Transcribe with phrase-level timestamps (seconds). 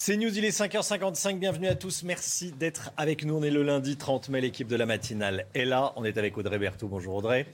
[0.00, 3.36] C'est News, il est 5h55, bienvenue à tous, merci d'être avec nous.
[3.36, 5.92] On est le lundi 30 mai, l'équipe de la matinale est là.
[5.96, 7.46] On est avec Audrey Berthaud, bonjour Audrey.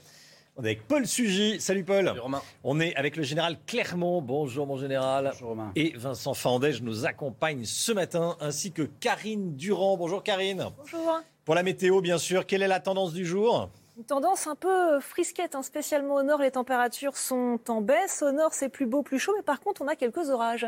[0.55, 2.05] On est avec Paul Sugy, salut Paul.
[2.05, 2.43] Salut Romain.
[2.63, 5.31] On est avec le général Clermont, bonjour mon général.
[5.33, 5.71] Bonjour Romain.
[5.75, 9.97] Et Vincent Fandège nous accompagne ce matin, ainsi que Karine Durand.
[9.97, 10.67] Bonjour Karine.
[10.77, 11.19] Bonjour.
[11.45, 13.71] Pour la météo, bien sûr, quelle est la tendance du jour?
[13.97, 18.21] Une tendance un peu frisquette, hein, spécialement au nord, les températures sont en baisse.
[18.21, 20.67] Au nord, c'est plus beau, plus chaud, mais par contre, on a quelques orages.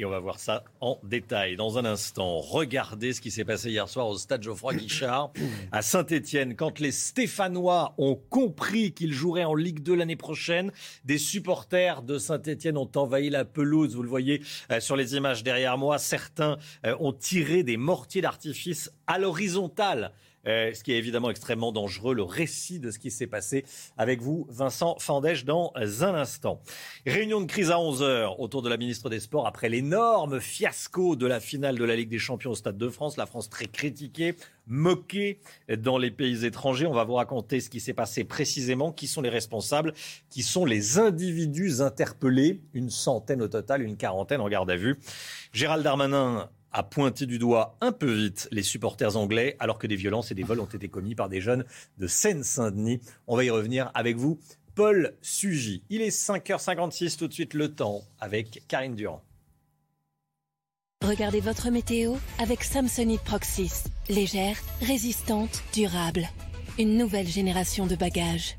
[0.00, 2.38] Et on va voir ça en détail dans un instant.
[2.38, 5.32] Regardez ce qui s'est passé hier soir au stade Geoffroy Guichard
[5.72, 6.54] à Saint-Étienne.
[6.54, 10.70] Quand les Stéphanois ont compris qu'ils joueraient en Ligue 2 l'année prochaine,
[11.04, 13.96] des supporters de Saint-Étienne ont envahi la pelouse.
[13.96, 15.98] Vous le voyez euh, sur les images derrière moi.
[15.98, 20.12] Certains euh, ont tiré des mortiers d'artifice à l'horizontale.
[20.48, 22.14] Euh, ce qui est évidemment extrêmement dangereux.
[22.14, 23.64] Le récit de ce qui s'est passé
[23.98, 26.60] avec vous, Vincent Fandèche, dans un instant.
[27.06, 31.26] Réunion de crise à 11h autour de la ministre des Sports après l'énorme fiasco de
[31.26, 33.16] la finale de la Ligue des Champions au Stade de France.
[33.18, 34.36] La France très critiquée,
[34.66, 35.40] moquée
[35.76, 36.86] dans les pays étrangers.
[36.86, 39.92] On va vous raconter ce qui s'est passé précisément, qui sont les responsables,
[40.30, 44.98] qui sont les individus interpellés, une centaine au total, une quarantaine en garde à vue.
[45.52, 49.96] Gérald Darmanin a pointé du doigt un peu vite les supporters anglais, alors que des
[49.96, 51.64] violences et des vols ont été commis par des jeunes
[51.98, 53.00] de Seine-Saint-Denis.
[53.26, 54.38] On va y revenir avec vous.
[54.74, 55.82] Paul Sugy.
[55.90, 59.22] Il est 5h56 tout de suite le temps avec Karine Durand.
[61.04, 63.84] Regardez votre météo avec Samsonite Proxys.
[64.08, 66.28] Légère, résistante, durable.
[66.78, 68.58] Une nouvelle génération de bagages.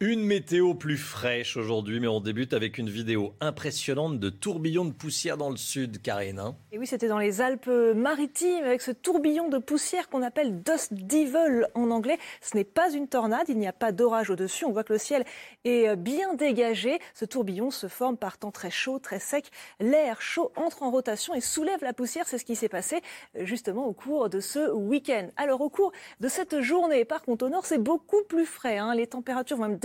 [0.00, 4.92] Une météo plus fraîche aujourd'hui, mais on débute avec une vidéo impressionnante de tourbillons de
[4.92, 6.38] poussière dans le sud, Karine.
[6.38, 6.54] hein.
[6.70, 11.66] Et oui, c'était dans les Alpes-Maritimes avec ce tourbillon de poussière qu'on appelle Dust Devil
[11.74, 12.18] en anglais.
[12.42, 14.66] Ce n'est pas une tornade, il n'y a pas d'orage au-dessus.
[14.66, 15.24] On voit que le ciel
[15.64, 16.98] est bien dégagé.
[17.14, 19.50] Ce tourbillon se forme par temps très chaud, très sec.
[19.80, 22.28] L'air chaud entre en rotation et soulève la poussière.
[22.28, 23.00] C'est ce qui s'est passé
[23.34, 25.28] justement au cours de ce week-end.
[25.38, 28.76] Alors au cours de cette journée, par contre au nord, c'est beaucoup plus frais.
[28.76, 28.94] hein.
[28.94, 29.78] Les températures vont même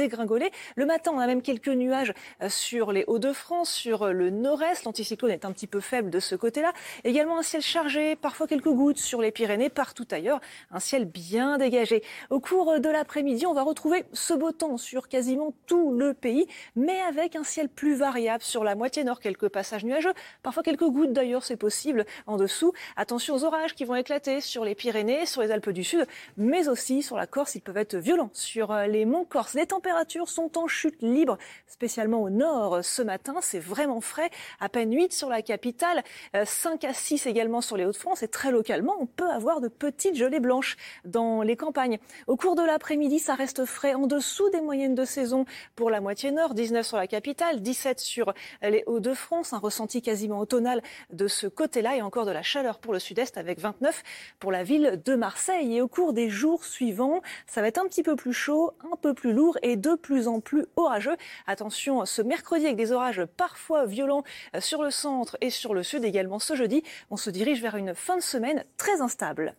[0.75, 4.83] Le matin, on a même quelques nuages euh, sur les Hauts-de-France, sur euh, le nord-est.
[4.85, 6.73] L'anticyclone est un petit peu faible de ce côté-là.
[7.03, 10.39] Également un ciel chargé, parfois quelques gouttes sur les Pyrénées, partout ailleurs.
[10.71, 12.03] Un ciel bien dégagé.
[12.29, 16.47] Au cours de l'après-midi, on va retrouver ce beau temps sur quasiment tout le pays,
[16.75, 19.19] mais avec un ciel plus variable sur la moitié nord.
[19.19, 22.73] Quelques passages nuageux, parfois quelques gouttes d'ailleurs, c'est possible en dessous.
[22.95, 26.05] Attention aux orages qui vont éclater sur les Pyrénées, sur les Alpes du Sud,
[26.37, 27.55] mais aussi sur la Corse.
[27.55, 29.53] Ils peuvent être violents sur euh, les monts Corse.
[29.53, 29.90] Les températures
[30.25, 31.37] sont en chute libre,
[31.67, 33.35] spécialement au nord ce matin.
[33.41, 34.29] C'est vraiment frais,
[34.59, 36.03] à peine 8 sur la capitale,
[36.35, 39.67] euh, 5 à 6 également sur les Hauts-de-France et très localement, on peut avoir de
[39.67, 41.99] petites gelées blanches dans les campagnes.
[42.27, 46.01] Au cours de l'après-midi, ça reste frais en dessous des moyennes de saison pour la
[46.01, 50.81] moitié nord, 19 sur la capitale, 17 sur les Hauts-de-France, un ressenti quasiment automnal
[51.11, 54.03] de ce côté-là et encore de la chaleur pour le sud-est avec 29
[54.39, 55.77] pour la ville de Marseille.
[55.77, 58.95] Et au cours des jours suivants, ça va être un petit peu plus chaud, un
[58.95, 61.17] peu plus lourd et de plus en plus orageux.
[61.47, 64.23] Attention, ce mercredi avec des orages parfois violents
[64.55, 67.75] euh, sur le centre et sur le sud également ce jeudi, on se dirige vers
[67.75, 69.55] une fin de semaine très instable.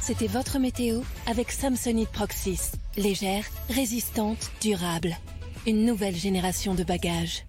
[0.00, 2.72] C'était votre météo avec Samsonite Proxys.
[2.96, 5.16] Légère, résistante, durable.
[5.66, 7.47] Une nouvelle génération de bagages.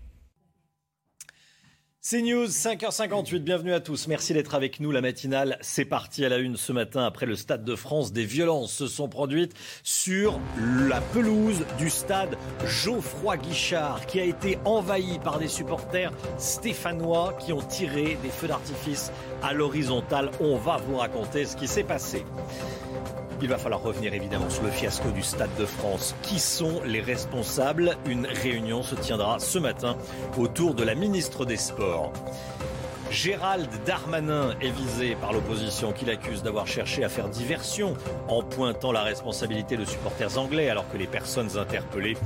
[2.01, 4.07] C'est News, 5h58, bienvenue à tous.
[4.07, 4.89] Merci d'être avec nous.
[4.89, 8.13] La matinale, c'est parti à la une ce matin après le Stade de France.
[8.13, 10.39] Des violences se sont produites sur
[10.87, 17.51] la pelouse du stade Geoffroy Guichard qui a été envahi par des supporters stéphanois qui
[17.51, 19.11] ont tiré des feux d'artifice
[19.43, 20.31] à l'horizontale.
[20.39, 22.23] On va vous raconter ce qui s'est passé.
[23.41, 26.15] Il va falloir revenir évidemment sur le fiasco du Stade de France.
[26.23, 27.97] Qui sont les responsables?
[28.05, 29.95] Une réunion se tiendra ce matin
[30.37, 32.11] autour de la ministre des Sports.
[33.09, 37.95] Gérald Darmanin est visé par l'opposition qui l'accuse d'avoir cherché à faire diversion
[38.27, 42.17] en pointant la responsabilité de supporters anglais alors que les personnes interpellées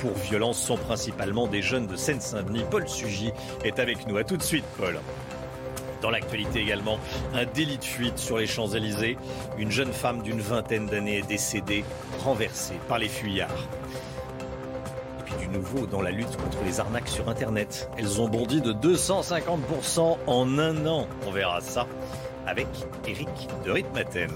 [0.00, 2.64] pour violence sont principalement des jeunes de Seine-Saint-Denis.
[2.68, 3.32] Paul Sugy
[3.64, 4.16] est avec nous.
[4.16, 4.98] À tout de suite Paul.
[6.02, 6.98] Dans l'actualité également,
[7.34, 9.16] un délit de fuite sur les Champs-Élysées.
[9.58, 11.84] Une jeune femme d'une vingtaine d'années est décédée,
[12.22, 13.68] renversée par les fuyards.
[15.20, 17.88] Et puis du nouveau dans la lutte contre les arnaques sur Internet.
[17.96, 21.06] Elles ont bondi de 250% en un an.
[21.26, 21.86] On verra ça
[22.46, 22.68] avec
[23.06, 24.30] Eric de Ritmaten.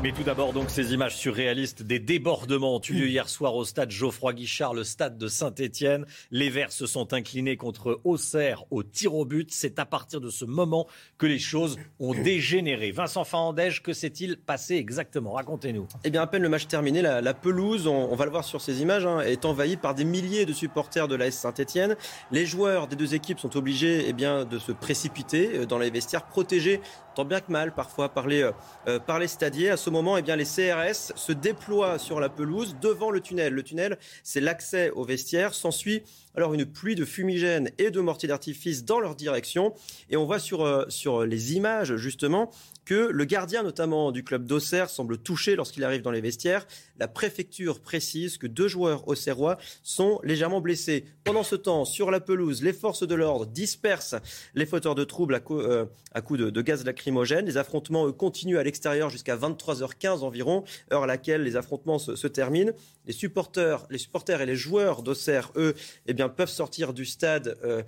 [0.00, 3.64] Mais tout d'abord, donc, ces images surréalistes des débordements ont eu lieu hier soir au
[3.64, 6.06] stade Geoffroy Guichard, le stade de Saint-Etienne.
[6.30, 9.50] Les Verts se sont inclinés contre Auxerre au tir au but.
[9.50, 10.86] C'est à partir de ce moment
[11.18, 12.92] que les choses ont dégénéré.
[12.92, 15.32] Vincent Fandège, que s'est-il passé exactement?
[15.32, 15.88] Racontez-nous.
[16.04, 18.80] Eh bien, à peine le match terminé, la, pelouse, on, va le voir sur ces
[18.80, 21.96] images, hein, est envahie par des milliers de supporters de l'AS Saint-Etienne.
[22.30, 25.90] Les joueurs des deux équipes sont obligés eh bien, de se précipiter euh, dans les
[25.90, 26.80] vestiaires, protégés
[27.18, 28.52] tant bien que mal parfois par les, euh,
[28.86, 29.70] euh, par les stadiers.
[29.70, 33.52] À ce moment, eh bien, les CRS se déploient sur la pelouse devant le tunnel.
[33.52, 35.54] Le tunnel, c'est l'accès au vestiaire.
[35.54, 36.02] S'ensuit
[36.38, 39.74] alors une pluie de fumigènes et de mortiers d'artifice dans leur direction.
[40.08, 42.52] Et on voit sur, euh, sur les images, justement,
[42.88, 46.66] que le gardien notamment du club d'Auxerre semble touché lorsqu'il arrive dans les vestiaires.
[46.98, 51.04] La préfecture précise que deux joueurs auxerrois sont légèrement blessés.
[51.22, 54.14] Pendant ce temps, sur la pelouse, les forces de l'ordre dispersent
[54.54, 57.44] les fauteurs de troubles à, coup, euh, de, gaz lacrymogène.
[57.44, 62.72] Les affrontements continuent à l'extérieur jusqu'à 23h15 environ, heure à laquelle les affrontements se, terminent.
[63.06, 65.74] Les supporters, les supporters et les joueurs d'Auxerre, eux,
[66.06, 67.82] eh bien, peuvent sortir du stade euh,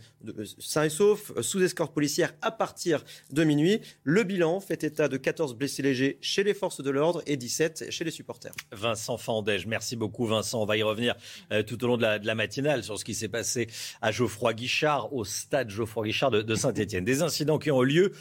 [0.59, 3.81] sains et saufs, sous escorte policière à partir de minuit.
[4.05, 7.91] Le bilan fait état de 14 blessés légers chez les forces de l'ordre et 17
[7.91, 8.53] chez les supporters.
[8.73, 10.63] Vincent Fandège, merci beaucoup Vincent.
[10.63, 11.15] On va y revenir
[11.53, 13.69] euh, tout au long de la, matinale sur ce qui s'est passé
[14.01, 17.05] à Geoffroy Guichard, au stade Geoffroy Guichard de, Saint-Etienne.
[17.05, 18.13] Des incidents qui ont eu lieu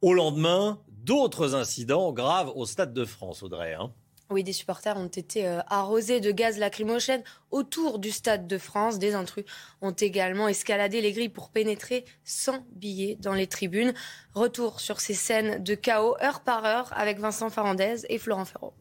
[0.00, 3.74] au lendemain d'autres incidents graves au Stade de France, Audrey.
[3.74, 3.92] Hein.
[4.30, 8.98] Oui, des supporters ont été euh, arrosés de gaz lacrymogène autour du Stade de France.
[8.98, 9.46] Des intrus
[9.80, 13.94] ont également escaladé les grilles pour pénétrer sans billets dans les tribunes.
[14.34, 18.74] Retour sur ces scènes de chaos heure par heure avec Vincent Farandez et Florent Ferraud.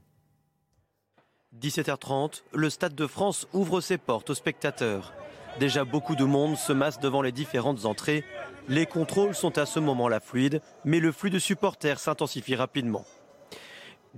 [1.58, 5.14] 17h30, le Stade de France ouvre ses portes aux spectateurs.
[5.62, 8.26] Déjà beaucoup de monde se masse devant les différentes entrées.
[8.68, 13.06] Les contrôles sont à ce moment-là fluides, mais le flux de supporters s'intensifie rapidement.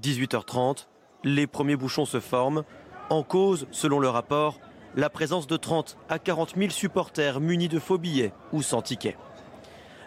[0.02, 0.88] 18h30,
[1.24, 2.64] les premiers bouchons se forment.
[3.10, 4.60] En cause, selon le rapport,
[4.96, 9.18] la présence de 30 à 40 000 supporters munis de faux billets ou sans ticket.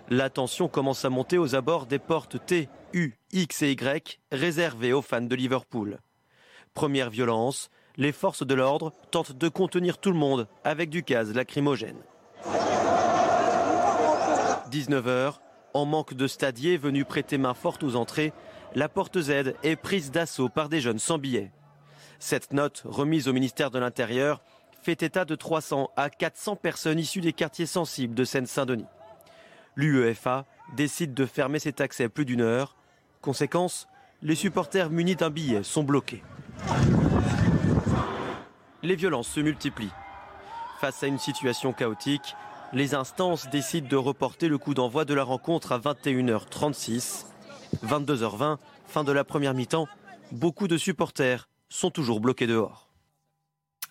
[0.08, 4.92] La tension commence à monter aux abords des portes T, U, X et Y réservées
[4.92, 5.98] aux fans de Liverpool.
[6.74, 11.34] Première violence, les forces de l'ordre tentent de contenir tout le monde avec du gaz
[11.34, 12.02] lacrymogène.
[14.70, 15.34] 19h,
[15.74, 18.32] en manque de stadiers venus prêter main forte aux entrées,
[18.74, 21.50] la porte Z est prise d'assaut par des jeunes sans billets.
[22.18, 24.40] Cette note, remise au ministère de l'Intérieur,
[24.82, 28.86] fait état de 300 à 400 personnes issues des quartiers sensibles de Seine-Saint-Denis.
[29.76, 30.44] L'UEFA
[30.76, 32.76] décide de fermer cet accès plus d'une heure.
[33.20, 33.88] Conséquence,
[34.22, 36.22] les supporters munis d'un billet sont bloqués.
[38.82, 39.92] Les violences se multiplient.
[40.80, 42.34] Face à une situation chaotique,
[42.72, 47.31] les instances décident de reporter le coup d'envoi de la rencontre à 21h36
[47.84, 49.88] 22h20, fin de la première mi-temps,
[50.30, 52.92] beaucoup de supporters sont toujours bloqués dehors.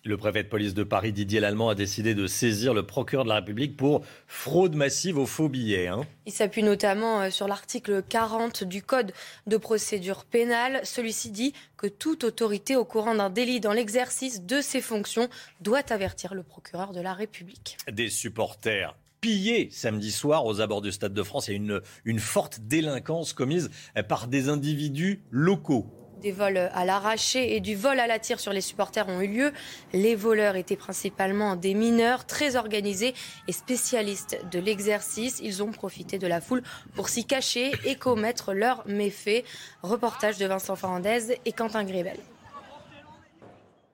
[0.04, 3.30] Le préfet de police de Paris, Didier Lallemand, a décidé de saisir le procureur de
[3.30, 5.88] la République pour fraude massive aux faux billets.
[5.88, 6.08] Hein.
[6.26, 9.14] Il s'appuie notamment euh, sur l'article 40 du Code
[9.46, 10.82] de procédure pénale.
[10.86, 15.30] Celui-ci dit que toute autorité au courant d'un délit dans l'exercice de ses fonctions
[15.60, 17.78] doit avertir le procureur de la République.
[17.92, 21.48] Des supporters pillé samedi soir aux abords du Stade de France.
[21.48, 23.70] Il y a une, une forte délinquance commise
[24.10, 25.86] par des individus locaux.
[26.22, 29.28] Des vols à l'arraché et du vol à la tire sur les supporters ont eu
[29.28, 29.52] lieu.
[29.92, 33.16] Les voleurs étaient principalement des mineurs très organisés
[33.48, 35.40] et spécialistes de l'exercice.
[35.44, 36.62] Ils ont profité de la foule
[36.96, 39.44] pour s'y cacher et commettre leurs méfaits.
[39.82, 42.18] Reportage de Vincent Fernandez et Quentin Grébel.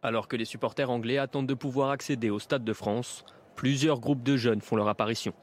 [0.03, 3.23] Alors que les supporters anglais attendent de pouvoir accéder au Stade de France,
[3.57, 5.33] plusieurs groupes de jeunes font leur apparition.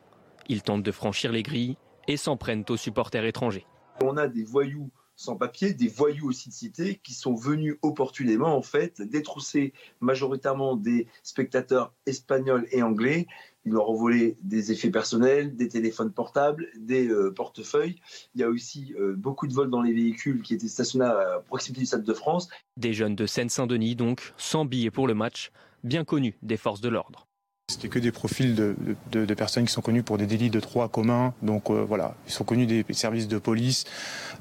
[0.48, 1.76] Ils tentent de franchir les grilles
[2.08, 3.66] et s'en prennent aux supporters étrangers.
[4.02, 8.56] On a des voyous sans papier, des voyous aussi de cité qui sont venus opportunément
[8.56, 13.26] en fait détrousser majoritairement des spectateurs espagnols et anglais.
[13.64, 17.96] Ils leur ont volé des effets personnels, des téléphones portables, des euh, portefeuilles.
[18.34, 21.42] Il y a aussi euh, beaucoup de vols dans les véhicules qui étaient stationnés à
[21.46, 22.48] proximité du Stade de France.
[22.76, 25.52] Des jeunes de Seine-Saint-Denis donc, sans billets pour le match,
[25.84, 27.26] bien connus des forces de l'ordre.
[27.68, 31.32] C'était que des profils de, personnes qui sont connues pour des délits de droit commun.
[31.40, 33.84] Donc euh, voilà, ils sont connus des services de police.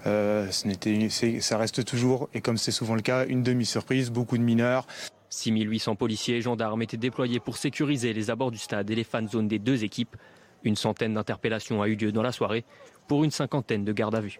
[0.06, 4.86] Euh, ça reste toujours, et comme c'est souvent le cas, une demi-surprise, beaucoup de mineurs.
[5.30, 9.28] 6800 policiers et gendarmes étaient déployés pour sécuriser les abords du stade et les fan
[9.30, 10.18] zones des deux équipes.
[10.66, 12.66] Une centaine d'interpellations a eu lieu dans la soirée
[13.08, 14.40] pour une cinquantaine de gardes à vue.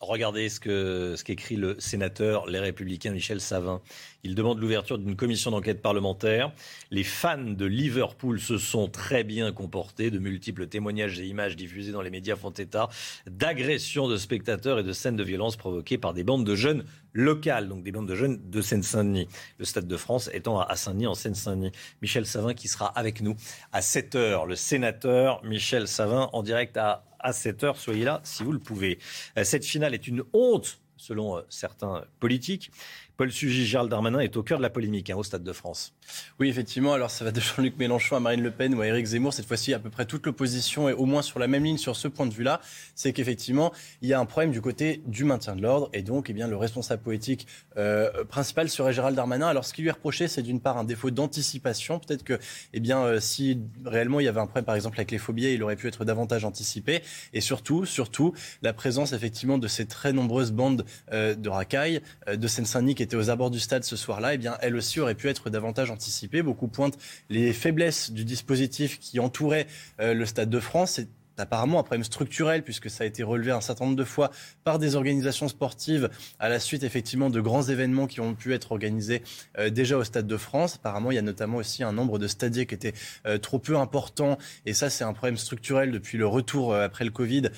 [0.00, 3.80] Regardez ce que ce qu'écrit le sénateur Les Républicains Michel Savin.
[4.22, 6.52] Il demande l'ouverture d'une commission d'enquête parlementaire.
[6.92, 10.12] Les fans de Liverpool se sont très bien comportés.
[10.12, 12.88] De multiples témoignages et images diffusés dans les médias font état
[13.26, 17.68] d'agressions de spectateurs et de scènes de violence provoquées par des bandes de jeunes locales,
[17.68, 19.26] donc des bandes de jeunes de Seine-Saint-Denis.
[19.58, 21.72] Le Stade de France étant à Saint-Denis, en Seine-Saint-Denis.
[22.02, 23.34] Michel Savin qui sera avec nous
[23.72, 24.46] à 7 heures.
[24.46, 27.76] Le sénateur Michel Savin en direct à à 7h.
[27.76, 28.98] Soyez là si vous le pouvez.
[29.36, 32.70] Euh, cette finale est une honte, selon euh, certains politiques.
[33.18, 35.92] Paul Sugy, Gérald Darmanin est au cœur de la polémique hein, au Stade de France.
[36.38, 36.92] Oui, effectivement.
[36.92, 39.34] Alors, ça va de Jean-Luc Mélenchon à Marine Le Pen ou à Éric Zemmour.
[39.34, 41.96] Cette fois-ci, à peu près toute l'opposition est au moins sur la même ligne sur
[41.96, 42.60] ce point de vue-là.
[42.94, 43.72] C'est qu'effectivement,
[44.02, 45.90] il y a un problème du côté du maintien de l'ordre.
[45.92, 49.48] Et donc, eh bien, le responsable politique euh, principal serait Gérald Darmanin.
[49.48, 51.98] Alors, ce qui lui est reproché, c'est d'une part un défaut d'anticipation.
[51.98, 52.38] Peut-être que,
[52.72, 55.52] eh bien, euh, si réellement il y avait un problème, par exemple, avec les phobies,
[55.52, 57.02] il aurait pu être davantage anticipé.
[57.32, 58.32] Et surtout, surtout,
[58.62, 62.00] la présence, effectivement, de ces très nombreuses bandes euh, de racailles
[62.32, 65.28] de Seine-Saint-Denis qui aux abords du stade ce soir-là, eh bien, elle aussi aurait pu
[65.28, 66.42] être davantage anticipée.
[66.42, 66.98] Beaucoup pointent
[67.28, 69.66] les faiblesses du dispositif qui entourait
[70.00, 71.00] euh, le Stade de France
[71.40, 74.30] apparemment un problème structurel puisque ça a été relevé un certain nombre de fois
[74.64, 78.72] par des organisations sportives à la suite effectivement de grands événements qui ont pu être
[78.72, 79.22] organisés
[79.58, 80.76] euh, déjà au Stade de France.
[80.76, 82.94] Apparemment, il y a notamment aussi un nombre de stadiers qui était
[83.26, 87.04] euh, trop peu important et ça c'est un problème structurel depuis le retour euh, après
[87.04, 87.50] le Covid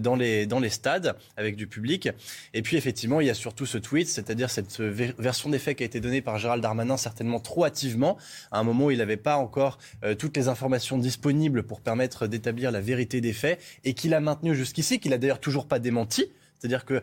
[0.00, 2.08] dans les dans les stades avec du public.
[2.52, 5.82] Et puis effectivement, il y a surtout ce tweet, c'est-à-dire cette version des faits qui
[5.82, 8.16] a été donnée par Gérald Darmanin certainement trop hâtivement
[8.52, 9.78] à un moment où il n'avait pas encore
[10.18, 14.54] toutes les informations disponibles pour permettre d'établir la vérité des faits et qu'il a maintenu
[14.54, 16.26] jusqu'ici, qu'il a d'ailleurs toujours pas démenti.
[16.64, 17.02] C'est-à-dire que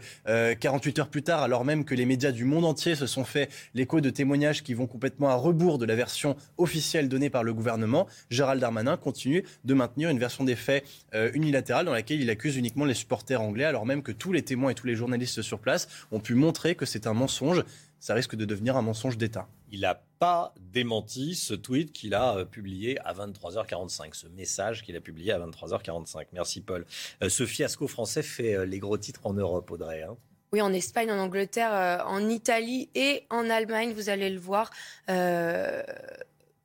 [0.56, 3.24] 48 euh, heures plus tard, alors même que les médias du monde entier se sont
[3.24, 7.44] fait l'écho de témoignages qui vont complètement à rebours de la version officielle donnée par
[7.44, 12.20] le gouvernement, Gérald Darmanin continue de maintenir une version des faits euh, unilatérale dans laquelle
[12.20, 14.96] il accuse uniquement les supporters anglais, alors même que tous les témoins et tous les
[14.96, 17.64] journalistes sur place ont pu montrer que c'est un mensonge.
[18.02, 22.38] Ça risque de devenir un mensonge d'État il n'a pas démenti ce tweet qu'il a
[22.38, 26.28] euh, publié à 23h45, ce message qu'il a publié à 23h45.
[26.34, 26.86] Merci Paul.
[27.24, 30.04] Euh, ce fiasco français fait euh, les gros titres en Europe, Audrey.
[30.04, 30.18] Hein.
[30.52, 34.70] oui, en Espagne, en Angleterre, en Italie et en Allemagne, vous allez le voir.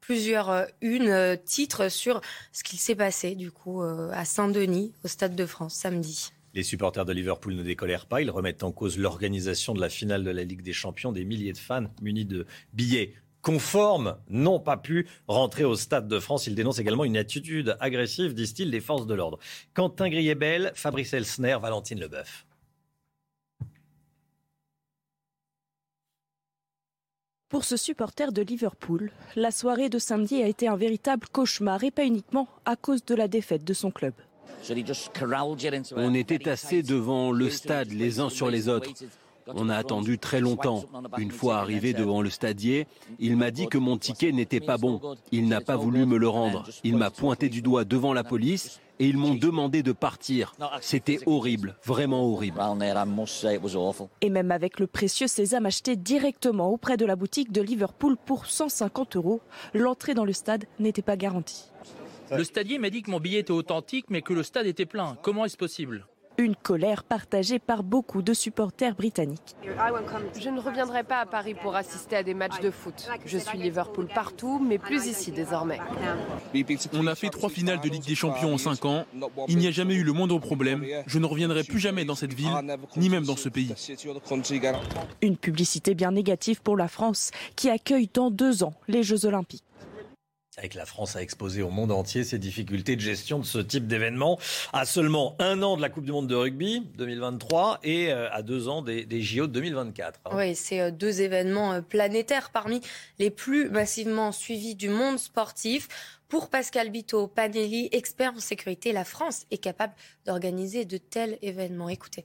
[0.01, 2.21] plusieurs une titres sur
[2.53, 6.33] ce qu'il s'est passé du coup à Saint-Denis au Stade de France samedi.
[6.57, 8.23] Les supporters de Liverpool ne décolèrent pas.
[8.23, 11.13] Ils remettent en cause l'organisation de la finale de la Ligue des Champions.
[11.13, 16.19] Des milliers de fans munis de billets conformes n'ont pas pu rentrer au Stade de
[16.19, 16.47] France.
[16.47, 19.39] Ils dénoncent également une attitude agressive, disent-ils, des forces de l'ordre.
[19.75, 22.47] Quentin Griebel, Fabrice Elsner, Valentine Leboeuf.
[27.51, 31.91] Pour ce supporter de Liverpool, la soirée de samedi a été un véritable cauchemar et
[31.91, 34.15] pas uniquement à cause de la défaite de son club.
[35.97, 38.91] On était assez devant le stade les uns sur les autres.
[39.49, 40.85] On a attendu très longtemps.
[41.19, 42.87] Une fois arrivé devant le stadier,
[43.21, 45.01] il m'a dit que mon ticket n'était pas bon.
[45.31, 46.69] Il n'a pas voulu me le rendre.
[46.83, 50.55] Il m'a pointé du doigt devant la police et ils m'ont demandé de partir.
[50.81, 52.61] C'était horrible, vraiment horrible.
[54.21, 58.47] Et même avec le précieux sésame acheté directement auprès de la boutique de Liverpool pour
[58.47, 59.41] 150 euros,
[59.75, 61.67] l'entrée dans le stade n'était pas garantie.
[62.31, 65.17] Le stadier m'a dit que mon billet était authentique, mais que le stade était plein.
[65.23, 66.07] Comment est-ce possible?
[66.39, 69.57] Une colère partagée par beaucoup de supporters britanniques.
[70.39, 73.09] Je ne reviendrai pas à Paris pour assister à des matchs de foot.
[73.25, 75.79] Je suis Liverpool partout, mais plus ici désormais.
[76.93, 79.07] On a fait trois finales de Ligue des Champions en cinq ans.
[79.49, 80.85] Il n'y a jamais eu le moindre problème.
[81.07, 82.53] Je ne reviendrai plus jamais dans cette ville,
[82.99, 83.73] ni même dans ce pays.
[85.23, 89.65] Une publicité bien négative pour la France, qui accueille dans deux ans les Jeux Olympiques
[90.57, 93.87] avec la France à exposer au monde entier ses difficultés de gestion de ce type
[93.87, 94.39] d'événement,
[94.73, 98.41] à seulement un an de la Coupe du Monde de rugby 2023 et euh, à
[98.43, 100.21] deux ans des, JO de 2024.
[100.25, 100.31] Hein.
[100.35, 102.81] Oui, c'est euh, deux événements euh, planétaires parmi
[103.19, 105.89] les plus massivement suivis du monde sportif.
[106.29, 109.95] Pour Pascal Bito Panelli, expert en sécurité, la France est capable
[110.25, 111.91] d'organiser de tels événements.
[111.91, 112.25] Écoutez.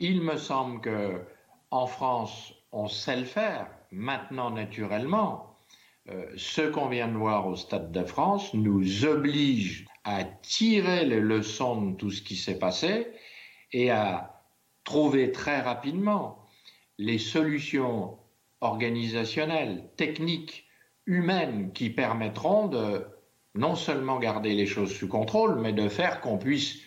[0.00, 1.20] Il me semble que
[1.70, 5.56] en France, on sait le faire Maintenant, naturellement,
[6.10, 11.20] euh, ce qu'on vient de voir au Stade de France nous oblige à tirer les
[11.20, 13.08] leçons de tout ce qui s'est passé
[13.72, 14.42] et à
[14.84, 16.46] trouver très rapidement
[16.98, 18.18] les solutions
[18.60, 20.66] organisationnelles, techniques,
[21.06, 23.06] humaines qui permettront de
[23.54, 26.80] non seulement garder les choses sous contrôle, mais de faire qu'on puisse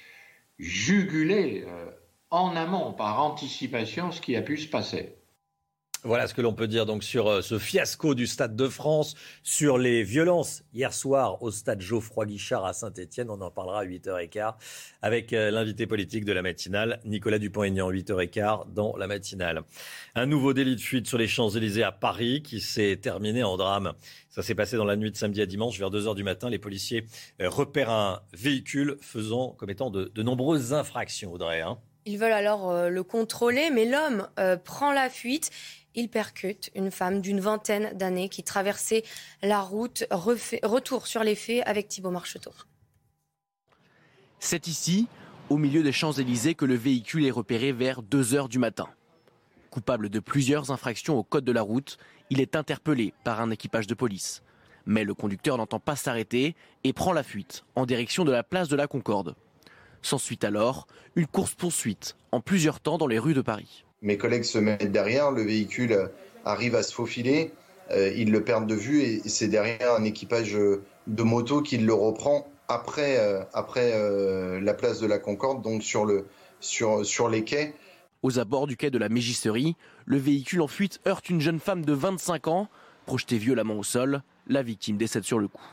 [0.60, 1.92] juguler euh,
[2.30, 5.21] en amont, par anticipation, ce qui a pu se passer.
[6.04, 9.14] Voilà ce que l'on peut dire donc sur euh, ce fiasco du Stade de France,
[9.44, 13.30] sur les violences hier soir au Stade Geoffroy Guichard à Saint-Etienne.
[13.30, 14.56] On en parlera à 8h15
[15.04, 19.62] avec euh, l'invité politique de la matinale, Nicolas Dupont-Aignan, 8h15 dans la matinale.
[20.16, 23.94] Un nouveau délit de fuite sur les Champs-Élysées à Paris qui s'est terminé en drame.
[24.32, 26.50] Ça s'est passé dans la nuit de samedi à dimanche vers 2h du matin.
[26.50, 27.06] Les policiers
[27.42, 31.62] euh, repèrent un véhicule faisant comme étant de, nombreuses infractions, Audrey.
[31.62, 31.78] Hein.
[32.08, 34.28] Ils veulent alors le contrôler, mais l'homme
[34.66, 35.52] prend la fuite
[35.96, 39.04] il percute une femme d'une vingtaine d'années qui traversait
[39.42, 40.06] la route.
[40.12, 42.52] retour sur les faits avec Thibault Marcheteau.
[44.40, 45.08] C'est ici,
[45.50, 48.88] au milieu des Champs-Élysées, que le véhicule est repéré vers 2 heures du matin.
[49.70, 51.98] Coupable de plusieurs infractions au code de la route,
[52.30, 54.42] il est interpellé par un équipage de police.
[54.86, 58.68] Mais le conducteur n'entend pas s'arrêter et prend la fuite en direction de la place
[58.68, 59.36] de la Concorde.
[60.02, 64.58] S'ensuit alors une course-poursuite en plusieurs temps dans les rues de Paris mes collègues se
[64.58, 66.10] mettent derrière, le véhicule
[66.44, 67.54] arrive à se faufiler,
[67.92, 71.94] euh, ils le perdent de vue et c'est derrière un équipage de moto qui le
[71.94, 76.26] reprend après, euh, après euh, la place de la Concorde, donc sur, le,
[76.60, 77.76] sur, sur les quais.
[78.24, 81.84] Aux abords du quai de la Mégisserie, le véhicule en fuite heurte une jeune femme
[81.84, 82.70] de 25 ans,
[83.06, 84.24] projetée violemment au sol.
[84.48, 85.66] La victime décède sur le coup.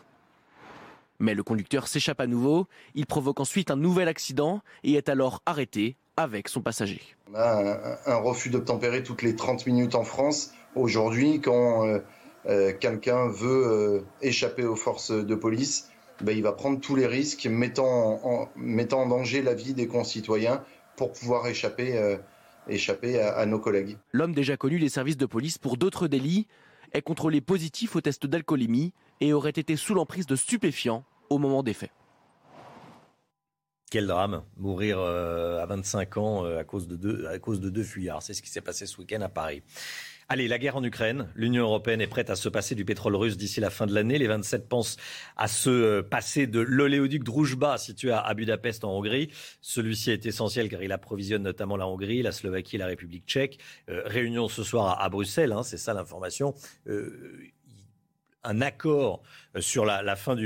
[1.21, 5.43] Mais le conducteur s'échappe à nouveau, il provoque ensuite un nouvel accident et est alors
[5.47, 7.01] arrêté avec son passager.
[7.31, 10.53] On a un, refus d'obtempérer toutes les 30 minutes en France.
[10.75, 12.01] Aujourd'hui, quand euh,
[12.47, 17.07] euh, quelqu'un veut euh, échapper aux forces de police, ben, il va prendre tous les
[17.07, 20.65] risques, mettant en, mettant en danger la vie des concitoyens
[20.97, 22.17] pour pouvoir échapper,
[22.69, 23.97] échapper à, à nos collègues.
[24.11, 26.49] L'homme déjà connu des services de police pour d'autres délits
[26.93, 31.63] est contrôlé positif au test d'alcoolémie et aurait été sous l'emprise de stupéfiants au moment
[31.63, 31.93] des faits.
[33.91, 38.23] Quel drame, mourir euh, à 25 ans euh, à, cause de deux, fuyards.
[38.23, 39.63] C'est ce qui s'est passé ce week-end à Paris.
[40.29, 41.29] Allez, la guerre en Ukraine.
[41.35, 44.19] L'Union européenne est prête à se passer du pétrole russe d'ici la fin de l'année.
[44.19, 44.99] Les 27 pensent
[45.39, 49.31] à se euh, passer de l'oléoduc Druzhba situé à Budapest en Hongrie.
[49.63, 53.59] Celui-ci est essentiel car il approvisionne notamment la Hongrie, la Slovaquie et la République tchèque.
[53.87, 56.55] réunion ce soir à, Bruxelles, hein, c'est ça l'information.
[58.45, 59.23] un accord
[59.61, 60.37] sur la, fin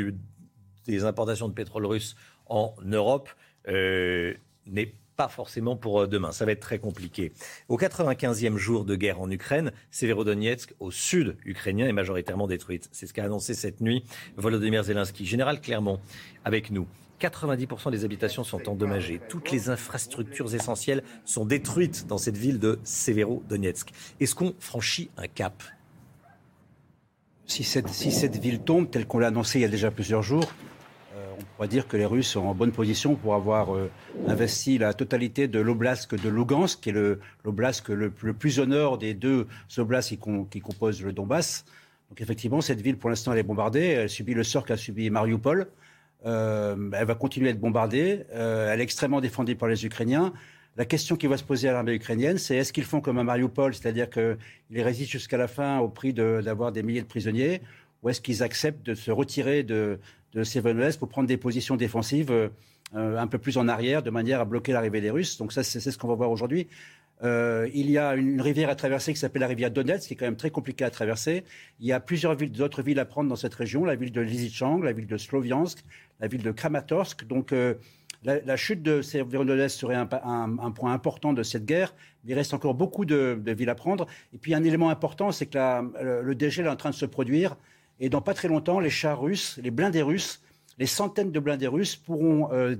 [0.86, 2.14] des importations de pétrole russe
[2.46, 3.28] en Europe
[3.68, 4.34] euh,
[4.66, 6.32] n'est pas forcément pour euh, demain.
[6.32, 7.32] Ça va être très compliqué.
[7.68, 12.88] Au 95e jour de guerre en Ukraine, Severodonetsk, au sud ukrainien, est majoritairement détruite.
[12.92, 14.04] C'est ce qu'a annoncé cette nuit
[14.36, 15.26] Volodymyr Zelensky.
[15.26, 16.00] Général Clermont,
[16.44, 16.86] avec nous.
[17.20, 19.20] 90% des habitations sont endommagées.
[19.28, 23.90] Toutes les infrastructures essentielles sont détruites dans cette ville de Severodonetsk.
[24.18, 25.62] Est-ce qu'on franchit un cap?
[27.46, 30.22] Si cette, si cette ville tombe, telle qu'on l'a annoncé il y a déjà plusieurs
[30.22, 30.52] jours,
[31.38, 33.90] on pourrait dire que les Russes sont en bonne position pour avoir euh,
[34.26, 39.14] investi la totalité de l'oblast de Lugansk, qui est l'oblast le, plus au nord des
[39.14, 39.46] deux
[39.78, 40.10] oblasts
[40.50, 41.64] qui, composent le Donbass.
[42.10, 43.86] Donc effectivement, cette ville, pour l'instant, elle est bombardée.
[43.86, 45.68] Elle subit le sort qu'a subi Mariupol.
[46.24, 48.24] Euh, elle va continuer à être bombardée.
[48.32, 50.32] Euh, elle est extrêmement défendue par les Ukrainiens.
[50.76, 53.24] La question qui va se poser à l'armée ukrainienne, c'est est-ce qu'ils font comme à
[53.24, 57.60] Mariupol, c'est-à-dire qu'ils résistent jusqu'à la fin au prix d'avoir des milliers de prisonniers,
[58.02, 59.98] ou est-ce qu'ils acceptent de se retirer de,
[60.34, 62.30] de Sevenolès pour prendre des positions défensives
[62.94, 65.38] euh, un peu plus en arrière, de manière à bloquer l'arrivée des Russes.
[65.38, 66.68] Donc ça, c'est ce qu'on va voir aujourd'hui.
[67.22, 70.16] Euh, il y a une, rivière à traverser qui s'appelle la rivière Donetsk, qui est
[70.16, 71.44] quand même très compliquée à traverser.
[71.80, 74.20] Il y a plusieurs villes, d'autres villes à prendre dans cette région, la ville de
[74.20, 75.84] Lysychansk, la ville de Sloviansk,
[76.20, 77.26] la ville de Kramatorsk.
[77.26, 77.74] Donc euh,
[78.24, 81.94] la, chute de Severodonetsk serait un, point important de cette guerre.
[82.26, 84.06] Il reste encore beaucoup de, villes à prendre.
[84.34, 85.58] Et puis un élément important, c'est que
[86.22, 87.56] le dégel est en train de se produire.
[88.00, 90.42] Et dans pas très longtemps, les chars russes, les blindés russes,
[90.78, 92.74] les centaines de blindés russes pourront euh,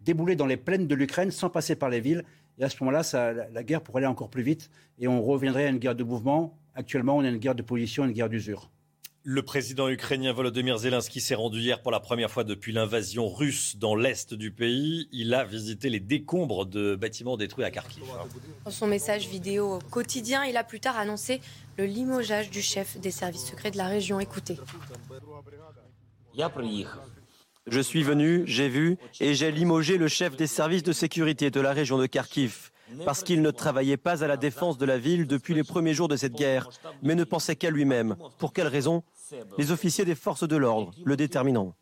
[0.00, 2.24] débouler dans les plaines de l'Ukraine sans passer par les villes.
[2.58, 3.02] Et à ce moment-là,
[3.50, 6.58] la, guerre pourrait aller encore plus vite et on reviendrait à une guerre de mouvement.
[6.74, 8.70] Actuellement, on a une guerre de position, une guerre d'usure.
[9.24, 13.76] Le président ukrainien Volodymyr Zelensky s'est rendu hier pour la première fois depuis l'invasion russe
[13.76, 15.08] dans l'est du pays.
[15.12, 18.02] Il a visité les décombres de bâtiments détruits à Kharkiv.
[18.64, 21.40] Dans son message vidéo quotidien, il a plus tard annoncé
[21.78, 24.18] le limogeage du chef des services secrets de la région.
[24.18, 24.58] Écoutez.
[27.68, 31.60] Je suis venu, j'ai vu et j'ai limogé le chef des services de sécurité de
[31.60, 32.71] la région de Kharkiv
[33.04, 36.08] parce qu'il ne travaillait pas à la défense de la ville depuis les premiers jours
[36.08, 36.68] de cette guerre,
[37.02, 38.16] mais ne pensait qu'à lui-même.
[38.38, 39.02] Pour quelle raison?
[39.58, 41.74] Les officiers des forces de l'ordre le déterminant.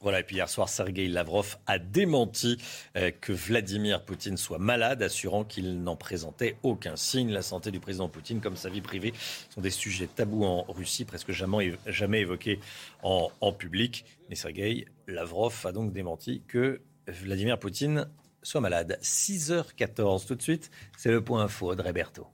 [0.00, 2.58] Voilà, et puis hier soir, Sergei Lavrov a démenti
[2.94, 7.30] euh, que Vladimir Poutine soit malade, assurant qu'il n'en présentait aucun signe.
[7.30, 9.14] La santé du président Poutine, comme sa vie privée,
[9.48, 12.60] sont des sujets tabous en Russie, presque jamais, évoqués
[13.02, 14.04] en, en public.
[14.28, 18.06] Mais Sergei Lavrov a donc démenti que Vladimir Poutine
[18.44, 18.98] soit malade.
[19.02, 22.28] 6h14 tout de suite, c'est le point info, Audrey Berthaud.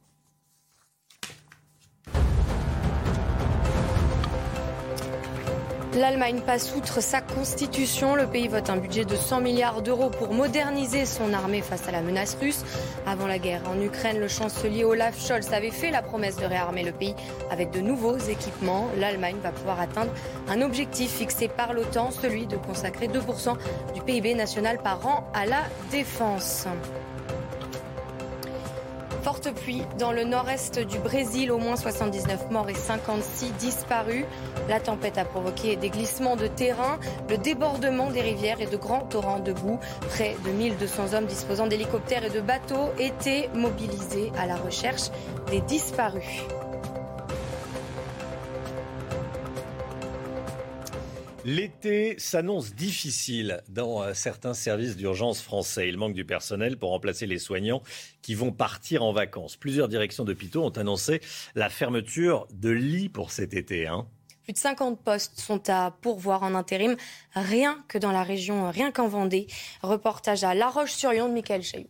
[5.94, 8.14] L'Allemagne passe outre sa constitution.
[8.14, 11.90] Le pays vote un budget de 100 milliards d'euros pour moderniser son armée face à
[11.90, 12.64] la menace russe.
[13.06, 16.84] Avant la guerre en Ukraine, le chancelier Olaf Scholz avait fait la promesse de réarmer
[16.84, 17.16] le pays
[17.50, 18.88] avec de nouveaux équipements.
[18.98, 20.12] L'Allemagne va pouvoir atteindre
[20.48, 23.56] un objectif fixé par l'OTAN, celui de consacrer 2%
[23.92, 26.66] du PIB national par an à la défense.
[29.22, 34.24] Forte pluie dans le nord-est du Brésil, au moins 79 morts et 56 disparus.
[34.68, 39.02] La tempête a provoqué des glissements de terrain, le débordement des rivières et de grands
[39.02, 39.78] torrents de boue.
[40.08, 45.10] Près de 1200 hommes disposant d'hélicoptères et de bateaux étaient mobilisés à la recherche
[45.50, 46.42] des disparus.
[51.46, 55.88] L'été s'annonce difficile dans euh, certains services d'urgence français.
[55.88, 57.82] Il manque du personnel pour remplacer les soignants
[58.20, 59.56] qui vont partir en vacances.
[59.56, 61.22] Plusieurs directions d'hôpitaux ont annoncé
[61.54, 63.86] la fermeture de lits pour cet été.
[63.86, 64.06] Hein.
[64.42, 66.96] Plus de 50 postes sont à pourvoir en intérim,
[67.34, 69.46] rien que dans la région, rien qu'en Vendée.
[69.82, 71.88] Reportage à La Roche-sur-Yon de Michael Chailloux.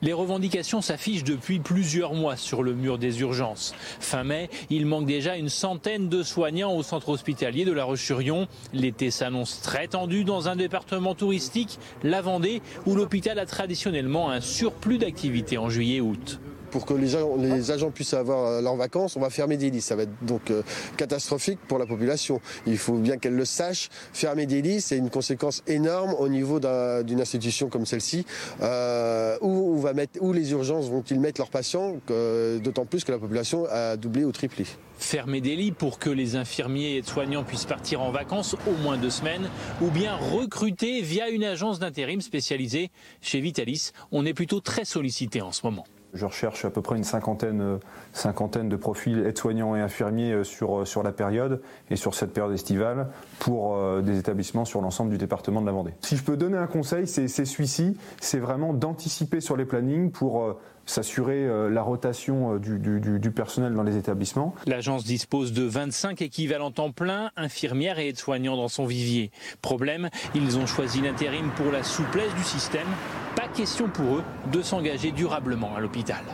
[0.00, 3.74] Les revendications s'affichent depuis plusieurs mois sur le mur des urgences.
[3.98, 8.46] Fin mai, il manque déjà une centaine de soignants au centre hospitalier de La Roche-sur-Yon.
[8.72, 14.40] L'été s'annonce très tendu dans un département touristique, la Vendée, où l'hôpital a traditionnellement un
[14.40, 16.38] surplus d'activité en juillet-août
[16.70, 19.80] pour que les, agents puissent avoir euh, leurs vacances, on va fermer des lits.
[19.80, 20.62] Ça va être donc euh,
[20.96, 22.40] catastrophique pour la population.
[22.66, 23.88] Il faut bien qu'elle le sache.
[24.12, 28.24] Fermer des lits, c'est une conséquence énorme au niveau d'une institution comme celle-ci,
[28.62, 34.24] euh, où les urgences vont-ils mettre leurs patients, d'autant plus que la population a doublé
[34.24, 34.66] ou triplé.
[34.98, 38.96] Fermer des lits pour que les infirmiers et soignants puissent partir en vacances au moins
[38.96, 39.48] deux semaines,
[39.80, 42.90] ou bien recruter via une agence d'intérim spécialisée.
[43.20, 45.84] Chez Vitalis, on est plutôt très sollicité en ce moment.
[46.14, 50.80] Je recherche à peu près une cinquantaine, euh, de profils aides-soignants et infirmiers euh, sur,
[50.80, 55.18] euh, sur la période et sur cette période estivale pour des établissements sur l'ensemble du
[55.18, 55.94] département de la Vendée.
[56.00, 60.58] Si je peux donner un conseil, c'est celui-ci, c'est vraiment d'anticiper sur les plannings pour
[60.88, 64.54] s'assurer la rotation du, du, personnel dans les établissements.
[64.66, 69.30] L'agence dispose de 25 équivalents temps plein, infirmières et aides-soignants dans son vivier.
[69.62, 72.88] Problème, ils ont choisi l'intérim pour la souplesse du système
[73.36, 76.24] pas question pour eux de s'engager durablement à l'hôpital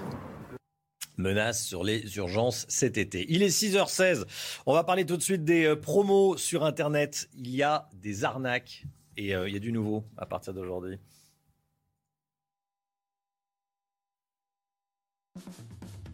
[1.17, 3.25] menace sur les urgences cet été.
[3.29, 4.25] Il est 6h16.
[4.67, 7.29] On va parler tout de suite des euh, promos sur Internet.
[7.37, 8.85] Il y a des arnaques
[9.17, 10.99] et euh, il y a du nouveau à partir d'aujourd'hui.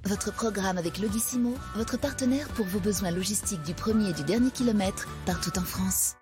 [0.04, 4.50] Votre programme avec Logissimo, votre partenaire pour vos besoins logistiques du premier et du dernier
[4.50, 6.16] kilomètre partout en France.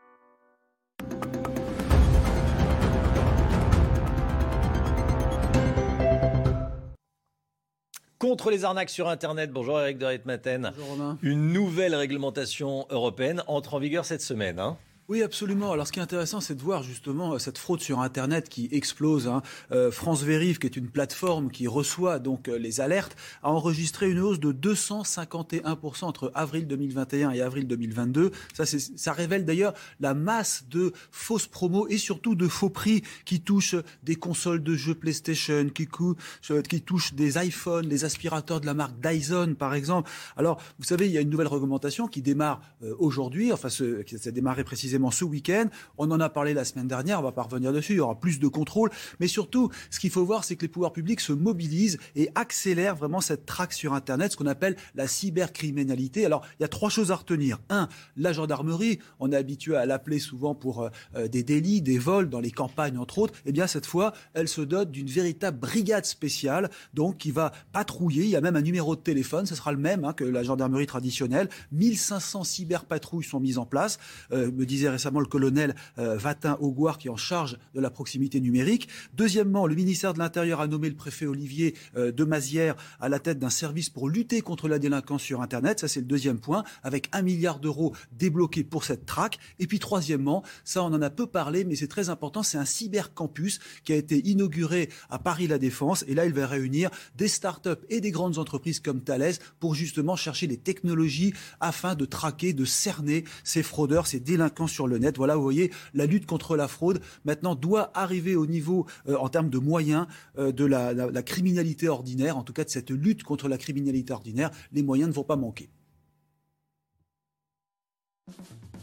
[8.19, 9.51] contre les arnaques sur Internet.
[9.53, 10.73] Bonjour Eric de Ritmaten.
[10.77, 11.19] Bonjour Romain.
[11.23, 14.59] Une nouvelle réglementation européenne entre en vigueur cette semaine.
[14.59, 14.77] Hein.
[15.11, 15.73] Oui, absolument.
[15.73, 18.69] Alors, ce qui est intéressant, c'est de voir justement euh, cette fraude sur Internet qui
[18.73, 19.27] explose.
[19.27, 19.41] Hein.
[19.73, 24.11] Euh, France Vérif, qui est une plateforme qui reçoit donc euh, les alertes, a enregistré
[24.11, 28.33] une hausse de 251% entre avril 2021 et avril 2022.
[28.53, 33.41] Ça, ça révèle d'ailleurs la masse de fausses promos et surtout de faux prix qui
[33.41, 35.89] touchent des consoles de jeux PlayStation, qui,
[36.69, 40.11] qui touchent des iPhones, des aspirateurs de la marque Dyson, par exemple.
[40.37, 42.61] Alors, vous savez, il y a une nouvelle réglementation qui démarre
[42.99, 43.55] aujourd'hui.
[43.55, 45.67] Enfin, ce, qui a démarré précisément ce week-end.
[45.97, 48.19] On en a parlé la semaine dernière, on va pas revenir dessus, il y aura
[48.19, 48.91] plus de contrôle.
[49.21, 52.97] Mais surtout, ce qu'il faut voir, c'est que les pouvoirs publics se mobilisent et accélèrent
[52.97, 56.27] vraiment cette traque sur Internet, ce qu'on appelle la cybercriminalité.
[56.27, 57.59] Alors, il y a trois choses à retenir.
[57.71, 61.99] Un, la gendarmerie, on est habitué à l'appeler souvent pour euh, euh, des délits, des
[61.99, 63.35] vols dans les campagnes, entre autres.
[63.47, 68.25] Eh bien, cette fois, elle se dote d'une véritable brigade spéciale, donc qui va patrouiller.
[68.25, 70.43] Il y a même un numéro de téléphone, ce sera le même hein, que la
[70.43, 71.49] gendarmerie traditionnelle.
[71.73, 73.99] 1500 cyberpatrouilles sont mises en place,
[74.33, 77.91] euh, me disait récemment le colonel euh, Vatin Augoire qui est en charge de la
[77.91, 78.89] proximité numérique.
[79.15, 83.19] Deuxièmement, le ministère de l'Intérieur a nommé le préfet Olivier euh, de Mazières à la
[83.19, 85.81] tête d'un service pour lutter contre la délinquance sur Internet.
[85.81, 89.39] Ça, c'est le deuxième point, avec un milliard d'euros débloqués pour cette traque.
[89.59, 92.65] Et puis troisièmement, ça, on en a peu parlé, mais c'est très important, c'est un
[92.65, 96.05] cybercampus qui a été inauguré à Paris-La Défense.
[96.09, 100.17] Et là, il va réunir des startups et des grandes entreprises comme Thales pour justement
[100.17, 105.17] chercher les technologies afin de traquer, de cerner ces fraudeurs, ces délinquants sur le net.
[105.17, 109.29] Voilà, vous voyez, la lutte contre la fraude maintenant doit arriver au niveau, euh, en
[109.29, 110.07] termes de moyens,
[110.39, 114.13] euh, de la, la criminalité ordinaire, en tout cas de cette lutte contre la criminalité
[114.13, 114.51] ordinaire.
[114.73, 115.71] Les moyens ne vont pas manquer.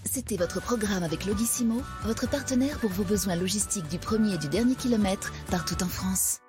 [0.04, 4.48] C'était votre programme avec Logissimo, votre partenaire pour vos besoins logistiques du premier et du
[4.48, 6.40] dernier kilomètre partout en France.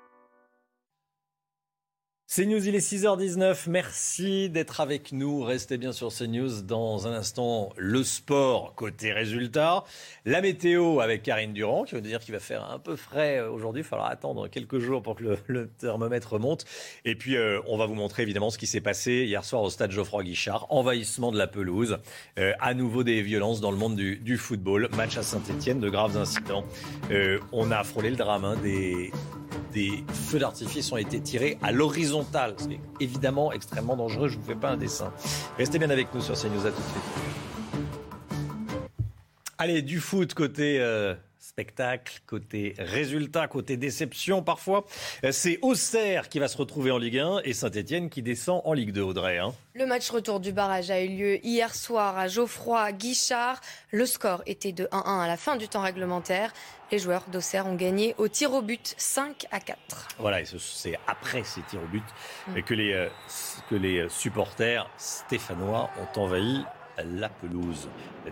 [2.28, 3.68] C'est News, il est 6h19.
[3.68, 5.42] Merci d'être avec nous.
[5.42, 6.62] Restez bien sur CNews.
[6.62, 9.84] Dans un instant, le sport côté résultat.
[10.24, 13.82] La météo avec Karine Durand, qui veut dire qu'il va faire un peu frais aujourd'hui.
[13.82, 16.64] Il faudra attendre quelques jours pour que le, thermomètre monte.
[17.04, 19.70] Et puis, euh, on va vous montrer évidemment ce qui s'est passé hier soir au
[19.70, 20.66] stade Geoffroy Guichard.
[20.70, 21.98] Envahissement de la pelouse.
[22.40, 24.88] Euh, à nouveau des violences dans le monde du, football.
[24.96, 26.64] Match à Saint-Etienne, de graves incidents.
[27.12, 29.12] Euh, on a frôlé le drame hein, des
[29.72, 32.54] des feux d'artifice ont été tirés à l'horizontale.
[32.56, 34.28] C'est évidemment extrêmement dangereux.
[34.28, 35.12] Je ne vous fais pas un dessin.
[35.58, 36.66] Restez bien avec nous sur CNews.
[36.66, 37.82] À tout de suite.
[39.58, 41.14] Allez, du foot côté euh,
[41.56, 44.84] spectacle, côté résultat, côté déception parfois.
[45.30, 48.92] C'est Auxerre qui va se retrouver en Ligue 1 et Saint-Etienne qui descend en Ligue
[48.92, 49.38] 2, Audrey.
[49.38, 49.54] Hein.
[49.72, 53.62] Le match retour du barrage a eu lieu hier soir à Geoffroy Guichard.
[53.90, 56.52] Le score était de 1-1 à la fin du temps réglementaire.
[56.92, 60.08] Les joueurs d'Auxerre ont gagné au tir au but 5 à 4.
[60.18, 62.04] Voilà, et c'est après ces tirs au but
[62.48, 62.62] mm.
[62.64, 63.08] que, les, euh,
[63.70, 66.66] que les supporters stéphanois ont envahi
[67.04, 67.88] la pelouse.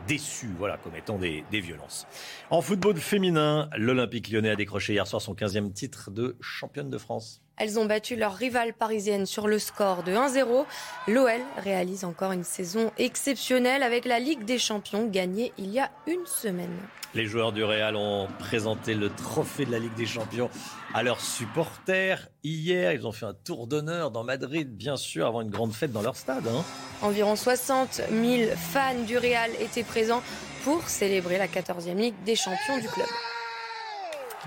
[0.06, 2.06] Déçu, voilà, comme étant des, des violences.
[2.50, 6.98] En football féminin, l'Olympique lyonnais a décroché hier soir son 15e titre de championne de
[6.98, 7.43] France.
[7.56, 10.64] Elles ont battu leur rivale parisienne sur le score de 1-0.
[11.06, 15.90] L'OL réalise encore une saison exceptionnelle avec la Ligue des Champions gagnée il y a
[16.06, 16.76] une semaine.
[17.14, 20.50] Les joueurs du Real ont présenté le trophée de la Ligue des Champions
[20.94, 22.28] à leurs supporters.
[22.42, 25.92] Hier, ils ont fait un tour d'honneur dans Madrid, bien sûr, avant une grande fête
[25.92, 26.48] dans leur stade.
[26.48, 26.64] Hein.
[27.02, 30.22] Environ 60 000 fans du Real étaient présents
[30.64, 33.06] pour célébrer la 14e Ligue des Champions du club.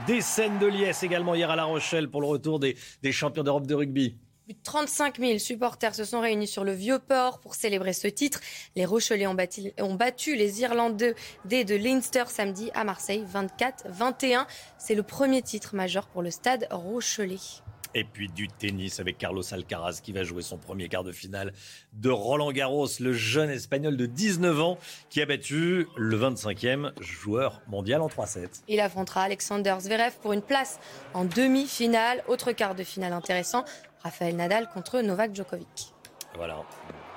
[0.05, 2.75] Des scènes de liesse également hier à La Rochelle pour le retour des,
[3.11, 4.15] champions d'Europe de rugby.
[4.45, 8.39] Plus de 35 000 supporters se sont réunis sur le Vieux-Port pour célébrer ce titre.
[8.75, 14.45] Les Rochelais ont, battu les Irlandais de Leinster samedi à Marseille 24-21.
[14.77, 17.63] C'est le premier titre majeur pour le stade Rochelais.
[17.93, 21.53] Et puis du tennis avec Carlos Alcaraz qui va jouer son premier quart de finale
[21.93, 24.77] de Roland Garros, le jeune espagnol de 19 ans
[25.09, 28.63] qui a battu le 25e joueur mondial en 3-7.
[28.67, 30.79] Il affrontera Alexander Zverev pour une place
[31.13, 32.23] en demi-finale.
[32.27, 33.63] Autre quart de finale intéressant,
[34.03, 35.93] Rafael Nadal contre Novak Djokovic.
[36.35, 36.63] Voilà,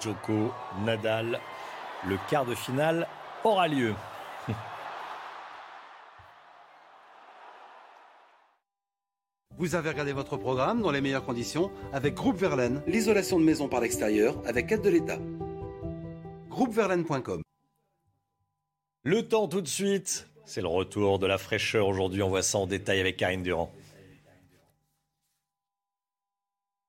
[0.00, 0.52] Djoko,
[0.84, 1.38] Nadal,
[2.08, 3.06] le quart de finale
[3.44, 3.94] aura lieu.
[9.60, 13.68] Vous avez regardé votre programme dans les meilleures conditions avec Groupe Verlaine, l'isolation de maison
[13.68, 15.18] par l'extérieur avec aide de l'État.
[16.48, 17.42] Groupeverlaine.com
[19.04, 22.22] Le temps tout de suite, c'est le retour de la fraîcheur aujourd'hui.
[22.22, 23.70] On voit ça en détail avec Karine Durand.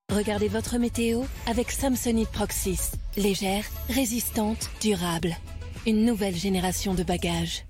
[0.10, 2.92] Regardez votre météo avec Samsonite Proxys.
[3.18, 5.36] Légère, résistante, durable.
[5.86, 7.66] Une nouvelle génération de bagages.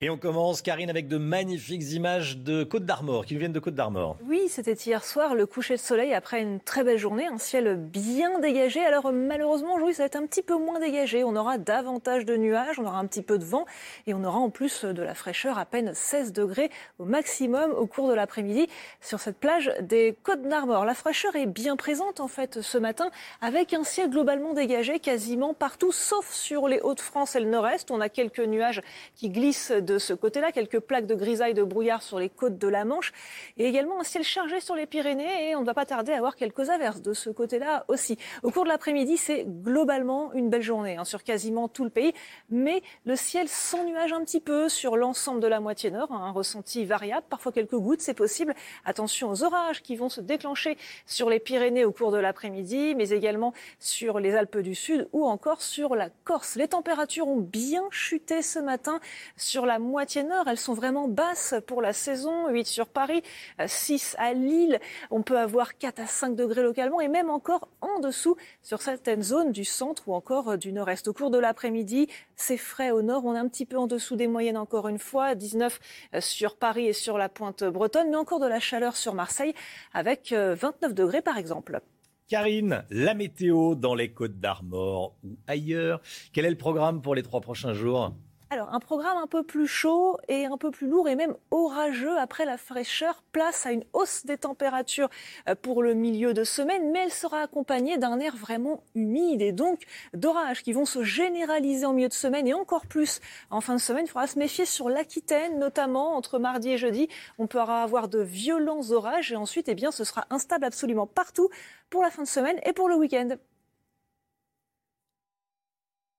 [0.00, 3.58] Et on commence, Karine, avec de magnifiques images de Côte d'Armor, qui nous viennent de
[3.58, 4.16] Côte d'Armor.
[4.28, 7.74] Oui, c'était hier soir le coucher de soleil après une très belle journée, un ciel
[7.74, 8.78] bien dégagé.
[8.78, 11.24] Alors malheureusement, aujourd'hui, ça va être un petit peu moins dégagé.
[11.24, 13.66] On aura davantage de nuages, on aura un petit peu de vent
[14.06, 17.86] et on aura en plus de la fraîcheur, à peine 16 degrés au maximum au
[17.88, 18.68] cours de l'après-midi
[19.00, 20.84] sur cette plage des Côtes d'Armor.
[20.84, 25.54] La fraîcheur est bien présente en fait ce matin, avec un ciel globalement dégagé quasiment
[25.54, 27.90] partout, sauf sur les Hauts-de-France et le Nord-Est.
[27.90, 28.80] On a quelques nuages
[29.16, 32.68] qui glissent de ce côté-là, quelques plaques de grisaille, de brouillard sur les côtes de
[32.68, 33.12] la Manche,
[33.56, 36.18] et également un ciel chargé sur les Pyrénées, et on ne va pas tarder à
[36.18, 38.18] avoir quelques averses de ce côté-là aussi.
[38.42, 42.12] Au cours de l'après-midi, c'est globalement une belle journée hein, sur quasiment tout le pays,
[42.50, 46.20] mais le ciel sans nuages un petit peu sur l'ensemble de la moitié nord, hein,
[46.22, 48.54] un ressenti variable, parfois quelques gouttes, c'est possible.
[48.84, 53.08] Attention aux orages qui vont se déclencher sur les Pyrénées au cours de l'après-midi, mais
[53.08, 56.56] également sur les Alpes du Sud ou encore sur la Corse.
[56.56, 59.00] Les températures ont bien chuté ce matin
[59.36, 60.46] sur la moitié nord.
[60.48, 62.48] Elles sont vraiment basses pour la saison.
[62.48, 63.22] 8 sur Paris,
[63.64, 64.80] 6 à Lille.
[65.10, 69.22] On peut avoir 4 à 5 degrés localement et même encore en dessous sur certaines
[69.22, 71.08] zones du centre ou encore du nord-est.
[71.08, 73.24] Au cours de l'après-midi, c'est frais au nord.
[73.24, 75.34] On est un petit peu en dessous des moyennes encore une fois.
[75.34, 75.80] 19
[76.20, 79.54] sur Paris et sur la pointe bretonne, mais encore de la chaleur sur Marseille
[79.92, 81.80] avec 29 degrés par exemple.
[82.28, 86.02] Karine, la météo dans les Côtes d'Armor ou ailleurs.
[86.34, 88.12] Quel est le programme pour les trois prochains jours?
[88.50, 92.16] Alors, un programme un peu plus chaud et un peu plus lourd et même orageux
[92.18, 95.10] après la fraîcheur, place à une hausse des températures
[95.48, 99.52] euh, pour le milieu de semaine, mais elle sera accompagnée d'un air vraiment humide et
[99.52, 99.82] donc
[100.14, 103.80] d'orages qui vont se généraliser en milieu de semaine et encore plus en fin de
[103.80, 104.06] semaine.
[104.06, 107.08] Il faudra se méfier sur l'Aquitaine, notamment entre mardi et jeudi.
[107.38, 111.50] On pourra avoir de violents orages et ensuite, eh bien, ce sera instable absolument partout
[111.90, 113.28] pour la fin de semaine et pour le week-end.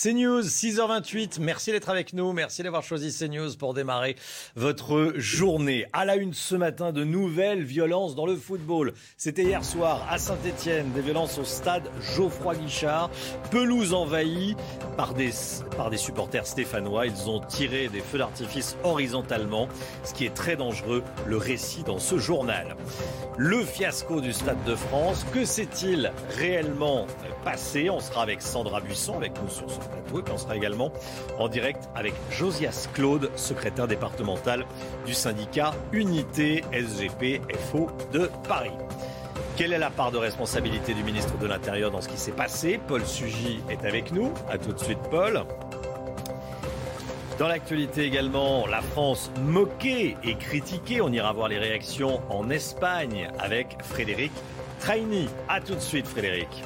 [0.00, 1.40] CNews, 6h28.
[1.40, 2.32] Merci d'être avec nous.
[2.32, 4.14] Merci d'avoir choisi CNews pour démarrer
[4.54, 5.86] votre journée.
[5.92, 8.92] À la une ce matin, de nouvelles violences dans le football.
[9.16, 13.10] C'était hier soir à Saint-Etienne, des violences au stade Geoffroy Guichard.
[13.50, 14.54] Pelouse envahie
[14.96, 15.30] par des,
[15.76, 17.06] par des supporters stéphanois.
[17.06, 19.68] Ils ont tiré des feux d'artifice horizontalement,
[20.04, 21.02] ce qui est très dangereux.
[21.26, 22.76] Le récit dans ce journal.
[23.40, 27.06] Le fiasco du Stade de France, que s'est-il réellement
[27.44, 27.88] passé?
[27.88, 30.90] On sera avec Sandra Buisson, avec nous sur ce plateau, et puis on sera également
[31.38, 34.66] en direct avec Josias Claude, secrétaire départemental
[35.06, 38.72] du syndicat Unité SGP FO de Paris.
[39.56, 42.80] Quelle est la part de responsabilité du ministre de l'Intérieur dans ce qui s'est passé?
[42.88, 44.32] Paul Sugy est avec nous.
[44.50, 45.44] A tout de suite, Paul.
[47.38, 51.00] Dans l'actualité également, la France moquée et critiquée.
[51.00, 54.32] On ira voir les réactions en Espagne avec Frédéric
[54.80, 55.28] Traini.
[55.48, 56.64] A tout de suite, Frédéric.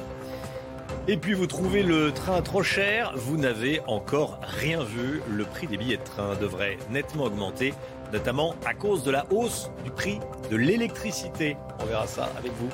[1.07, 5.21] Et puis vous trouvez le train trop cher, vous n'avez encore rien vu.
[5.29, 7.75] Le prix des billets de train devrait nettement augmenter,
[8.11, 11.55] notamment à cause de la hausse du prix de l'électricité.
[11.81, 12.69] On verra ça avec vous.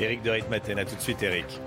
[0.00, 1.60] Eric de Ritmaten, à tout de suite Eric.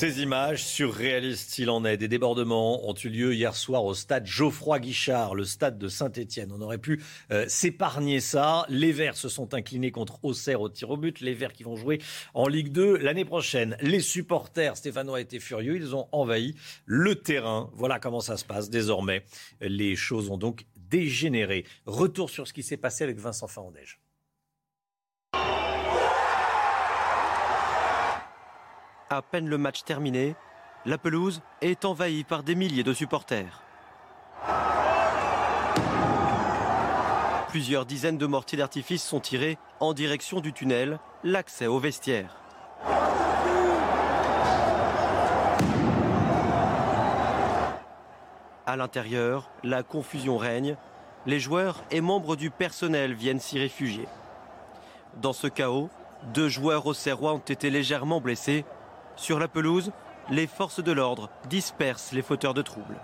[0.00, 4.24] Ces images surréalistes s'il en est, des débordements ont eu lieu hier soir au stade
[4.24, 6.52] Geoffroy Guichard, le stade de Saint-Étienne.
[6.56, 8.64] On aurait pu euh, s'épargner ça.
[8.70, 11.20] Les Verts se sont inclinés contre Auxerre au tir au but.
[11.20, 12.00] Les Verts qui vont jouer
[12.32, 13.76] en Ligue 2 l'année prochaine.
[13.82, 15.76] Les supporters stéphanois étaient furieux.
[15.76, 16.54] Ils ont envahi
[16.86, 17.68] le terrain.
[17.74, 19.26] Voilà comment ça se passe désormais.
[19.60, 21.66] Les choses ont donc dégénéré.
[21.84, 24.00] Retour sur ce qui s'est passé avec Vincent Farandège.
[29.12, 30.36] À peine le match terminé,
[30.86, 33.60] la pelouse est envahie par des milliers de supporters.
[37.48, 42.36] Plusieurs dizaines de mortiers d'artifice sont tirés en direction du tunnel, l'accès au vestiaire.
[48.64, 50.76] À l'intérieur, la confusion règne.
[51.26, 54.06] Les joueurs et membres du personnel viennent s'y réfugier.
[55.16, 55.90] Dans ce chaos,
[56.32, 58.64] deux joueurs au Serrois ont été légèrement blessés
[59.20, 59.92] sur la pelouse,
[60.30, 62.96] les forces de l'ordre dispersent les fauteurs de troubles.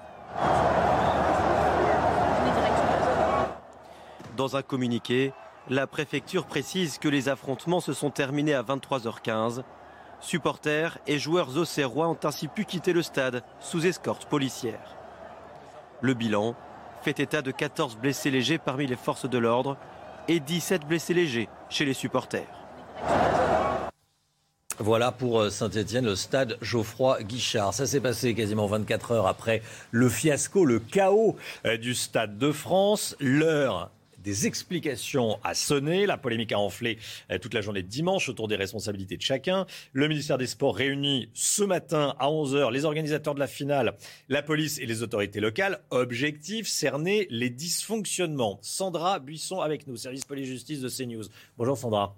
[4.35, 5.35] Dans un communiqué,
[5.68, 9.62] la préfecture précise que les affrontements se sont terminés à 23h15.
[10.20, 14.96] Supporters et joueurs auxerrois ont ainsi pu quitter le stade sous escorte policière.
[16.00, 16.55] Le bilan
[17.02, 19.76] fait état de 14 blessés légers parmi les forces de l'ordre
[20.29, 22.48] et 17 blessés légers chez les supporters.
[24.79, 27.73] Voilà pour euh, Saint-Etienne, le stade Geoffroy Guichard.
[27.73, 32.53] Ça s'est passé quasiment 24 heures après le fiasco, le chaos euh, du stade de
[32.53, 33.17] France.
[33.19, 33.91] L'heure
[34.27, 36.05] des explications a sonné.
[36.05, 36.99] La polémique a enflé
[37.31, 39.67] euh, toute la journée de dimanche autour des responsabilités de chacun.
[39.93, 43.97] Le ministère des Sports réunit ce matin à 11h les organisateurs de la finale,
[44.29, 45.79] la police et les autorités locales.
[45.91, 48.59] Objectif, cerner les dysfonctionnements.
[48.62, 51.27] Sandra Buisson avec nous, service police-justice de CNews.
[51.57, 52.17] Bonjour Sandra.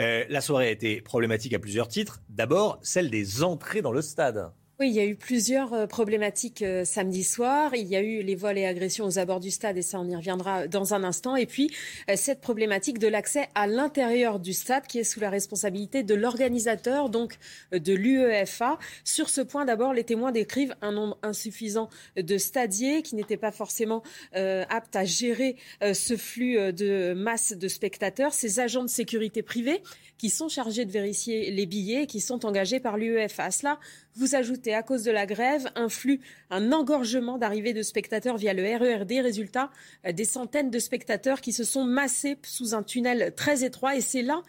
[0.00, 2.22] Euh, la soirée a été problématique à plusieurs titres.
[2.30, 4.50] D'abord, celle des entrées dans le stade.
[4.82, 7.72] Oui, il y a eu plusieurs euh, problématiques euh, samedi soir.
[7.76, 10.08] Il y a eu les vols et agressions aux abords du stade, et ça, on
[10.08, 11.36] y reviendra dans un instant.
[11.36, 11.70] Et puis,
[12.16, 17.10] cette problématique de l'accès à l'intérieur du stade, qui est sous la responsabilité de l'organisateur,
[17.10, 17.34] donc
[17.70, 18.76] de l'UEFA.
[19.04, 23.52] Sur ce point, d'abord, les témoins décrivent un nombre insuffisant de stadiers qui n'étaient pas
[23.52, 28.34] forcément aptes à gérer ce flux de masse de spectateurs.
[28.34, 29.80] Ces agents de sécurité privés
[30.22, 33.46] qui sont chargés de vérifier les billets, qui sont engagés par l'UEFA.
[33.46, 33.80] À cela,
[34.14, 38.54] vous ajoutez, à cause de la grève, un flux, un engorgement d'arrivée de spectateurs via
[38.54, 39.10] le RERD.
[39.20, 39.68] Résultat,
[40.06, 43.96] euh, des centaines de spectateurs qui se sont massés sous un tunnel très étroit.
[43.96, 44.42] Et c'est là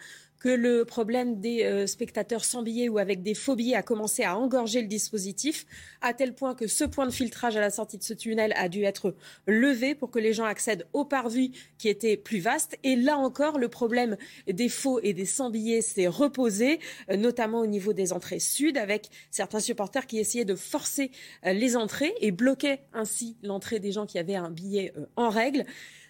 [0.44, 4.24] que le problème des euh, spectateurs sans billets ou avec des faux billets a commencé
[4.24, 5.66] à engorger le dispositif,
[6.02, 8.68] à tel point que ce point de filtrage à la sortie de ce tunnel a
[8.68, 9.16] dû être
[9.48, 12.78] levé pour que les gens accèdent au parvis qui était plus vaste.
[12.84, 17.62] Et là encore, le problème des faux et des sans billets s'est reposé, euh, notamment
[17.62, 21.12] au niveau des entrées sud, avec certains supporters qui essayaient de forcer
[21.46, 25.64] euh, les entrées et bloquaient ainsi l'entrée des gens qui avaient un billet en règle.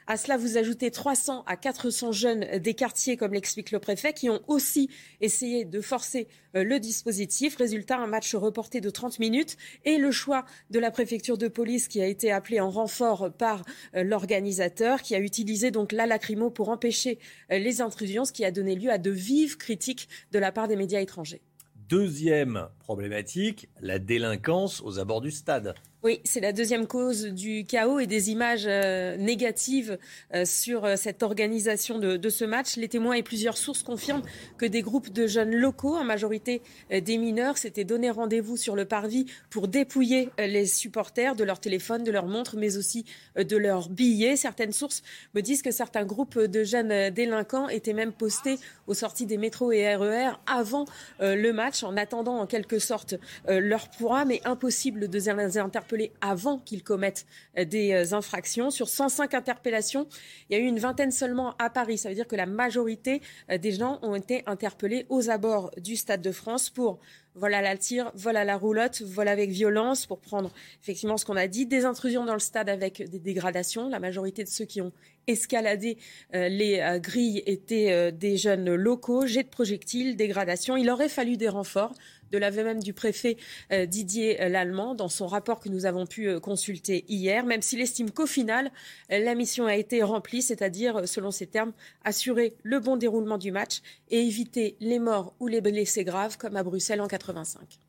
[0.06, 4.30] À cela, vous ajoutez 300 à 400 jeunes des quartiers, comme l'explique le préfet, qui
[4.30, 4.89] ont aussi
[5.22, 7.56] essayé de forcer euh, le dispositif.
[7.56, 11.88] Résultat, un match reporté de 30 minutes et le choix de la préfecture de police
[11.88, 13.63] qui a été appelée en renfort par
[13.96, 17.20] euh, l'organisateur, qui a utilisé donc la lacrymo pour empêcher
[17.52, 20.68] euh, les intrusions, ce qui a donné lieu à de vives critiques de la part
[20.68, 21.42] des médias étrangers.
[21.88, 25.74] Deuxième problématique, la délinquance aux abords du stade.
[26.03, 29.97] Oui, c'est la deuxième cause du chaos et des images euh, négatives
[30.34, 32.76] euh, sur euh, cette organisation de, ce match.
[32.76, 34.22] Les témoins et plusieurs sources confirment
[34.58, 38.84] que des groupes de jeunes locaux, en majorité des mineurs, s'étaient donné rendez-vous sur le
[38.84, 43.05] parvis pour dépouiller les supporters de leurs téléphones, de leurs montres, mais aussi
[43.38, 44.36] de leurs billets.
[44.36, 45.03] Certaines sources
[45.36, 49.72] me disent que certains groupes de jeunes délinquants étaient même postés aux sorties des métros
[49.72, 50.86] et RER e avant
[51.20, 53.15] le match, en attendant en quelque sorte
[53.47, 57.26] leur pourra, mais impossible de les interpeller avant qu'ils commettent
[57.57, 58.71] euh, des euh, infractions.
[58.71, 60.07] Sur 105 interpellations,
[60.49, 61.97] il y a eu une vingtaine seulement à Paris.
[61.97, 65.95] Ça veut dire que la majorité euh, des gens ont été interpellés aux abords du
[65.95, 66.99] Stade de France pour
[67.36, 70.51] vol à la tire, vol à la roulotte, vol avec violence, pour prendre
[70.82, 73.89] effectivement ce qu'on a dit, des intrusions dans le stade avec des dégradations.
[73.89, 74.91] La majorité de ceux qui ont
[75.26, 75.97] escaladé
[76.32, 80.78] les grilles étaient des jeunes locaux, jets de projectiles, dégradations.
[80.78, 81.95] Il aurait fallu des renforts
[82.34, 83.38] de l'aveu même du préfet
[83.72, 87.62] euh, Didier euh, Lallemand dans son rapport que nous avons pu euh, consulter hier, même
[87.62, 88.72] s'il estime qu'au final,
[89.10, 91.74] la mission a été remplie, c'est-à-dire, selon ses termes,
[92.04, 96.56] assurer le bon déroulement du match et éviter les morts ou les blessés graves comme
[96.56, 97.80] à Bruxelles en 85.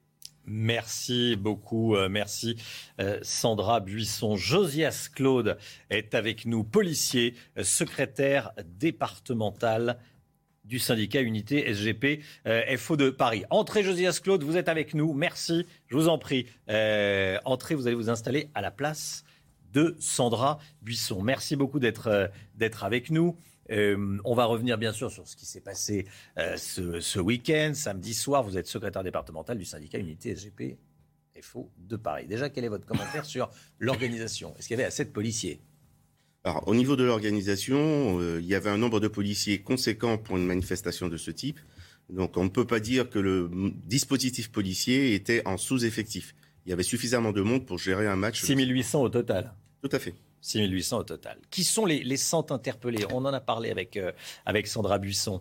[0.47, 2.57] Merci beaucoup, merci
[3.23, 4.37] Sandra Buisson.
[4.37, 5.57] Josias Claude
[5.89, 9.99] est avec nous, policier, secrétaire départemental
[10.65, 13.45] du syndicat Unité SGP euh, FO de Paris.
[13.51, 15.13] Entrez, Josias Claude, vous êtes avec nous.
[15.13, 16.47] Merci, je vous en prie.
[16.69, 19.25] Euh, entrez, vous allez vous installer à la place
[19.73, 21.23] de Sandra Buisson.
[21.23, 23.37] Merci beaucoup d'être euh, avec nous.
[23.71, 26.07] on va revenir bien sûr sur ce qui s'est passé
[26.37, 28.43] ce, ce week-end, samedi soir.
[28.43, 30.79] Vous êtes secrétaire départemental du syndicat Unité SGP
[31.41, 32.27] FO de Paris.
[32.27, 34.55] Déjà, quel est votre commentaire sur l'organisation?
[34.57, 35.61] Est-ce qu'il y avait assez de policiers?
[36.45, 40.37] Alors, au niveau de l'organisation, euh, il y avait un nombre de policiers conséquent pour
[40.37, 41.59] une manifestation de ce type.
[42.11, 43.51] Donc, on ne peut pas dire que le
[43.87, 46.35] dispositif policier était en sous-effectif.
[46.67, 48.43] Il y avait suffisamment de monde pour gérer un match.
[48.43, 49.55] 6800 au total.
[49.83, 50.15] Tout à fait.
[50.43, 51.39] 6800 au total.
[51.51, 53.07] Qui sont les, les centres interpellés?
[53.11, 54.13] On en a parlé avec, euh,
[54.45, 55.41] avec Sandra Buisson.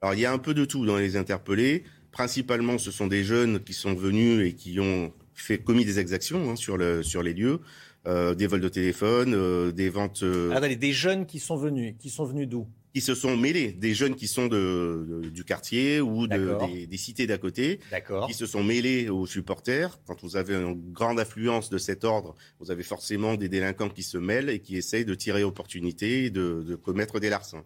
[0.00, 1.84] Alors, il y a un peu de tout dans les interpellés.
[2.10, 6.50] Principalement, ce sont des jeunes qui sont venus et qui ont fait commis des exactions
[6.50, 7.60] hein, sur, le, sur les lieux.
[8.08, 10.22] Euh, des vols de téléphone, euh, des ventes.
[10.22, 12.66] Euh, ah, des jeunes qui sont venus, qui sont venus d'où?
[12.94, 17.26] Qui se sont mêlés, des jeunes qui sont de, du quartier ou de, des, cités
[17.26, 17.80] d'à côté,
[18.26, 20.00] qui se sont mêlés aux supporters.
[20.06, 24.02] Quand vous avez une grande affluence de cet ordre, vous avez forcément des délinquants qui
[24.02, 27.62] se mêlent et qui essayent de tirer opportunité et de, commettre des larcins.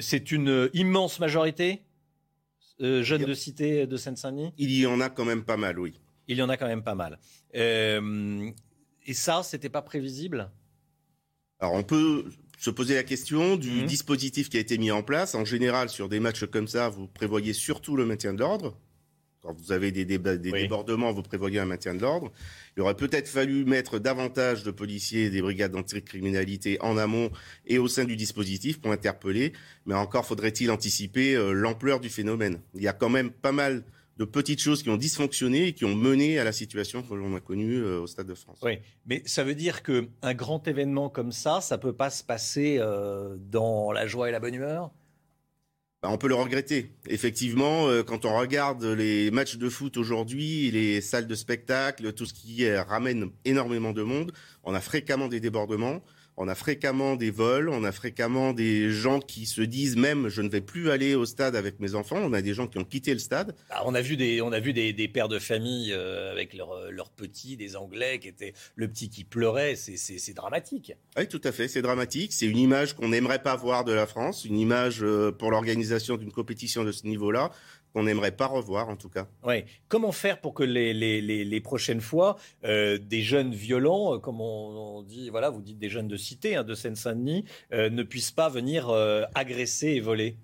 [0.00, 1.82] C'est une immense majorité
[2.80, 4.52] jeunes de cité de Seine-Saint-Denis?
[4.58, 5.94] Il y en a quand même pas mal, oui.
[6.26, 7.18] Il y en a quand même pas mal.
[9.08, 10.50] Et ça, c'était pas prévisible?
[11.60, 12.26] Alors on peut
[12.58, 13.86] se poser la question du mhm.
[13.86, 15.34] dispositif qui a été mis en place.
[15.34, 18.76] En général, sur des matchs comme ça, vous prévoyez surtout le maintien de l'ordre.
[19.40, 22.32] Quand vous avez des, débordements, vous prévoyez un maintien de l'ordre.
[22.76, 27.30] Il aurait peut-être fallu mettre davantage de policiers et des brigades d'anticriminalité en amont
[27.64, 29.54] et au sein du dispositif pour interpeller.
[29.86, 32.60] Mais encore faudrait-il anticiper euh, l'ampleur du phénomène.
[32.74, 33.84] Il y a quand même pas mal
[34.18, 37.34] de petites choses qui ont dysfonctionné et qui ont mené à la situation que l'on
[37.36, 38.58] a connue euh, au Stade de France.
[38.62, 42.24] Oui, mais ça veut dire qu'un grand événement comme ça, ça ne peut pas se
[42.24, 44.90] passer euh, dans la joie et la bonne humeur?
[46.02, 46.96] Bah, on peut le regretter.
[47.08, 52.26] Effectivement, euh, quand on regarde les matchs de foot aujourd'hui, les salles de spectacle, tout
[52.26, 54.32] ce qui ramène énormément de monde,
[54.64, 56.02] on a fréquemment des débordements.
[56.40, 60.40] On a fréquemment des vols, on a fréquemment des gens qui se disent même je
[60.40, 62.18] ne vais plus aller au stade avec mes enfants.
[62.22, 63.56] On a des gens qui ont quitté le stade.
[63.70, 66.92] Ah, on a vu des, on a vu des, pères de famille euh, avec leurs
[66.92, 69.74] leur petits, des Anglais qui étaient le petit qui pleurait.
[69.74, 70.92] C'est dramatique.
[71.16, 72.32] Oui, tout à fait, c'est dramatique.
[72.32, 76.16] C'est une image qu'on n'aimerait pas voir de la France, une image euh, pour l'organisation
[76.16, 77.50] d'une compétition de ce niveau-là
[77.92, 79.28] qu'on n'aimerait pas revoir en tout cas.
[79.44, 79.64] Oui.
[79.88, 84.40] Comment faire pour que les, les, les, prochaines fois, euh, des jeunes violents, euh, comme
[84.40, 88.32] on, dit, voilà, vous dites des jeunes de cité, hein, de Seine-Saint-Denis, euh, ne puissent
[88.32, 88.88] pas venir
[89.34, 90.36] agresser et voler?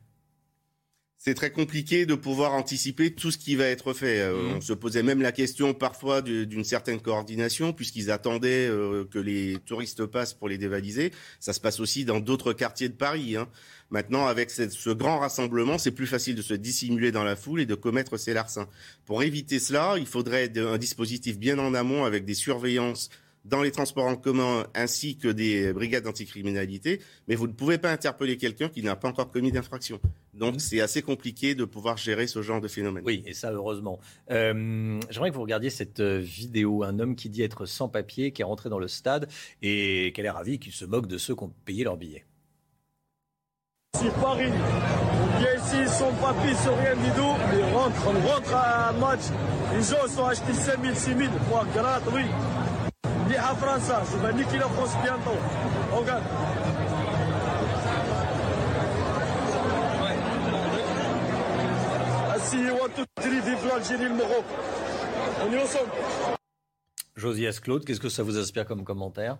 [1.16, 4.30] C'est très compliqué de pouvoir anticiper tout ce qui va être fait.
[4.30, 4.56] Mmh.
[4.56, 8.68] On se posait même la question parfois d'une certaine coordination, puisqu'ils attendaient
[9.10, 11.12] que les touristes passent pour les dévaliser.
[11.40, 13.36] Ça se passe aussi dans d'autres quartiers de Paris.
[13.36, 13.48] Hein.
[13.90, 17.66] Maintenant, avec ce grand rassemblement, c'est plus facile de se dissimuler dans la foule et
[17.66, 18.68] de commettre ces larcins.
[19.04, 23.10] Pour éviter cela, il faudrait un dispositif bien en amont avec des surveillances
[23.44, 27.92] dans les transports en commun ainsi que des brigades d'anticriminalité, mais vous ne pouvez pas
[27.92, 30.00] interpeller quelqu'un qui n'a pas encore commis d'infraction.
[30.32, 33.04] Donc c'est assez compliqué de pouvoir gérer ce genre de phénomène.
[33.06, 34.00] Oui, et ça heureusement.
[34.30, 38.32] Euh, j'aimerais que vous regardiez cette euh, vidéo, un homme qui dit être sans papier,
[38.32, 39.28] qui est rentré dans le stade
[39.62, 42.24] et qui a l'air ravi, qui se moque de ceux qui ont payé leur billet.
[43.94, 44.50] C'est Paris.
[45.38, 47.34] viennent ici, ils sont pas pis sur rien du tout.
[47.56, 49.20] Ils rentrent, on rentre à un match.
[49.72, 51.18] Les gens sont achetés 5 000, 6 000.
[51.48, 52.22] Moi, gratte, oui.
[53.28, 55.38] Dis à France, je vais niquer la France bientôt.
[55.92, 56.22] Regarde.
[62.34, 64.44] Assis, one, two, three, vive l'Algérie, le Maroc.
[65.46, 65.90] On est ensemble.
[67.16, 69.38] Josias Claude, qu'est-ce que ça vous inspire comme commentaire?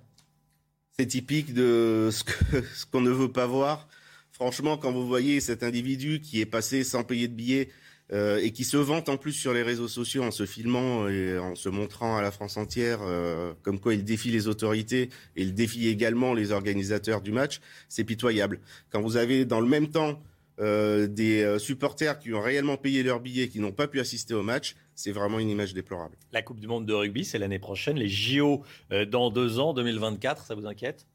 [0.97, 3.87] C'est typique de ce que- ce qu'on ne veut pas voir.
[4.35, 7.69] Franchement, quand vous voyez cet individu qui est passé sans payer de billets
[8.13, 11.39] euh, et qui se vante en plus sur les réseaux sociaux en se filmant et
[11.39, 15.03] en se montrant à la France entière euh, comme quoi il défie les autorités
[15.37, 18.59] et il défie également les organisateurs du match, c'est pitoyable.
[18.91, 20.21] Quand vous avez dans le même temps
[20.59, 24.43] euh, des supporters qui ont réellement payé leurs billets, qui n'ont pas pu assister au
[24.43, 26.17] match, c'est vraiment une image déplorable.
[26.33, 27.97] La Coupe du Monde de rugby, c'est l'année prochaine.
[27.99, 28.65] Les JO
[29.13, 31.07] dans deux ans, 2024, ça vous inquiète?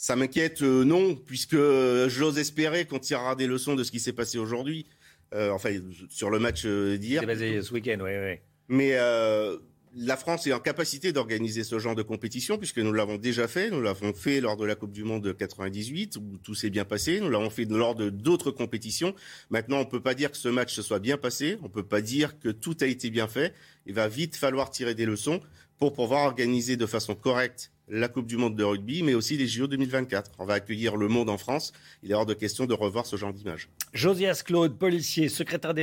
[0.00, 3.98] Ça m'inquiète, euh, non, puisque euh, j'ose espérer qu'on tirera des leçons de ce qui
[3.98, 4.86] s'est passé aujourd'hui.
[5.34, 5.70] Euh, enfin,
[6.08, 7.20] sur le match euh, d'hier.
[7.20, 8.36] C'est basé ce week-end, oui, oui.
[8.68, 9.56] Mais euh,
[9.96, 13.70] la France est en capacité d'organiser ce genre de compétition, puisque nous l'avons déjà fait.
[13.70, 16.84] Nous l'avons fait lors de la Coupe du Monde de 98, où tout s'est bien
[16.84, 17.18] passé.
[17.18, 19.16] Nous l'avons fait lors de d'autres compétitions.
[19.50, 21.58] Maintenant, on peut pas dire que ce match se soit bien passé.
[21.64, 23.52] On peut pas dire que tout a été bien fait.
[23.84, 25.40] Il va vite falloir tirer des leçons
[25.76, 29.46] pour pouvoir organiser de façon correcte la Coupe du Monde de rugby, mais aussi les
[29.46, 30.32] JO 2024.
[30.38, 31.72] On va accueillir le monde en France.
[32.02, 33.68] Il est hors de question de revoir ce genre d'image.
[33.92, 35.74] Josias Claude, policier, secrétaire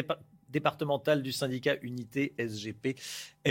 [0.51, 2.95] dépa- départemental du syndicat Unité SGP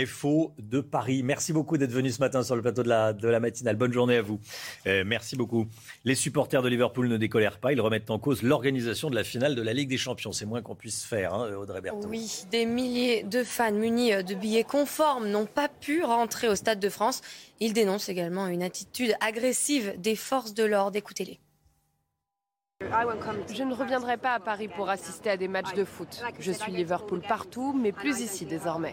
[0.05, 1.23] FO de Paris.
[1.23, 3.77] Merci beaucoup d'être venu ce matin sur le plateau de la, matinale.
[3.77, 4.39] Bonne journée à vous.
[4.85, 5.65] Euh, merci beaucoup.
[6.03, 7.71] Les supporters de Liverpool ne décolèrent pas.
[7.71, 10.31] Ils remettent en cause l'organisation de la finale de la Ligue des Champions.
[10.33, 12.07] C'est moins qu'on puisse faire, hein, Audrey Berthaud.
[12.09, 16.79] Oui, des milliers de fans munis de billets conformes n'ont pas pu rentrer au Stade
[16.79, 17.21] de France.
[17.59, 20.97] Ils dénoncent également une attitude agressive des forces de l'ordre.
[20.97, 21.39] Écoutez-les.
[22.81, 26.21] Je ne reviendrai pas à Paris pour assister à des matchs de foot.
[26.39, 28.91] Je suis Liverpool partout, mais plus ici désormais.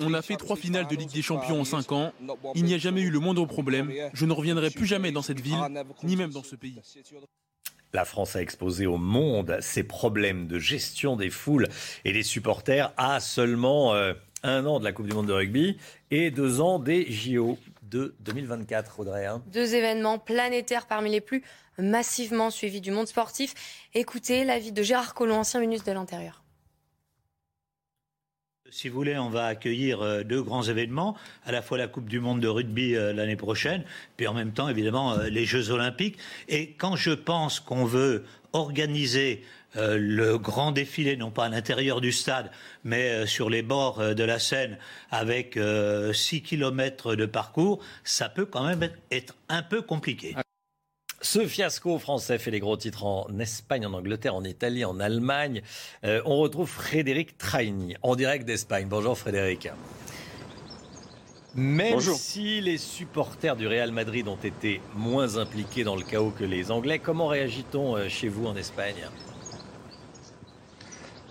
[0.00, 2.12] On a fait trois finales de Ligue des Champions en cinq ans.
[2.54, 3.90] Il n'y a jamais eu le moindre problème.
[4.12, 5.58] Je ne reviendrai plus jamais dans cette ville,
[6.02, 6.80] ni même dans ce pays.
[7.94, 11.68] La France a exposé au monde ses problèmes de gestion des foules
[12.04, 14.12] et des supporters à seulement euh,
[14.42, 15.78] un an de la Coupe du Monde de rugby
[16.10, 19.24] et deux ans des JO de 2024, Audrey.
[19.24, 19.42] hein.
[19.46, 21.42] Deux événements planétaires parmi les plus
[21.78, 23.54] massivement suivis du monde sportif.
[23.94, 26.42] Écoutez l'avis de Gérard Collomb, ancien ministre de l'Intérieur.
[28.70, 31.16] Si vous voulez, on va accueillir euh, deux grands événements,
[31.46, 33.82] à la fois la Coupe du Monde de rugby euh, l'année prochaine,
[34.18, 36.18] puis en même temps, évidemment, euh, les Jeux Olympiques.
[36.48, 39.42] Et quand je pense qu'on veut organiser
[39.74, 42.50] le grand défilé, non pas à l'intérieur du stade,
[42.84, 44.78] mais sur les bords de la Seine,
[45.10, 45.58] avec
[46.12, 50.34] 6 kilomètres de parcours, ça peut quand même être un peu compliqué.
[51.30, 55.60] Ce fiasco français fait les gros titres en Espagne, en Angleterre, en Italie, en Allemagne.
[56.04, 58.86] Euh, on retrouve Frédéric Traini en direct d'Espagne.
[58.88, 59.68] Bonjour Frédéric.
[61.54, 62.16] Même Bonjour.
[62.16, 66.70] si les supporters du Real Madrid ont été moins impliqués dans le chaos que les
[66.70, 69.04] Anglais, comment réagit-on euh, chez vous en Espagne?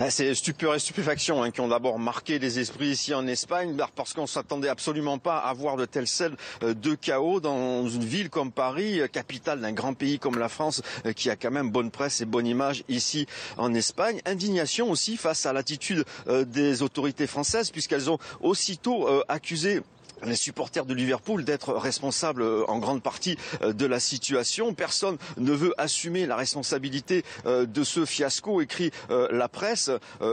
[0.09, 3.89] C'est stupeur et stupéfaction hein, qui ont d'abord marqué les esprits ici en Espagne, bah,
[3.95, 8.03] parce qu'on s'attendait absolument pas à voir de telles scènes euh, de chaos dans une
[8.03, 11.49] ville comme Paris, euh, capitale d'un grand pays comme la France, euh, qui a quand
[11.49, 13.25] même bonne presse et bonne image ici
[13.57, 14.21] en Espagne.
[14.25, 19.81] Indignation aussi face à l'attitude des autorités françaises, puisqu'elles ont aussitôt accusé
[20.26, 24.74] les supporters de Liverpool d'être responsables euh, en grande partie euh, de la situation.
[24.74, 29.89] Personne ne veut assumer la responsabilité euh, de ce fiasco, écrit la presse,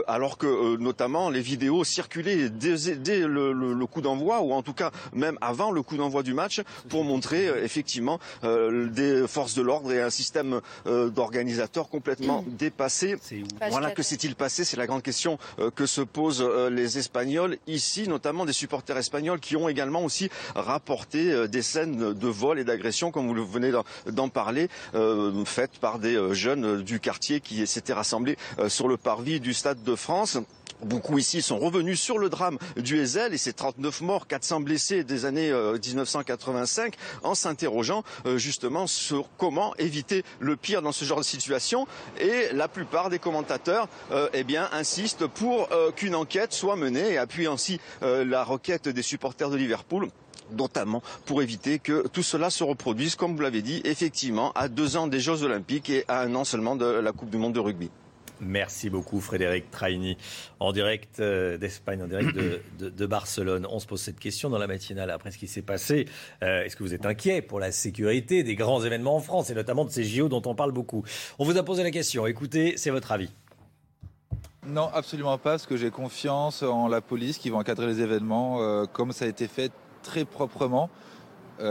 [0.07, 4.61] alors que notamment les vidéos circulaient dès, dès le, le- le coup d'envoi, ou en
[4.61, 9.61] tout cas même avant le coup d'envoi du match, pour montrer effectivement des forces de
[9.61, 13.15] l'ordre et un système d'organisateurs complètement dépassé.
[13.71, 15.37] Voilà, que s'est-il passé C'est la grande question
[15.75, 21.31] que se posent les Espagnols ici, notamment des supporters espagnols qui ont également aussi rapporté
[21.33, 23.71] euh, des scènes de vol et d'agression, comme vous venez
[24.07, 28.37] d'en- parler, euh, faites par des euh, jeunes du quartier qui s'étaient rassemblés
[28.69, 30.37] sur le parvis du Stade de France.
[30.83, 35.05] Beaucoup ici sont revenus sur le drame du Ezel et ses 39 morts, 400 blessés
[35.05, 38.03] des années euh, 1985 en s'interrogeant
[38.35, 41.87] justement sur comment éviter le pire dans ce genre de situation.
[42.19, 43.87] Et la plupart des commentateurs
[44.33, 49.49] eh bien, insistent pour qu'une enquête soit menée et appuient ainsi la requête des supporters
[49.49, 50.09] de Liverpool
[50.51, 54.95] notamment pour éviter que tout cela se reproduise, comme vous l'avez dit, effectivement, à deux
[54.95, 57.59] ans des Jeux Olympiques et à un an seulement de la Coupe du Monde de
[57.59, 57.89] rugby.
[58.41, 60.17] Merci beaucoup Frédéric Traini,
[60.59, 63.65] en direct euh, d'Espagne, en direct de, Barcelone.
[63.69, 66.05] On se pose cette question dans la matinale après ce qui s'est passé.
[66.43, 69.53] Euh, est-ce que vous êtes inquiet pour la sécurité des grands événements en France et
[69.53, 71.05] notamment de ces JO dont on parle beaucoup?
[71.39, 72.27] On vous a posé la question.
[72.27, 73.29] Écoutez, c'est votre avis.
[74.67, 78.61] Non, absolument pas, parce que j'ai confiance en la police qui va encadrer les événements
[78.61, 79.71] euh, comme ça a été fait
[80.03, 80.89] très proprement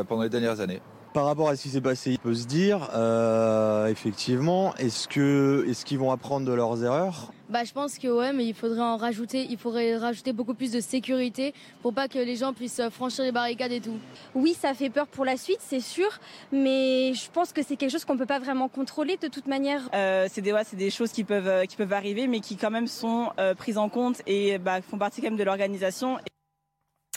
[0.09, 0.81] pendant les dernières années.
[1.15, 5.65] Par rapport à ce qui s'est passé, il peut se dire, euh, effectivement, est-ce que
[5.69, 7.33] est-ce qu'ils vont apprendre de leurs erreurs?
[7.49, 10.73] Bah, je pense que ouais, mais il faudrait en rajouter, il faudrait rajouter beaucoup plus
[10.73, 13.97] de sécurité pour pas que les gens puissent franchir les barricades et tout.
[14.35, 16.09] Oui, ça fait peur pour la suite, c'est sûr,
[16.51, 19.89] mais je pense que c'est quelque chose qu'on peut pas vraiment contrôler de toute manière.
[19.95, 22.57] Euh, c'est des ouais, c'est des choses qui peuvent euh, qui peuvent arriver, mais qui
[22.57, 26.19] quand même sont euh, prises en compte et bah, font partie quand même de l'organisation.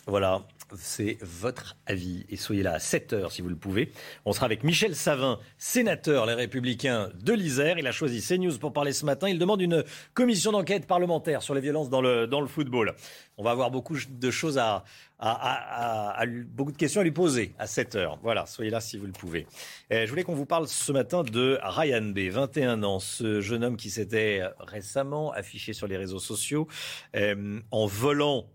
[0.06, 0.44] Voilà,
[0.76, 2.26] c'est votre avis.
[2.30, 3.92] Et soyez là à 7 heures si vous le pouvez.
[4.26, 7.80] On sera avec Michel Savin, sénateur Les Républicains de l'Isère.
[7.80, 9.30] Il a choisi CNews pour parler ce matin.
[9.30, 12.96] Il demande une commission d'enquête parlementaire sur les violences dans le, dans le football.
[13.38, 14.84] On va avoir beaucoup de choses à,
[15.20, 18.20] à, beaucoup de questions à lui poser à 7 heures.
[18.22, 19.48] Voilà, soyez là si vous le pouvez.
[19.92, 23.78] je voulais qu'on vous parle ce matin de Ryan B, 21 ans, ce jeune homme
[23.78, 26.68] qui s'était récemment affiché sur les réseaux sociaux
[27.16, 28.50] euh, en volant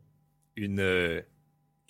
[0.57, 1.23] une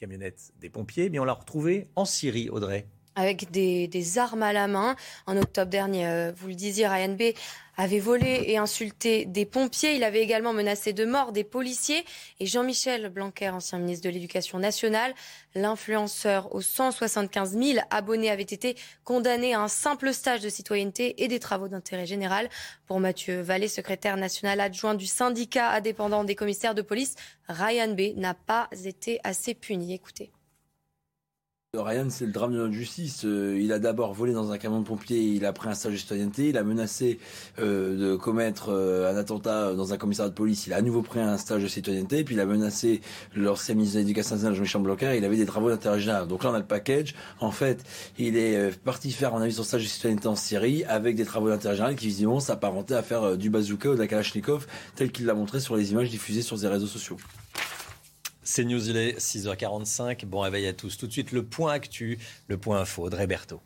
[0.03, 4.68] camionnette des pompiers, mais on l'a retrouvé en Syrie, Audrey avec des, armes à la
[4.68, 4.96] main.
[5.26, 7.34] En octobre dernier, euh, vous le disiez, Ryan B
[7.76, 9.94] avait volé et insulté des pompiers.
[9.94, 12.04] Il avait également menacé de mort des policiers.
[12.38, 15.14] Et Jean-Michel Blanquer, ancien ministre de l'Éducation nationale,
[15.54, 21.28] l'influenceur aux 175 000 abonnés, avait été condamné à un simple stage de citoyenneté et
[21.28, 22.48] des travaux d'intérêt général.
[22.86, 27.14] Pour Mathieu Vallée, secrétaire national adjoint du syndicat indépendant des commissaires de police,
[27.48, 29.94] Ryan B n'a pas été assez puni.
[29.94, 30.30] Écoutez.
[31.74, 33.24] Ryan, c'est le drame de notre justice.
[33.24, 35.94] Euh, il a d'abord volé dans un camion de pompiers, il a pris un stage
[35.94, 37.18] de citoyenneté, il a menacé
[37.60, 41.00] euh, de commettre euh, un attentat dans un commissariat de police, il a à nouveau
[41.00, 43.00] pris un stage de citoyenneté, puis il a menacé
[43.34, 46.28] l'ancien ministre de l'Éducation nationale, Jean-Michel Blanquer, il avait des travaux d'intérêt général.
[46.28, 47.14] Donc là, on a le package.
[47.40, 47.82] En fait,
[48.18, 51.24] il est parti faire, on a vu, son stage de citoyenneté en Syrie avec des
[51.24, 55.10] travaux d'intérêt général qui visiblement s'apparentaient à faire du bazooka ou de la kalachnikov, tel
[55.10, 57.16] qu'il l'a montré sur les images diffusées sur ses réseaux sociaux.
[58.45, 60.24] C'est News, il est 6h45.
[60.26, 60.97] Bon réveil à tous.
[60.97, 62.18] Tout de suite, le point actu,
[62.49, 63.05] le point info.
[63.05, 63.61] Audrey Berthaud.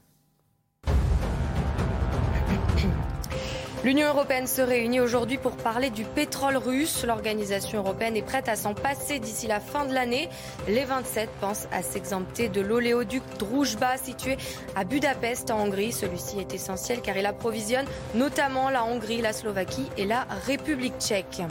[3.85, 7.05] L'Union européenne se réunit aujourd'hui pour parler du pétrole russe.
[7.07, 10.29] L'organisation européenne est prête à s'en passer d'ici la fin de l'année.
[10.66, 14.39] Les 27 pensent à s'exempter de l'oléoduc Druzhba situé
[14.74, 15.93] à Budapest en Hongrie.
[15.93, 21.43] Celui-ci est essentiel car il approvisionne notamment la Hongrie, la Slovaquie et la République tchèque.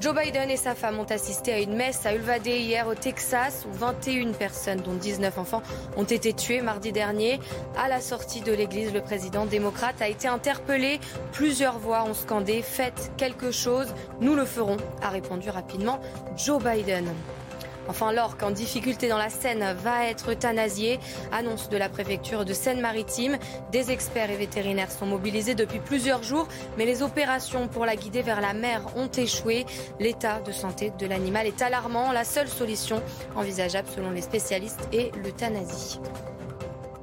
[0.00, 3.66] Joe Biden et sa femme ont assisté à une messe à Uvalde hier au Texas
[3.68, 5.62] où 21 personnes, dont 19 enfants,
[5.96, 7.40] ont été tuées mardi dernier.
[7.76, 11.00] À la sortie de l'église, le président démocrate a été interpellé.
[11.32, 15.98] Plusieurs voix ont scandé Faites quelque chose, nous le ferons, a répondu rapidement
[16.36, 17.06] Joe Biden.
[17.88, 21.00] Enfin, l'orque en difficulté dans la Seine va être euthanasié.
[21.32, 23.38] Annonce de la préfecture de Seine-Maritime.
[23.72, 28.22] Des experts et vétérinaires sont mobilisés depuis plusieurs jours, mais les opérations pour la guider
[28.22, 29.64] vers la mer ont échoué.
[29.98, 32.12] L'état de santé de l'animal est alarmant.
[32.12, 33.02] La seule solution
[33.36, 35.98] envisageable selon les spécialistes est l'euthanasie.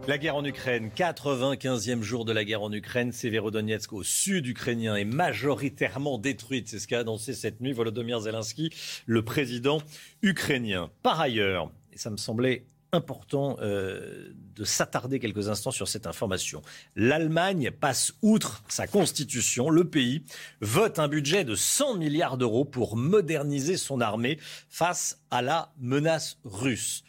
[0.08, 4.96] La guerre en Ukraine, 95e jour de la guerre en Ukraine, Severodonetsk au sud ukrainien
[4.96, 6.70] est majoritairement détruite.
[6.70, 8.70] C'est ce qu'a annoncé cette nuit Volodymyr Zelensky,
[9.08, 9.82] le président
[10.22, 10.92] ukrainien.
[11.02, 16.62] Par ailleurs, et ça me semblait important euh, de s'attarder quelques instants sur cette information.
[16.96, 19.72] L'Allemagne passe outre sa constitution.
[19.72, 20.24] Le pays
[20.62, 24.38] vote un budget de 100 milliards d'euros pour moderniser son armée
[24.70, 27.04] face à la menace russe.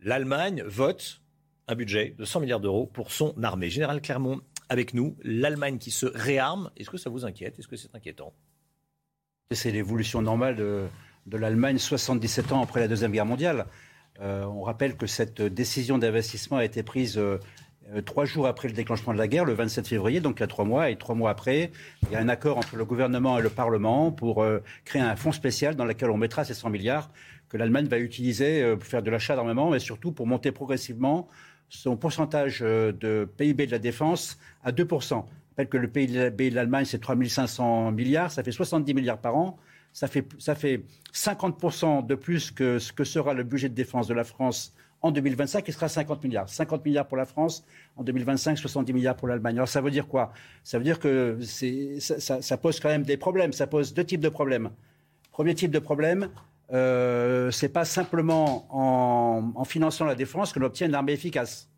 [0.00, 1.20] L'Allemagne vote
[1.68, 3.68] un budget de 100 milliards d'euros pour son armée.
[3.68, 4.40] Général Clermont,
[4.70, 7.58] avec nous, l'Allemagne qui se réarme, est-ce que ça vous inquiète?
[7.58, 8.32] Est-ce que c'est inquiétant?
[9.52, 10.88] C'est l'évolution normale de,
[11.30, 13.66] l'Allemagne 77 ans après la Deuxième Guerre mondiale.
[14.20, 17.38] Euh, on rappelle que cette décision d'investissement a été prise euh,
[17.94, 20.44] euh, trois jours après le déclenchement de la guerre, le 27 février, donc il y
[20.44, 20.90] a trois mois.
[20.90, 21.70] Et trois mois après,
[22.02, 24.44] il y a un accord entre le gouvernement et le Parlement pour
[24.84, 27.10] créer un fonds spécial dans lequel on mettra ces 100 milliards
[27.48, 31.28] que l'Allemagne va utiliser pour faire de l'achat d'armement, mais surtout pour monter progressivement
[31.68, 35.08] son pourcentage euh, de PIB de la défense à 2%.
[35.08, 35.14] Je
[35.50, 39.58] rappelle que le PIB de l'Allemagne, c'est 3500 milliards, ça fait 70 milliards par an.
[39.92, 44.06] Ça fait, ça fait 50% de plus que ce que sera le budget de défense
[44.06, 46.48] de la France en 2025, qui sera 50 milliards.
[46.48, 47.64] 50 milliards pour la France,
[47.96, 49.56] en 2025, 70 milliards pour l'Allemagne.
[49.56, 50.32] Alors ça veut dire quoi?
[50.64, 53.52] Ça veut dire que ça, ça, pose quand même des problèmes.
[53.52, 54.70] Ça pose deux types de problèmes.
[55.30, 56.28] Premier type de problème,
[56.72, 61.68] euh, c'est pas simplement en, finançant la défense qu'on obtient une armée efficace.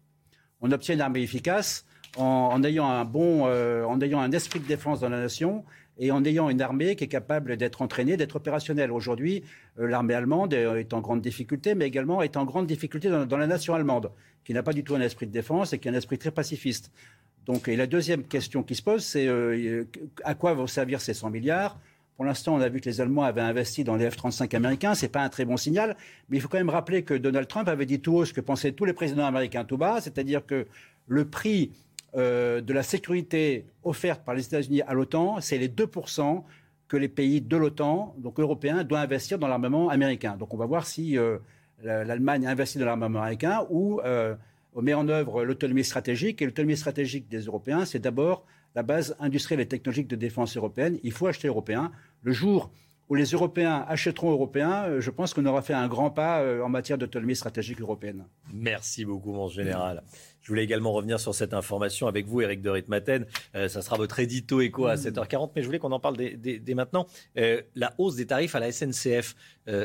[0.61, 1.87] On obtient une armée efficace
[2.17, 5.65] en, ayant un bon, en ayant un esprit de défense dans la nation
[5.99, 8.91] et en ayant une armée qui est capable d'être entraînée, d'être opérationnelle.
[8.91, 9.45] Aujourd'hui,
[9.77, 13.75] l'armée allemande est en grande difficulté, mais également est en grande difficulté dans, la nation
[13.75, 14.11] allemande,
[14.45, 16.31] qui n'a pas du tout un esprit de défense et qui a un esprit très
[16.31, 16.91] pacifiste.
[17.45, 19.29] Donc, la deuxième question qui se pose, c'est
[20.25, 21.79] à quoi vont servir ces 100 milliards?
[22.21, 24.95] Pour l'instant, on a vu que les Allemands avaient investi dans les F-35 américains.
[24.95, 25.97] Ce n'est pas un très bon signal.
[26.29, 28.43] Mais il faut quand même rappeler que Donald Trump avait dit tout haut ce que
[28.43, 30.67] pensaient tous les présidents américains tout bas, c'est-à-dire que
[31.07, 31.73] le prix
[32.15, 36.43] euh, de la sécurité offerte par les États-Unis à l'OTAN, c'est les 2%
[36.89, 40.37] que les pays de l'OTAN, donc européens, doivent investir dans l'armement américain.
[40.37, 41.39] Donc on va voir si euh,
[41.83, 44.35] l'Allemagne investit dans l'armement américain ou euh,
[44.77, 46.43] met en œuvre l'autonomie stratégique.
[46.43, 48.45] Et l'autonomie stratégique des Européens, c'est d'abord
[48.75, 50.99] la base industrielle et technologique de défense européenne.
[51.03, 51.93] Il faut acheter européen.
[52.23, 52.71] Le jour
[53.11, 56.63] où les Européens achèteront européen, euh, je pense qu'on aura fait un grand pas euh,
[56.63, 58.25] en matière d'autonomie stratégique européenne.
[58.55, 60.05] Merci beaucoup, mon général.
[60.41, 63.27] Je voulais également revenir sur cette information avec vous, Eric de Ritmaten.
[63.57, 66.75] Euh, ça sera votre édito écho à 7h40, mais je voulais qu'on en parle dès,
[66.75, 67.07] maintenant.
[67.35, 69.35] la hausse des tarifs à la SNCF,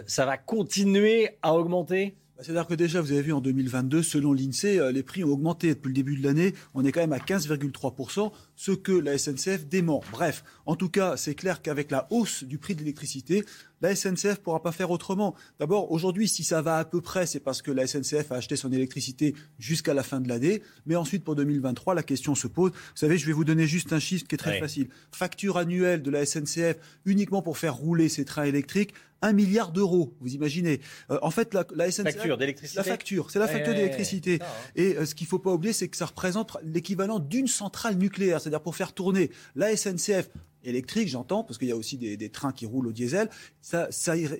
[0.05, 2.15] ça va continuer à augmenter?
[2.37, 5.69] Bah, c'est-à-dire que déjà, vous avez vu en 2022, selon l'INSEE, les prix ont augmenté
[5.69, 6.53] depuis le début de l'année.
[6.75, 10.03] On est quand même à 15,3% ce que la SNCF dément.
[10.11, 13.43] Bref, en tout cas, c'est clair qu'avec la hausse du prix de l'électricité,
[13.81, 15.35] la SNCF ne pourra pas faire autrement.
[15.59, 18.55] D'abord, aujourd'hui, si ça va à peu près, c'est parce que la SNCF a acheté
[18.55, 20.63] son électricité jusqu'à la fin de l'année.
[20.85, 22.71] Mais ensuite, pour 2023, la question se pose.
[22.71, 24.89] Vous savez, je vais vous donner juste un chiffre qui est très facile.
[25.11, 30.13] Facture annuelle de la SNCF uniquement pour faire rouler ses trains électriques, un milliard d'euros,
[30.19, 30.81] vous imaginez.
[31.09, 32.15] Euh, en fait, la, la SNCF...
[32.15, 34.39] Facture d'électricité La facture, c'est la facture d'électricité.
[34.41, 34.45] Hein.
[34.75, 37.95] Et euh, ce qu'il ne faut pas oublier, c'est que ça représente l'équivalent d'une centrale
[37.95, 40.29] nucléaire c'est-à-dire pour faire tourner la SNCF
[40.63, 43.29] électrique, j'entends, parce qu'il y a aussi des, trains qui roulent au diesel,
[43.61, 43.89] ça,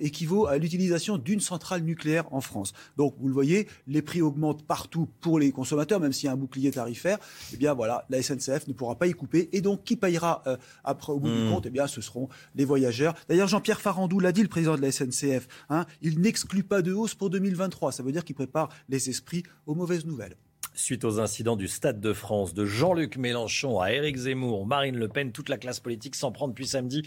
[0.00, 2.72] équivaut à l'utilisation d'une centrale nucléaire en France.
[2.96, 6.32] Donc, vous le voyez, les prix augmentent partout pour les consommateurs, même s'il y a
[6.32, 7.18] un bouclier tarifaire.
[7.52, 9.48] Eh bien, voilà, la SNCF ne pourra pas y couper.
[9.52, 11.50] Et donc, qui payera euh, après, au bout du hmm.
[11.50, 11.66] compte?
[11.66, 13.14] Eh bien, ce seront les voyageurs.
[13.28, 16.92] D'ailleurs, Jean-Pierre Farandou l'a dit, le président de la SNCF, hein, il n'exclut pas de
[16.92, 17.92] hausse pour 2023.
[17.92, 20.36] Ça veut dire qu'il prépare les esprits aux mauvaises nouvelles
[20.74, 25.08] suite aux incidents du Stade de France, de Jean-Luc Mélenchon à Éric Zemmour, Marine Le
[25.08, 27.02] Pen, toute la classe politique s'en prend depuis samedi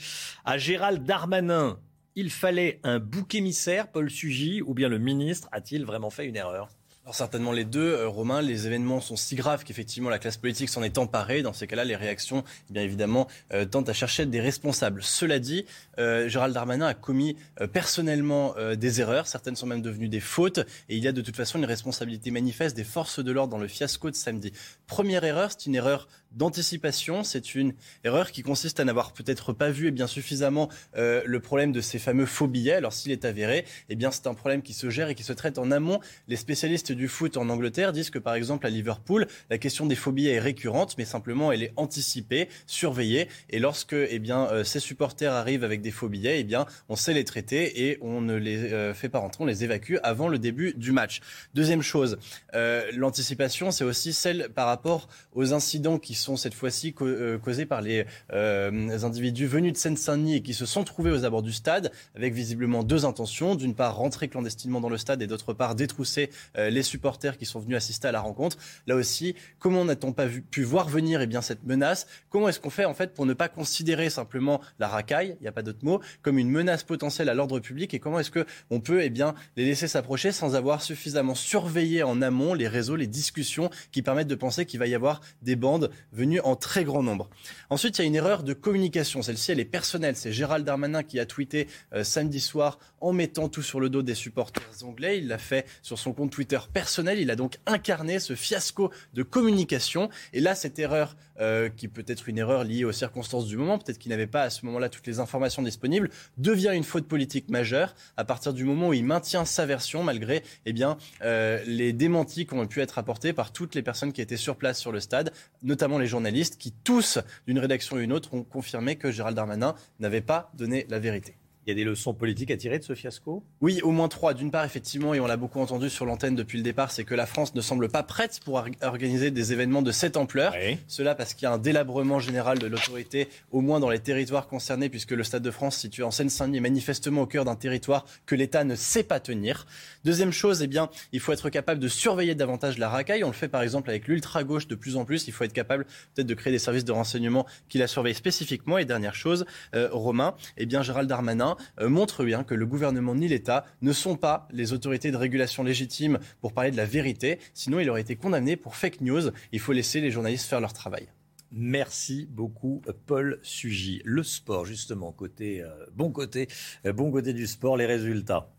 [0.46, 1.80] à Gérald Darmanin.
[2.16, 6.36] Il fallait un bouc émissaire, Paul Sugy, ou bien le ministre a-t-il vraiment fait une
[6.36, 6.70] erreur?
[7.16, 8.42] Certainement les deux, euh, Romain.
[8.42, 11.42] Les événements sont si graves qu'effectivement la classe politique s'en est emparée.
[11.42, 15.04] Dans ces cas-là, les réactions, eh bien évidemment, euh, tentent à chercher des responsables.
[15.04, 15.66] Cela dit,
[15.98, 17.36] euh, Gérald Darmanin a commis
[17.74, 19.28] personnellement des erreurs.
[19.28, 20.60] Certaines sont même devenues des fautes.
[20.90, 23.58] Et il y a de toute façon une responsabilité manifeste des forces de l'ordre dans
[23.58, 24.52] le fiasco de samedi.
[24.88, 27.24] Première erreur, c'est une erreur d'anticipation.
[27.24, 27.74] C'est une
[28.04, 31.82] erreur qui consiste à n'avoir peut-être pas vu et eh bien suffisamment le problème de
[31.82, 32.74] ces fameux faux billets.
[32.74, 35.34] Alors s'il est avéré, eh bien c'est un problème qui se gère et qui se
[35.34, 36.00] traite en amont.
[36.28, 39.96] Les spécialistes du foot en Angleterre disent que par exemple à Liverpool, la question des
[39.96, 43.28] phobies est récurrente, mais simplement elle est anticipée, surveillée.
[43.50, 46.96] Et lorsque eh bien, euh, ces supporters arrivent avec des faux billets, eh bien, on
[46.96, 50.28] sait les traiter et on ne les euh, fait pas rentrer, on les évacue avant
[50.28, 51.22] le début du match.
[51.54, 52.18] Deuxième chose,
[52.54, 57.82] euh, l'anticipation, c'est aussi celle par rapport aux incidents qui sont cette fois-ci causés par
[57.82, 62.34] les individus venus de Seine-Saint-Denis et qui se sont trouvés aux abords du stade avec
[62.34, 63.56] visiblement deux intentions.
[63.56, 67.60] D'une part, rentrer clandestinement dans le stade et d'autre part, détrousser les supporters qui sont
[67.60, 68.58] venus assister à la rencontre.
[68.88, 72.08] Là aussi, comment n'a-t-on pas pu voir venir eh bien, cette menace?
[72.30, 75.48] Comment est-ce qu'on fait en fait pour ne pas considérer simplement la racaille, il n'y
[75.48, 77.94] a pas d'autre mot, comme une menace potentielle à l'ordre public?
[77.94, 82.22] Et comment est-ce qu'on peut eh bien, les laisser s'approcher sans avoir suffisamment surveillé en
[82.22, 85.92] amont les réseaux, les discussions qui permettent de penser qu'il va y avoir des bandes
[86.12, 87.30] venues en très grand nombre.
[87.70, 89.22] Ensuite, il y a une erreur de communication.
[89.22, 90.16] Celle-ci, elle est personnelle.
[90.16, 94.02] C'est Gérald Darmanin qui a tweeté euh, samedi soir en mettant tout sur le dos
[94.02, 95.20] des supporters anglais.
[95.20, 97.20] Il l'a fait sur son compte Twitter personnel.
[97.20, 100.10] Il a donc incarné ce fiasco de communication.
[100.34, 103.78] Et là, cette erreur, euh, qui peut être une erreur liée aux circonstances du moment,
[103.78, 107.50] peut-être qu'il n'avait pas à ce moment-là toutes les informations disponibles, devient une faute politique
[107.50, 111.94] majeure à partir du moment où il maintient sa version malgré eh bien, euh, les
[111.94, 114.92] démentis qui ont pu être apportés par toutes les personnes qui étaient sur place sur
[114.92, 115.32] le stade,
[115.64, 119.76] notamment les journalistes qui tous, d'une rédaction ou une autre, ont confirmé que Gérald Darmanin
[120.00, 121.39] n'avait pas donné la vérité.
[121.66, 123.44] Il y a des leçons politiques à tirer de ce fiasco?
[123.62, 124.34] Oui, au moins trois.
[124.34, 127.14] D'une part, effectivement, et on l'a beaucoup entendu sur l'antenne depuis le départ, c'est que
[127.14, 130.54] la France ne semble pas prête pour organiser des événements de cette ampleur.
[130.88, 134.48] Cela parce qu'il y a un délabrement général de l'autorité, au moins dans les territoires
[134.48, 138.06] concernés, puisque le Stade de France, situé en Seine-Saint-Denis, est manifestement au cœur d'un territoire
[138.26, 139.68] que l'État ne sait pas tenir.
[140.06, 143.24] Deuxième chose, eh bien, il faut être capable de surveiller davantage la racaille.
[143.24, 145.28] On le fait par exemple avec l'ultra-gauche de plus en plus.
[145.28, 145.86] Il faut être capable
[146.16, 148.78] peut-être de créer des services de renseignement qui la surveillent spécifiquement.
[148.78, 149.46] Et dernière chose,
[149.76, 153.66] euh, Romain, eh bien, Gérald Darmanin bien, euh, montre bien que le gouvernement ni l'État
[153.82, 157.40] ne sont pas les autorités de régulation légitimes pour parler de la vérité.
[157.54, 159.32] Sinon, il aurait été condamné pour fake news.
[159.52, 161.08] Il faut laisser les journalistes faire leur travail.
[161.52, 164.02] Merci beaucoup, Paul Sugy.
[164.06, 166.48] Le sport, justement, côté euh, bon côté,
[166.86, 168.50] euh, bon côté du sport, les résultats.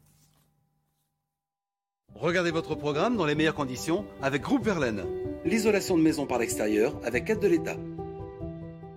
[2.14, 5.05] Regardez votre programme dans les meilleures conditions avec Groupe Verlaine.
[5.45, 7.76] L'isolation de maison par l'extérieur avec aide de l'État.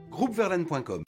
[0.10, 1.04] Groupeverlaine.com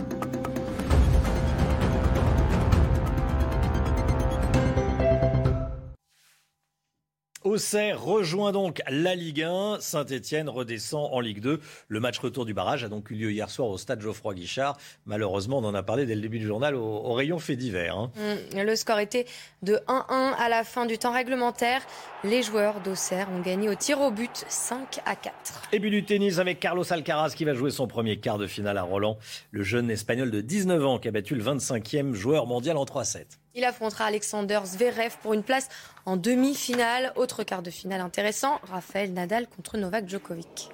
[7.59, 9.77] Auxerre rejoint donc la Ligue 1.
[9.79, 11.61] Saint-Etienne redescend en Ligue 2.
[11.87, 14.75] Le match retour du barrage a donc eu lieu hier soir au stade Geoffroy Guichard.
[15.05, 17.97] Malheureusement, on en a parlé dès le début du journal au, au rayon fait divers.
[17.97, 18.11] hein.
[18.53, 19.25] Mm, Le score était
[19.61, 21.81] de 1-1 à la fin du temps réglementaire.
[22.25, 25.69] Les joueurs d'Auxerre ont gagné au tir au but 5 à 4.
[25.71, 28.77] Et puis du tennis avec Carlos Alcaraz qui va jouer son premier quart de finale
[28.77, 29.17] à Roland.
[29.51, 33.23] Le jeune espagnol de 19 ans qui a battu le 25e joueur mondial en 3-7.
[33.55, 35.69] Il affrontera Alexander Zverev pour une place
[36.05, 37.13] en demi-finale.
[37.15, 40.69] Autre quart de finale intéressant, Raphaël Nadal contre Novak Djokovic.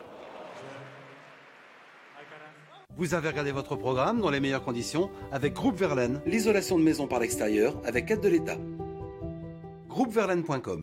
[2.97, 6.21] Vous avez regardé votre programme dans les meilleures conditions avec Groupe Verlaine.
[6.25, 8.57] L'isolation de maison par l'extérieur avec aide de l'État.
[9.87, 10.81] Groupeverlaine.com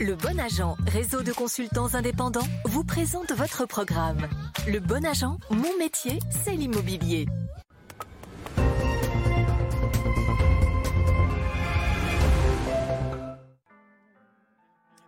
[0.00, 4.28] Le Bon Agent, réseau de consultants indépendants, vous présente votre programme.
[4.68, 7.26] Le Bon Agent, mon métier, c'est l'immobilier.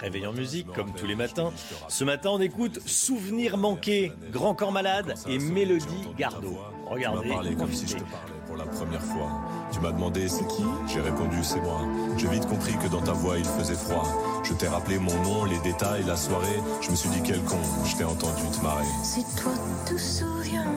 [0.00, 1.52] Réveil en musique, comme tous les matins.
[1.88, 6.58] Ce matin, on écoute Souvenir manqué, Grand Corps Malade et Mélodie Gardot.
[6.86, 9.30] Regardez, comme si je te parlais pour la première fois.
[9.70, 10.64] Tu m'as demandé c'est qui?
[10.88, 11.82] J'ai répondu c'est moi.
[12.16, 14.06] J'ai vite compris que dans ta voix il faisait froid.
[14.42, 16.60] Je t'ai rappelé mon nom, les détails, la soirée.
[16.80, 18.84] Je me suis dit quel con, je t'ai entendu te marrer.
[19.04, 19.52] Si toi
[19.86, 20.74] te souviens,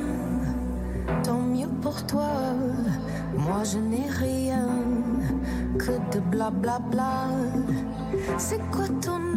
[1.23, 2.29] tant mieux pour toi.
[3.35, 4.67] Moi je n'ai rien
[5.79, 7.29] que de blablabla.
[8.37, 9.32] C'est quoi ton nom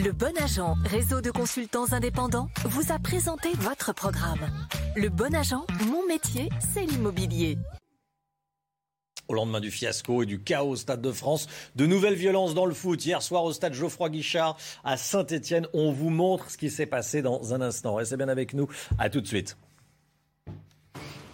[0.00, 4.48] Le Bon Agent, réseau de consultants indépendants, vous a présenté votre programme.
[4.94, 7.58] Le Bon Agent, mon métier, c'est l'immobilier.
[9.26, 12.64] Au lendemain du fiasco et du chaos au Stade de France, de nouvelles violences dans
[12.64, 13.04] le foot.
[13.04, 17.20] Hier soir au Stade Geoffroy Guichard à Saint-Etienne, on vous montre ce qui s'est passé
[17.20, 17.96] dans un instant.
[17.96, 18.68] Restez bien avec nous.
[19.00, 19.56] À tout de suite.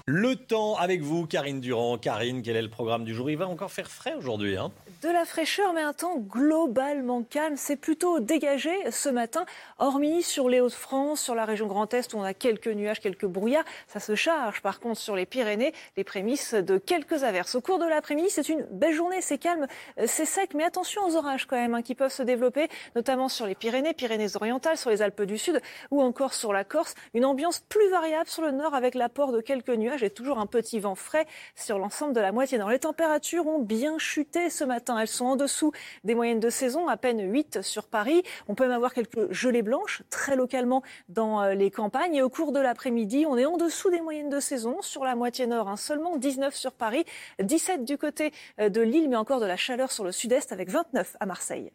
[0.06, 1.96] Le temps avec vous, Karine Durand.
[1.96, 3.30] Karine, quel est le programme du jour?
[3.30, 4.54] Il va encore faire frais aujourd'hui.
[4.54, 4.70] Hein?
[5.00, 7.56] De la fraîcheur, mais un temps globalement calme.
[7.56, 9.46] C'est plutôt dégagé ce matin,
[9.78, 13.24] hormis sur les Hauts-de-France, sur la région Grand Est, où on a quelques nuages, quelques
[13.24, 13.64] brouillards.
[13.86, 17.54] Ça se charge, par contre, sur les Pyrénées, les prémices de quelques averses.
[17.54, 19.66] Au cours de l'après-midi, c'est une belle journée, c'est calme,
[20.04, 23.46] c'est sec, mais attention aux orages quand même, hein, qui peuvent se développer, notamment sur
[23.46, 26.94] les Pyrénées, Pyrénées-Orientales, sur les Alpes du Sud, ou encore sur la Corse.
[27.14, 30.46] Une ambiance plus variable sur le nord, avec l'apport de quelques nuages et toujours un
[30.46, 32.70] petit vent frais sur l'ensemble de la moitié nord.
[32.70, 34.98] Les températures ont bien chuté ce matin.
[34.98, 35.72] Elles sont en dessous
[36.02, 38.22] des moyennes de saison, à peine 8 sur Paris.
[38.48, 42.14] On peut même avoir quelques gelées blanches, très localement dans euh, les campagnes.
[42.14, 45.14] Et au cours de l'après-midi, on est en dessous des moyennes de saison sur la
[45.14, 45.68] moitié nord.
[45.68, 45.76] hein.
[45.76, 47.04] Seulement 19 sur Paris,
[47.40, 50.70] 17 du côté euh, de Lille, mais encore de la chaleur sur le sud-est avec
[50.70, 51.70] 29 à Marseille.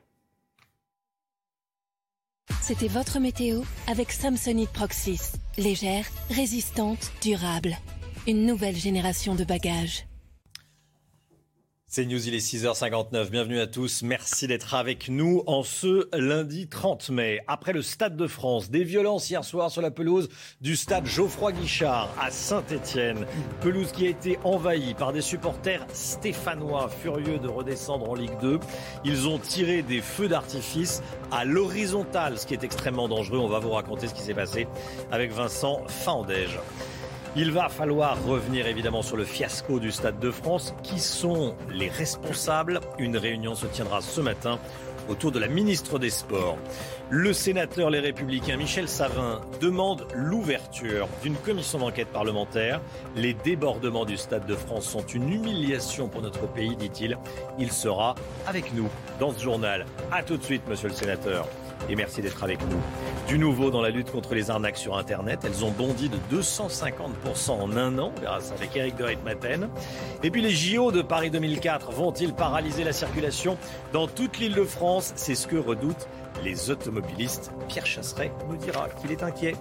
[2.61, 5.33] C'était votre météo avec Samsonite Proxys.
[5.57, 7.75] Légère, résistante, durable.
[8.27, 10.05] Une nouvelle génération de bagages.
[11.87, 13.29] C'est News, il est 6h59.
[13.29, 14.03] Bienvenue à tous.
[14.03, 17.39] Merci d'être avec nous en ce lundi 30 mai.
[17.47, 20.29] Après le Stade de France, des violences hier soir sur la pelouse
[20.61, 23.25] du stade Geoffroy Guichard à Saint-Étienne.
[23.61, 28.59] Pelouse qui a été envahie par des supporters stéphanois furieux de redescendre en Ligue 2.
[29.05, 31.01] Ils ont tiré des feux d'artifice
[31.31, 33.39] à l'horizontale, ce qui est extrêmement dangereux.
[33.39, 34.67] On va vous raconter ce qui s'est passé
[35.09, 36.59] avec Vincent Fandège.
[37.35, 40.73] Il va falloir revenir évidemment sur le fiasco du Stade de France.
[40.81, 42.79] Qui sont les responsables?
[42.97, 44.59] Une réunion se tiendra ce matin
[45.07, 46.57] autour de la ministre des Sports.
[47.09, 52.81] Le sénateur Les Républicains Michel Savin demande l'ouverture d'une commission d'enquête parlementaire.
[53.15, 57.17] Les débordements du Stade de France sont une humiliation pour notre pays, dit-il.
[57.57, 58.15] Il sera
[58.47, 58.87] avec nous
[59.19, 59.85] dans ce journal.
[60.11, 61.47] A tout de suite, monsieur le sénateur.
[61.87, 62.79] Et merci d'être avec nous.
[63.27, 65.39] Du nouveau dans la lutte contre les arnaques sur Internet.
[65.43, 68.11] Elles ont bondi de 250% en un an.
[68.15, 69.69] On verra avec Eric de Ritmaten.
[70.23, 73.57] Et puis les JO de Paris 2004 vont-ils paralyser la circulation
[73.93, 75.13] dans toute l'île de France?
[75.15, 76.07] C'est ce que redoutent
[76.43, 77.51] les automobilistes.
[77.67, 79.55] Pierre Chasseret nous dira qu'il est inquiet.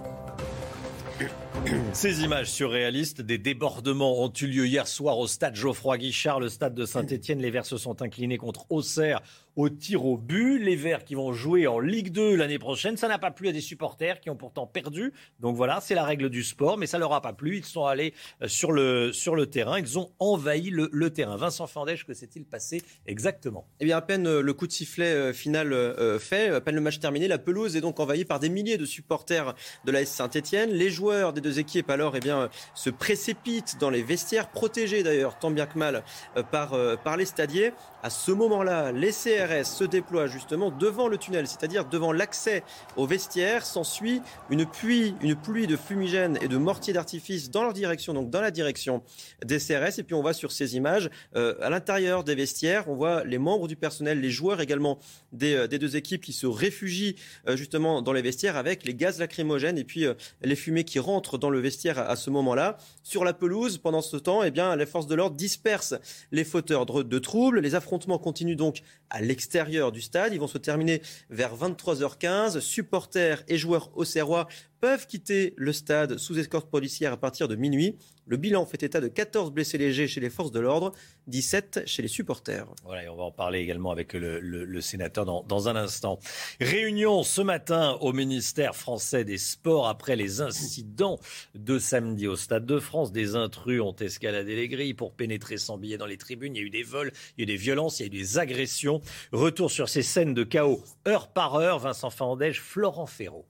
[1.93, 6.49] Ces images surréalistes des débordements ont eu lieu hier soir au stade Geoffroy Guichard, le
[6.49, 7.39] stade de Saint-Etienne.
[7.39, 9.21] Les Verts se sont inclinés contre Auxerre
[9.55, 10.59] au tir au but.
[10.59, 12.95] Les Verts qui vont jouer en Ligue 2 l'année prochaine.
[12.97, 15.13] Ça n'a pas plu à des supporters qui ont pourtant perdu.
[15.39, 17.57] Donc voilà, c'est la règle du sport, mais ça leur a pas plu.
[17.57, 19.79] Ils sont allés euh, sur le, sur le terrain.
[19.79, 21.35] Ils ont envahi le, terrain.
[21.37, 23.67] Vincent Fandèche, que s'est-il passé exactement?
[23.79, 25.75] Eh bien, à peine euh, le coup de sifflet euh, final
[26.19, 28.85] fait, à peine le match terminé, la pelouse est donc envahie par des milliers de
[28.85, 29.55] supporters
[29.85, 30.71] de la Saint-Etienne.
[30.71, 35.39] Les joueurs des deux équipes, alors, eh bien, se précipitent dans les vestiaires, protégés d'ailleurs,
[35.39, 36.03] tant bien que mal,
[36.51, 37.73] par, par les stadiers.
[38.01, 42.63] À ce moment-là, les CRS se déploient justement devant le tunnel, c'est-à-dire devant l'accès
[42.95, 43.65] aux vestiaires.
[43.65, 48.29] S'ensuit une pluie, une pluie de fumigènes et de mortiers d'artifice dans leur direction, donc
[48.29, 49.03] dans la direction
[49.43, 49.99] des CRS.
[49.99, 53.37] Et puis on voit sur ces images, euh, à l'intérieur des vestiaires, on voit les
[53.37, 54.99] membres du personnel, les joueurs également
[55.33, 57.15] des, euh, deux équipes qui se réfugient
[57.47, 60.05] euh, justement dans les vestiaires avec les gaz lacrymogènes et puis
[60.41, 62.77] les fumées qui rentrent dans le vestiaire à, ce moment-là.
[63.03, 65.95] Sur la pelouse, pendant ce temps, eh bien, les forces de l'ordre dispersent
[66.31, 70.33] les fauteurs de, troubles, les affrontements continuent donc à l'extérieur du stade.
[70.33, 72.59] Ils vont se terminer vers 23h15.
[72.59, 74.47] Supporters et joueurs auxerrois
[74.79, 77.97] peuvent quitter le stade sous escorte policière à partir de minuit.
[78.29, 80.91] Le bilan fait état de 14 blessés légers chez les forces de l'ordre,
[81.25, 82.67] 17 chez les supporters.
[82.83, 86.19] Voilà, et on va en parler également avec le, sénateur dans, un instant.
[86.61, 91.19] Réunion ce matin au ministère français des Sports après les incidents
[91.55, 93.11] de samedi au Stade de France.
[93.11, 96.55] Des intrus ont escaladé les grilles pour pénétrer sans billets dans les tribunes.
[96.55, 98.07] Il y a eu des vols, il y a eu des violences, il y a
[98.07, 99.01] eu des agressions.
[99.31, 101.79] Retour sur ces scènes de chaos heure par heure.
[101.79, 103.47] Vincent Fandège, Florent Ferraud.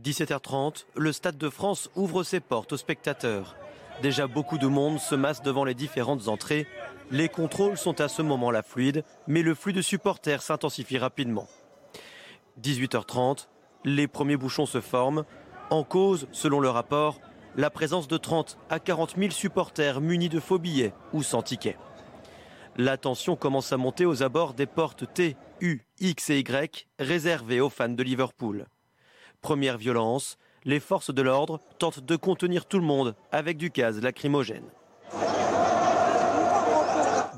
[0.00, 3.56] 17h30, le Stade de France ouvre ses portes aux spectateurs.
[4.00, 6.66] Déjà beaucoup de monde se masse devant les différentes entrées.
[7.10, 11.46] Les contrôles sont à ce moment-là fluides, mais le flux de supporters s'intensifie rapidement.
[12.60, 13.48] 18h30,
[13.84, 15.24] les premiers bouchons se forment.
[15.68, 17.20] En cause, selon le rapport,
[17.56, 21.78] la présence de 30 à 40 000 supporters munis de faux billets ou sans tickets.
[22.76, 27.60] La tension commence à monter aux abords des portes T, U, X et Y réservées
[27.60, 28.66] aux fans de Liverpool.
[29.42, 34.00] Première violence, les forces de l'ordre tentent de contenir tout le monde avec du gaz
[34.00, 34.64] lacrymogène.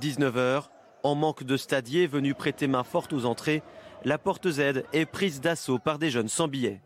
[0.03, 0.65] 19h,
[1.03, 3.63] en manque de stadiers venus prêter main forte aux entrées,
[4.05, 6.83] la porte Z est prise d'assaut par des jeunes sans billets.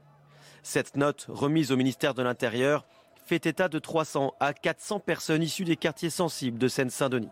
[0.63, 2.87] Cette note, remise au ministère de l'Intérieur,
[3.27, 7.29] fait état de 300 à 400 personnes issues des quartiers sensibles de Seine-Saint-Denis.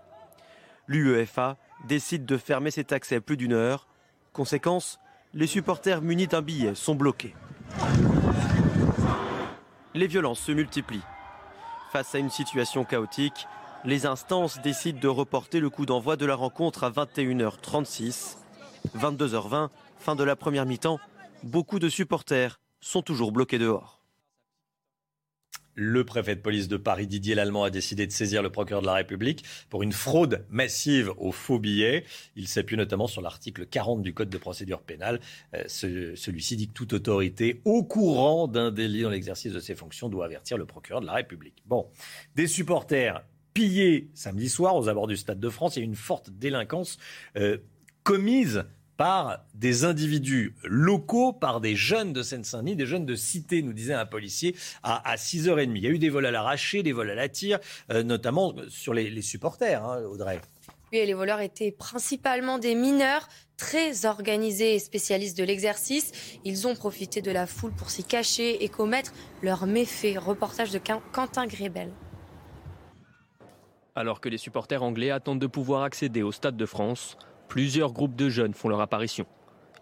[0.89, 1.57] L'UEFA
[1.87, 3.87] décide de fermer cet accès plus d'une heure.
[4.33, 4.99] Conséquence,
[5.35, 7.35] les supporters munis d'un billet sont bloqués.
[9.95, 11.03] Les violences se multiplient.
[11.93, 13.47] Face à une situation chaotique,
[13.85, 18.37] les instances décident de reporter le coup d'envoi de la rencontre à 21h36.
[18.99, 20.99] 22h20, fin de la première mi-temps,
[21.43, 23.96] beaucoup de supporters sont toujours bloqués dehors.
[25.79, 28.87] Le préfet de police de Paris, Didier Lallemand, a décidé de saisir le procureur de
[28.87, 32.05] la République pour une fraude massive aux faux billets.
[32.35, 35.21] Il s'appuie notamment sur l'article 40 du Code de procédure pénale.
[35.55, 40.09] Euh, celui-ci dit que toute autorité au courant d'un délit dans l'exercice de ses fonctions
[40.09, 41.63] doit avertir le procureur de la République.
[41.67, 41.87] Bon,
[42.37, 43.23] des supporters
[43.53, 45.77] pillés samedi soir aux abords du Stade de France.
[45.77, 46.97] A une forte délinquance
[47.37, 47.59] euh,
[48.03, 48.65] commise
[48.97, 53.95] par des individus locaux, par des jeunes de Seine-Saint-Denis, des jeunes de cité, nous disait
[53.95, 55.73] un policier, à, 6h30.
[55.77, 57.59] Il y a eu des vols à l'arraché, des vols à la tire,
[57.91, 60.41] euh, notamment sur les, supporters, hein, Audrey.
[60.93, 66.13] Oui, les voleurs étaient principalement des mineurs, très organisés et spécialistes de l'exercice.
[66.45, 70.17] Ils ont profité de la foule pour s'y cacher et commettre leurs méfaits.
[70.19, 70.81] Reportage de
[71.13, 71.91] Quentin Grébel.
[73.97, 77.17] Alors que les supporters anglais attendent de pouvoir accéder au Stade de France,
[77.49, 79.27] plusieurs groupes de jeunes font leur apparition.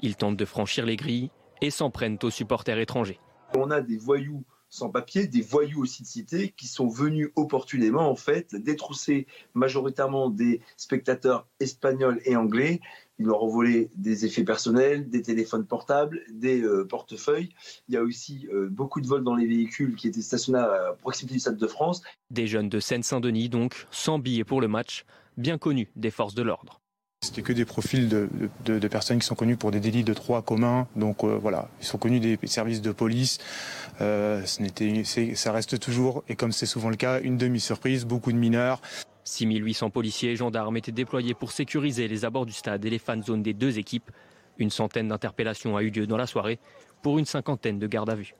[0.00, 1.30] Ils tentent de franchir les grilles
[1.62, 3.18] et s'en prennent aux supporters étrangers.
[3.56, 4.44] On a des voyous
[4.74, 10.30] sans papier, des voyous aussi de cité qui sont venus opportunément en fait détrousser majoritairement
[10.30, 12.80] des spectateurs espagnols et anglais.
[13.20, 17.50] Ils leur ont volé des effets personnels, des téléphones portables, des euh, portefeuilles.
[17.88, 20.96] Il y a aussi euh, beaucoup de vols dans les véhicules qui étaient stationnés à
[21.00, 22.02] proximité du Stade de France.
[22.30, 25.04] Des jeunes de Seine-Saint-Denis donc, sans billets pour le match,
[25.36, 26.80] bien connus des forces de l'ordre.
[27.24, 30.86] C'était que des profils de, personnes qui sont connues pour des délits de droit commun.
[30.94, 33.38] Donc euh, voilà, ils sont connus des services de police.
[34.02, 38.82] Euh, ça reste toujours, et comme c'est souvent le cas, une demi-surprise, beaucoup de mineurs.
[39.24, 43.22] 6800 policiers et gendarmes étaient déployés pour sécuriser les abords du stade et les fan
[43.22, 44.10] zones des deux équipes.
[44.58, 46.58] Une centaine d'interpellations a eu lieu dans la soirée
[47.02, 48.34] pour une cinquantaine de gardes à vue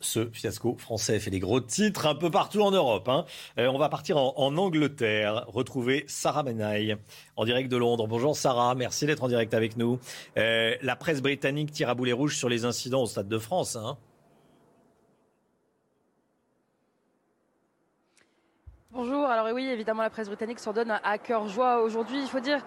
[0.00, 3.08] ce fiasco français fait des gros titres un peu partout en Europe.
[3.08, 3.24] Hein.
[3.58, 6.96] Euh, on va partir en, Angleterre, retrouver Sarah Menaille
[7.36, 8.06] en direct de Londres.
[8.06, 9.98] Bonjour Sarah, merci d'être en direct avec nous.
[10.36, 13.76] Euh, la presse britannique tire à boulet rouge sur les incidents au Stade de France.
[13.76, 13.96] Hein.
[18.92, 22.20] Bonjour, alors oui, évidemment la presse britannique s'en donne à cœur joie aujourd'hui.
[22.20, 22.60] Il faut dire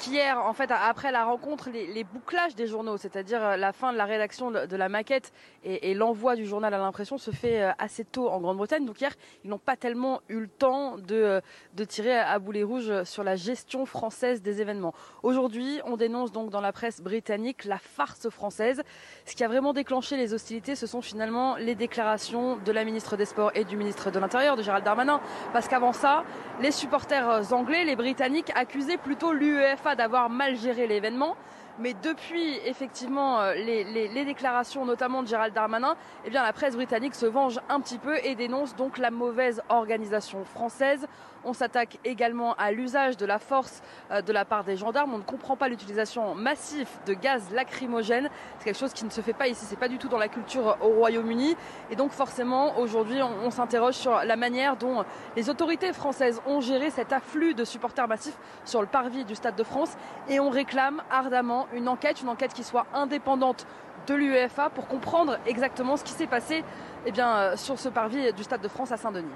[0.00, 3.98] qu'hier, en fait, après la rencontre, les, bouclages des journaux, c'est-à-dire euh, la fin de
[3.98, 5.32] la rédaction de, la maquette
[5.62, 8.86] et, l'envoi du journal à l'impression se fait euh, assez tôt en Grande-Bretagne.
[8.86, 9.12] Donc hier,
[9.44, 11.40] ils n'ont pas tellement eu le temps de, euh,
[11.74, 14.94] de tirer à boulet rouge sur la gestion française des événements.
[15.22, 18.82] Aujourd'hui, on dénonce donc dans la presse britannique la farce française.
[19.26, 23.16] Ce qui a vraiment déclenché les hostilités, ce sont finalement les déclarations de la ministre
[23.16, 25.20] des Sports et du ministre de l'Intérieur, de Gérald Darmanin.
[25.52, 26.24] Parce qu'avant ça,
[26.60, 31.36] les supporters anglais, les Britanniques, accusaient plutôt l'UEFA d'avoir mal géré l'événement.
[31.78, 37.26] Mais depuis effectivement euh, les, déclarations notamment de Gérald Darmanin, eh la presse britannique se
[37.26, 41.06] venge un petit peu et dénonce donc la mauvaise organisation française.
[41.44, 45.14] On s'attaque également à l'usage de la force euh, de la part des gendarmes.
[45.14, 48.28] On ne comprend pas l'utilisation massive de gaz lacrymogène.
[48.58, 49.64] C'est quelque chose qui ne se fait pas ici.
[49.64, 51.56] C'est pas du tout dans la culture au Royaume-Uni.
[51.90, 55.04] Et donc forcément, aujourd'hui, on, s'interroge sur la manière dont
[55.36, 59.56] les autorités françaises ont géré cet afflux de supporters massifs sur le parvis du Stade
[59.56, 59.96] de France.
[60.28, 63.66] Et on réclame ardemment une enquête, une enquête qui soit indépendante
[64.06, 66.64] de l'UEFA pour comprendre exactement ce qui s'est passé
[67.06, 69.28] eh euh, sur ce parvis du Stade de France à Saint-Denis.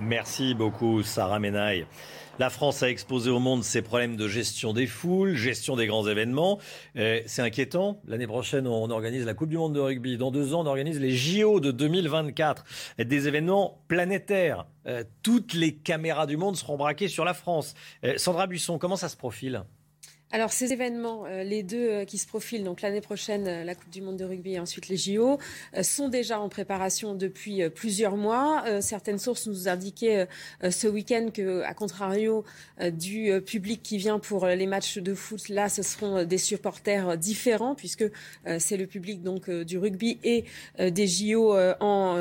[0.00, 1.86] Merci beaucoup, Sarah Menaille.
[2.38, 6.06] La France a exposé au monde ses problèmes de gestion des foules, gestion des grands
[6.06, 6.60] événements.
[6.96, 8.00] Euh, c'est inquiétant.
[8.06, 10.16] L'année prochaine, on organise la Coupe du Monde de rugby.
[10.16, 12.64] Dans deux ans, on organise les JO de 2024.
[12.98, 14.66] Des événements planétaires.
[14.86, 17.74] Euh, toutes les caméras du monde seront braquées sur la France.
[18.16, 19.64] Sandra Buisson, comment ça se profile?
[20.30, 23.74] Alors ces événements, euh, les deux euh, qui se profilent, donc l'année prochaine euh, la
[23.74, 25.38] Coupe du Monde de rugby et ensuite les JO,
[25.82, 28.64] sont déjà en préparation depuis plusieurs mois.
[28.80, 30.26] certaines sources nous indiquaient
[30.62, 32.44] ce week-end que, à contrario
[32.92, 37.74] du public qui vient pour les matchs de foot, là ce seront des supporters différents
[37.74, 38.04] puisque
[38.58, 40.44] c'est le public donc du rugby et
[40.78, 42.16] des JO en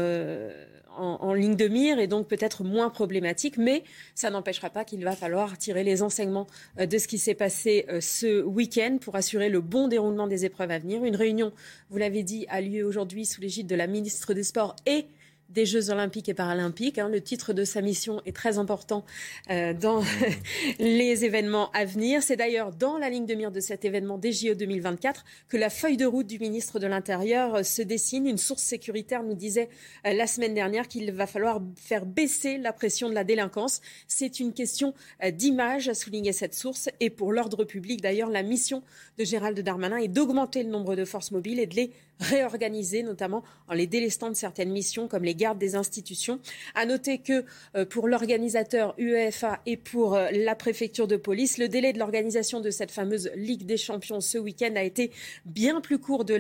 [0.97, 3.83] en, ligne de mire et donc peut-être moins problématique, mais
[4.15, 6.47] ça n'empêchera pas qu'il va falloir tirer les enseignements
[6.79, 10.45] euh, de ce qui s'est passé euh, ce week-end pour assurer le bon déroulement des
[10.45, 11.03] épreuves à venir.
[11.03, 11.51] Une réunion,
[11.89, 15.05] vous l'avez dit, a lieu aujourd'hui sous l'égide de la ministre des Sports et
[15.49, 16.97] des Jeux olympiques et paralympiques.
[16.97, 17.09] Hein.
[17.09, 19.05] Le titre de sa mission est très important
[19.49, 20.03] euh, dans
[20.79, 22.21] les événements à venir.
[22.21, 25.69] C'est d'ailleurs dans la ligne de mire de cet événement des JO 2024 que la
[25.69, 28.27] feuille de route du ministre de l'Intérieur euh, se dessine.
[28.27, 29.69] Une source sécuritaire nous disait
[30.05, 33.81] euh, la semaine dernière qu'il va falloir faire baisser la pression de la délinquance.
[34.07, 34.93] C'est une question
[35.33, 36.89] d'image, a souligné cette source.
[36.99, 38.83] Et pour l'ordre public, d'ailleurs, la mission
[39.17, 43.43] de Gérald Darmanin est d'augmenter le nombre de forces mobiles et de les réorganiser, notamment
[43.67, 46.39] en les délestant de certaines missions comme les gardes des institutions.
[46.75, 47.45] À noter que
[47.75, 52.61] euh, pour l'organisateur UEFA et pour euh, la préfecture de police, le délai de l'organisation
[52.61, 55.11] de cette fameuse Ligue des Champions ce week-end a été
[55.45, 56.37] bien plus court de,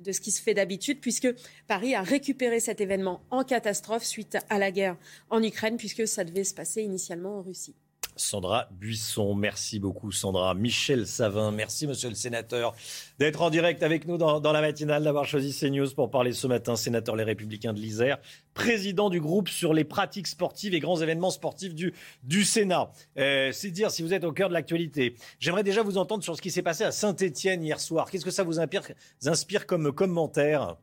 [0.00, 1.28] de ce qui se fait d'habitude, puisque
[1.66, 4.96] Paris a récupéré cet événement en catastrophe suite à la guerre
[5.30, 7.74] en Ukraine, puisque ça devait se passer initialement en Russie.
[8.16, 9.34] Sandra Buisson.
[9.34, 10.54] Merci beaucoup, Sandra.
[10.54, 12.74] Michel Savin, merci, monsieur le sénateur,
[13.18, 16.76] d'être en direct avec nous dans, la matinale, d'avoir choisi CNews pour parler ce matin.
[16.76, 18.18] Sénateur Les Républicains de l'Isère,
[18.54, 22.90] président du groupe sur les pratiques sportives et grands événements sportifs du, Sénat.
[23.18, 25.16] Euh, c'est dire si vous êtes au cœur de l'actualité.
[25.38, 28.10] J'aimerais déjà vous entendre sur ce qui s'est passé à Saint-Étienne hier soir.
[28.10, 30.76] Qu'est-ce que ça vous inspire comme commentaire?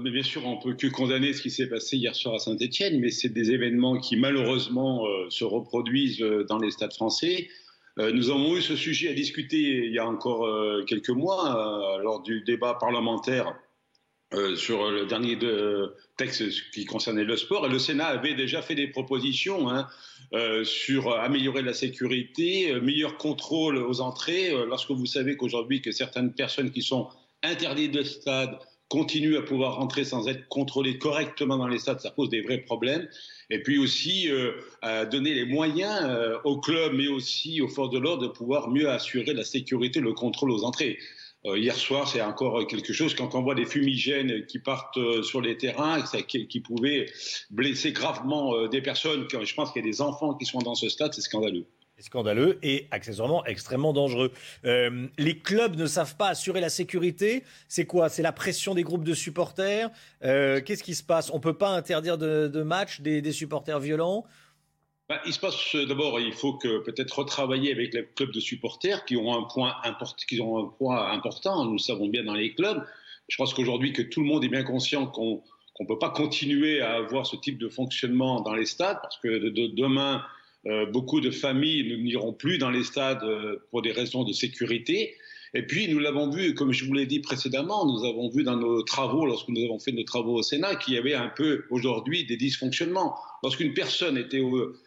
[0.00, 2.98] Mais bien sûr, on peut que condamner ce qui s'est passé hier soir à Saint-Etienne,
[3.00, 7.48] mais c'est des événements qui malheureusement euh, se reproduisent euh, dans les stades français.
[7.98, 10.48] Euh, nous avons eu ce sujet à discuter il y a encore
[10.86, 13.54] quelques mois lors du débat parlementaire
[14.56, 15.36] sur le dernier
[16.16, 17.66] texte qui concernait le sport.
[17.66, 19.88] Et le Sénat avait déjà fait des propositions hein,
[20.64, 24.50] sur améliorer la sécurité, meilleur contrôle aux entrées.
[24.68, 27.08] lorsque vous savez qu'aujourd'hui que certaines personnes qui sont
[27.42, 28.58] interdites de stade
[28.88, 32.58] continuent à pouvoir rentrer sans être contrôlés correctement dans les stades, ça pose des vrais
[32.58, 33.06] problèmes.
[33.50, 34.52] Et puis aussi euh,
[35.06, 38.88] donner les moyens euh, aux clubs, mais aussi aux forces de l'ordre de pouvoir mieux
[38.88, 40.98] assurer la sécurité, le contrôle aux entrées.
[41.44, 45.40] Euh, hier soir, c'est encore quelque chose quand on voit des fumigènes qui partent sur
[45.40, 47.06] les terrains, qui, qui pouvaient
[47.50, 49.26] blesser gravement des personnes.
[49.30, 51.66] Je pense qu'il y a des enfants qui sont dans ce stade, c'est scandaleux
[52.00, 54.32] scandaleux et accessoirement extrêmement dangereux.
[54.64, 57.44] Euh, les clubs ne savent pas assurer la sécurité.
[57.68, 58.08] C'est quoi?
[58.08, 59.90] C'est la pression des groupes de supporters?
[60.24, 61.30] Euh, Qu'est-ce qui se passe?
[61.30, 64.24] On ne peut pas interdire de, de matchs des, supporters violents?
[65.08, 68.40] Bah, il se passe euh, d'abord, il faut que peut-être retravailler avec les clubs de
[68.40, 69.74] supporters qui ont un point
[70.26, 71.64] qui ont un poids important.
[71.64, 72.84] Nous le savons bien dans les clubs.
[73.28, 75.42] Je pense qu'aujourd'hui que tout le monde est bien conscient qu'on
[75.80, 79.28] ne peut pas continuer à avoir ce type de fonctionnement dans les stades parce que
[79.28, 80.24] de, demain
[80.86, 85.14] beaucoup de familles n'iront plus dans les stades euh, pour des raisons de sécurité.
[85.54, 88.56] Et puis, nous l'avons vu, comme je vous l'ai dit précédemment, nous avons vu dans
[88.56, 91.64] nos travaux, lorsque nous avons fait nos travaux au Sénat, qu'il y avait un peu
[91.70, 93.16] aujourd'hui des dysfonctionnements.
[93.42, 94.42] Lorsqu'une personne était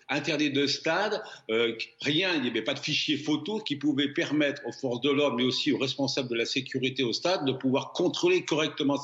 [0.07, 4.61] interdite de stade, euh, rien, il n'y avait pas de fichier photo qui pouvait permettre
[4.67, 7.91] aux forces de l'ordre, mais aussi aux responsables de la sécurité au stade, de pouvoir
[7.93, 8.99] contrôler correctement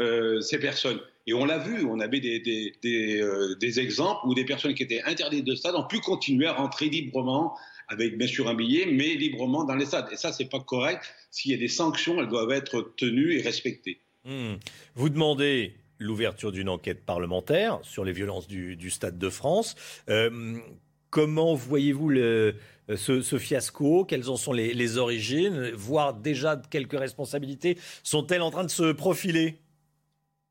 [0.00, 0.98] euh, ces personnes.
[1.28, 5.02] Et on l'a vu, on avait des, euh, des, exemples où des personnes qui étaient
[5.02, 7.54] interdites de stade ont pu continuer à rentrer librement
[7.88, 10.06] avec bien sûr un billet, mais librement dans les stades.
[10.10, 11.04] Et ça, c'est pas correct.
[11.30, 14.00] S'il y a des sanctions, elles doivent être tenues et respectées.
[14.24, 14.54] Hmm.
[14.94, 19.74] Vous demandez l'ouverture d'une enquête parlementaire sur les violences du, Stade de France.
[20.08, 20.56] Euh,
[21.10, 22.10] comment voyez-vous
[22.88, 24.06] ce, fiasco?
[24.06, 25.72] Quelles en sont les, les origines?
[25.74, 29.58] Voire déjà quelques responsabilités sont-elles en train de se profiler?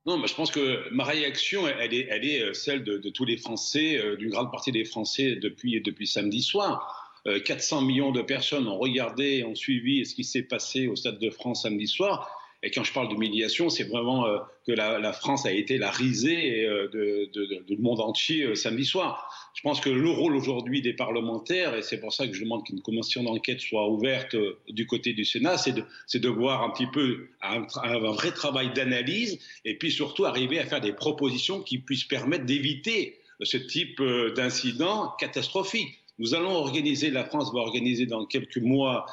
[0.07, 3.97] Non, je pense que ma réaction, elle est, est celle de, de tous les Français,
[3.97, 7.03] euh, d'une grande partie des Français depuis, depuis samedi soir.
[7.45, 11.19] 400 euh, millions de personnes ont regardé, ont suivi ce qui s'est passé au Stade
[11.19, 12.36] de France samedi soir.
[12.63, 16.65] Et quand je parle d'humiliation, c'est vraiment euh, que la, France a été la risée
[16.65, 19.29] euh, de, du monde entier euh, samedi soir.
[19.53, 22.65] Je pense que le rôle aujourd'hui des parlementaires, et c'est pour ça que je demande
[22.65, 24.35] qu'une commission d'enquête soit ouverte
[24.69, 27.65] du côté du Sénat, c'est de, de voir un petit peu un,
[28.11, 33.19] vrai travail d'analyse et puis surtout arriver à faire des propositions qui puissent permettre d'éviter
[33.41, 34.01] ce type
[34.35, 35.99] d'incident catastrophique.
[36.19, 39.05] Nous allons organiser, la France va organiser dans quelques mois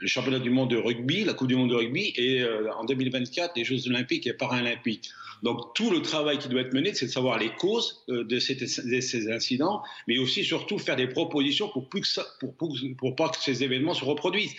[0.00, 2.84] le, championnat du monde de rugby, la Coupe du monde de rugby, et euh, en
[2.84, 5.10] 2024, les Jeux olympiques et paralympiques.
[5.42, 8.38] Donc tout le travail qui doit être mené, c'est de savoir les causes euh, de,
[8.38, 13.42] ces, de, ces, incidents, mais aussi surtout faire des propositions pour, plus que pas que
[13.42, 14.54] ces événements se reproduisent.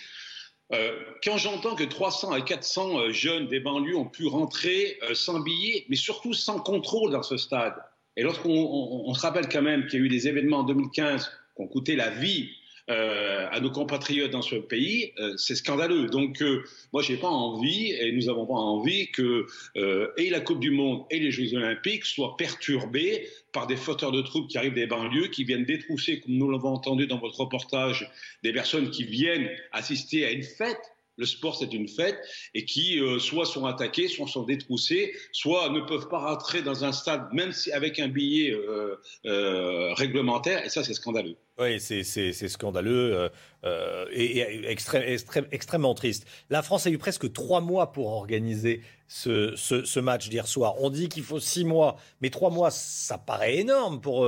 [0.72, 0.92] Euh,
[1.24, 5.86] quand j'entends que 300 à 400 euh, jeunes des banlieues ont pu rentrer sans billets,
[5.88, 7.74] mais surtout sans contrôle dans ce stade,
[8.16, 10.64] et lorsqu'on on, on se rappelle quand même qu'il y a eu des événements en
[10.64, 12.50] 2015 qui ont coûté la vie
[12.88, 16.06] à nos compatriotes dans ce pays, euh, c'est scandaleux.
[16.06, 16.62] Donc, euh,
[16.92, 19.46] moi, j'ai pas envie, et nous avons pas envie que
[19.76, 24.12] euh, et la Coupe du Monde et les Jeux Olympiques soient perturbés par des fauteurs
[24.12, 27.40] de troupes qui arrivent des banlieues, qui viennent détrousser, comme nous l'avons entendu dans votre
[27.40, 28.10] reportage,
[28.42, 30.80] des personnes qui viennent assister à une fête
[31.18, 32.16] le sport, c'est une fête,
[32.54, 36.84] et qui euh, soit sont attaqués, soit sont détroussés, soit ne peuvent pas rentrer dans
[36.84, 38.94] un stade, même si avec un billet euh,
[39.26, 41.36] euh, réglementaire, et ça, c'est scandaleux.
[41.58, 43.30] Oui, c'est scandaleux
[43.64, 46.26] euh, et, et extrême, extrême, extrêmement triste.
[46.50, 50.74] La France a eu presque trois mois pour organiser ce, match d'hier soir.
[50.78, 54.26] On dit qu'il faut six mois, mais trois mois, ça paraît énorme pour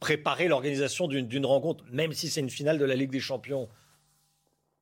[0.00, 3.68] préparer l'organisation d'une rencontre, même si c'est une finale de la Ligue des Champions.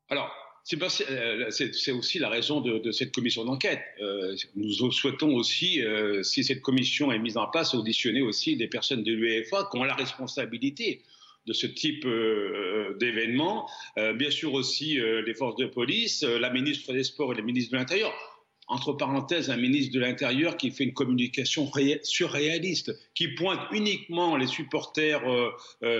[0.09, 0.31] Alors,
[0.65, 3.81] c'est aussi la raison de, cette commission d'enquête.
[4.01, 8.67] Euh, nous souhaitons aussi, euh, si cette commission est mise en place, auditionner aussi des
[8.67, 11.03] personnes de l'UEFA qui ont la responsabilité
[11.47, 13.69] de ce type euh, d'événement.
[13.99, 17.43] Euh, bien sûr aussi euh, les forces de police, la ministre des Sports et le
[17.43, 18.13] ministre de l'Intérieur.
[18.69, 21.71] Entre parenthèses, un ministre de l'Intérieur qui fait une communication
[22.03, 25.23] surréaliste, qui pointe uniquement les supporters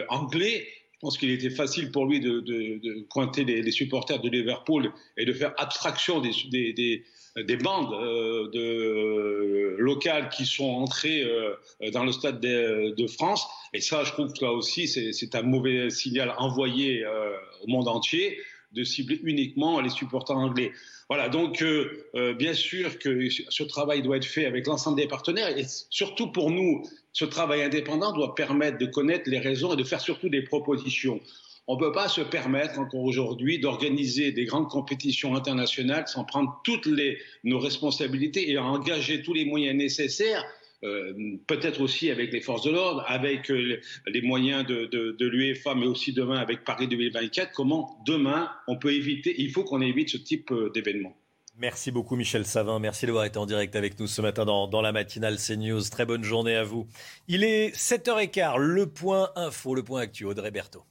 [0.09, 0.67] anglais
[1.07, 4.93] pense qu'il était facile pour lui de, de, de pointer les, les, supporters de Liverpool
[5.17, 7.05] et de faire abstraction des, des, des,
[7.45, 11.55] des bandes euh, de, euh, locales qui sont entrées euh,
[11.93, 13.47] dans le stade de, de, France.
[13.73, 17.87] Et ça, je trouve que là aussi, c'est un mauvais signal envoyé euh, au monde
[17.87, 18.39] entier
[18.73, 20.73] de cibler uniquement les supporters anglais.
[21.09, 25.07] Voilà, donc euh, euh, bien sûr que ce travail doit être fait avec l'ensemble des
[25.07, 29.77] partenaires et surtout pour nous, ce travail indépendant doit permettre de connaître les raisons et
[29.77, 31.21] de faire surtout des propositions.
[31.69, 36.61] On ne peut pas se permettre encore aujourd'hui d'organiser des grandes compétitions internationales sans prendre
[36.65, 40.45] toutes les, nos responsabilités et engager tous les moyens nécessaires
[40.83, 46.13] peut-être aussi avec les forces de l'ordre, avec euh, les moyens de, l'UEFA, mais aussi
[46.13, 50.51] demain avec Paris 2024, comment demain on peut éviter, il faut qu'on évite ce type
[50.53, 51.17] euh, d'événement.
[51.59, 54.93] Merci beaucoup Michel Savin, merci d'avoir été en direct avec nous ce matin dans, la
[54.93, 55.81] matinale CNews.
[55.91, 56.87] Très bonne journée à vous.
[57.29, 60.85] Il est 7h15, le point info, le point actu, Audrey Berthaud.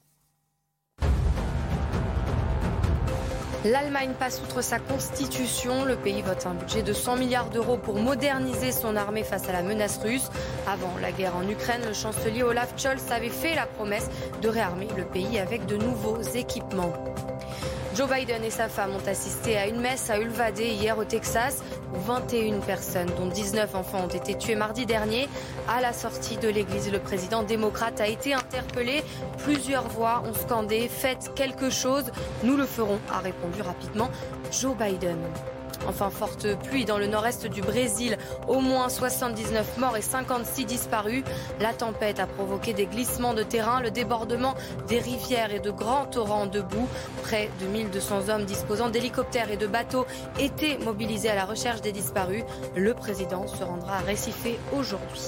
[3.66, 5.86] L'Allemagne passe outre sa constitution.
[5.86, 9.54] Le pays vote un budget de 100 milliards d'euros pour moderniser son armée face à
[9.54, 10.30] la menace russe.
[10.68, 14.08] Avant la guerre en Ukraine, le chancelier Olaf Scholz avait fait la promesse
[14.44, 16.94] de réarmer le pays avec de nouveaux équipements.
[17.96, 21.64] Joe Biden et sa femme ont assisté à une messe à Uvalde hier au Texas
[21.94, 25.28] 21 personnes, dont 19 enfants, ont été tuées mardi dernier.
[25.68, 29.04] À la sortie de l'église, le président démocrate a été interpellé.
[29.40, 32.12] Plusieurs voix ont scandé Faites quelque chose,
[32.44, 34.10] nous le ferons, a répondu rapidement
[34.52, 35.18] Joe Biden.
[35.88, 38.18] Enfin, forte pluie dans le nord-est du Brésil.
[38.48, 41.24] Au moins 79 morts et 56 disparus.
[41.60, 44.56] La tempête a provoqué des glissements de terrain, le débordement
[44.88, 46.88] des rivières et de grands torrents de boue.
[47.24, 50.06] Près de 1200 hommes disposant d'hélicoptères et de bateaux
[50.40, 52.44] étaient mobilisés à la recherche des disparus.
[52.76, 55.22] Le président se rendra à Recife aujourd'hui.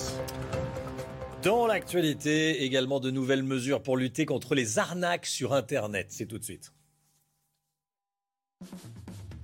[1.44, 6.08] Dans l'actualité, également de nouvelles mesures pour lutter contre les arnaques sur Internet.
[6.10, 6.74] C'est tout de suite.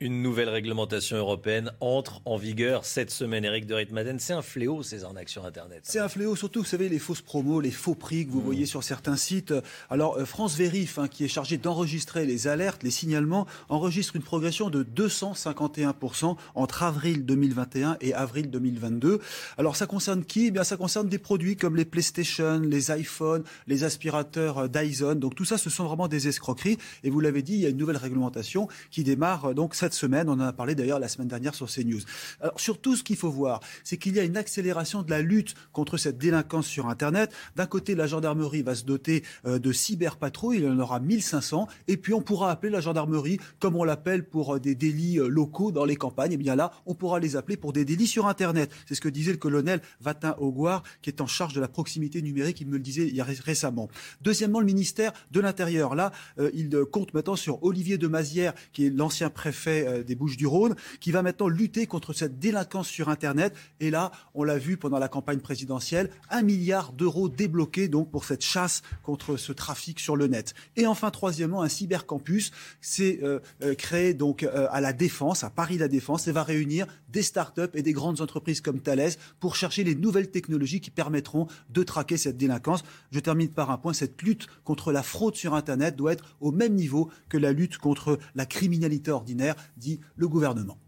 [0.00, 3.44] Une nouvelle réglementation européenne entre en vigueur cette semaine.
[3.44, 5.80] Eric de Ritmaden, c'est un fléau ces arnaques sur Internet.
[5.82, 8.44] C'est un fléau, surtout, vous savez, les fausses promos, les faux prix que vous mmh.
[8.44, 9.52] voyez sur certains sites.
[9.90, 14.22] Alors, euh, France Vérif, hein, qui est chargé d'enregistrer les alertes, les signalements, enregistre une
[14.22, 19.20] progression de 251% entre avril 2021 et avril 2022.
[19.56, 20.46] Alors, ça concerne qui?
[20.46, 25.16] Eh bien, ça concerne des produits comme les PlayStation, les iPhones, les aspirateurs euh, Dyson.
[25.16, 26.78] Donc, tout ça, ce sont vraiment des escroqueries.
[27.02, 29.87] Et vous l'avez dit, il y a une nouvelle réglementation qui démarre euh, donc cette
[29.94, 30.28] semaine.
[30.28, 32.00] On en a parlé d'ailleurs la semaine dernière sur CNews.
[32.40, 35.54] Alors surtout, ce qu'il faut voir, c'est qu'il y a une accélération de la lutte
[35.72, 37.32] contre cette délinquance sur Internet.
[37.56, 41.68] D'un côté, la gendarmerie va se doter euh, de cyberpatrouilles, il y en aura 1500,
[41.86, 45.28] et puis on pourra appeler la gendarmerie comme on l'appelle pour euh, des délits euh,
[45.28, 46.32] locaux dans les campagnes.
[46.32, 48.70] Et eh bien là, on pourra les appeler pour des délits sur Internet.
[48.86, 52.22] C'est ce que disait le colonel Vatin Augoire, qui est en charge de la proximité
[52.22, 52.60] numérique.
[52.60, 53.88] Il me le disait y a récemment.
[54.20, 55.94] Deuxièmement, le ministère de l'Intérieur.
[55.94, 56.12] Là,
[56.54, 61.12] il compte maintenant sur Olivier de Mazière, qui est l'ancien préfet euh, des Bouches-du-Rhône, qui
[61.12, 63.54] va maintenant lutter contre cette délinquance sur Internet.
[63.80, 68.24] Et là, on l'a vu pendant la campagne présidentielle, un milliard d'euros débloqués donc pour
[68.24, 70.54] cette chasse contre ce trafic sur le net.
[70.76, 75.78] Et enfin, troisièmement, un cybercampus s'est euh, euh, créé donc à la Défense, à Paris
[75.78, 79.84] la Défense, et va réunir des start-up et des grandes entreprises comme Thales pour chercher
[79.84, 82.84] les nouvelles technologies qui permettront de traquer cette délinquance.
[83.10, 86.52] Je termine par un point, cette lutte contre la fraude sur Internet doit être au
[86.52, 90.78] même niveau que la lutte contre la criminalité ordinaire dit le gouvernement.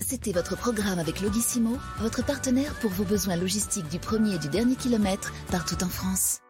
[0.00, 4.48] C'était votre programme avec Logissimo, votre partenaire pour vos besoins logistiques du premier et du
[4.48, 6.40] dernier kilomètre partout en France.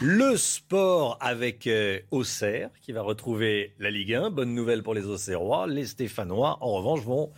[0.00, 4.30] Le sport avec euh, Auxerre qui va retrouver la Ligue 1.
[4.30, 5.68] Bonne nouvelle pour les Auxerrois.
[5.68, 7.30] Les Stéphanois, en revanche, vont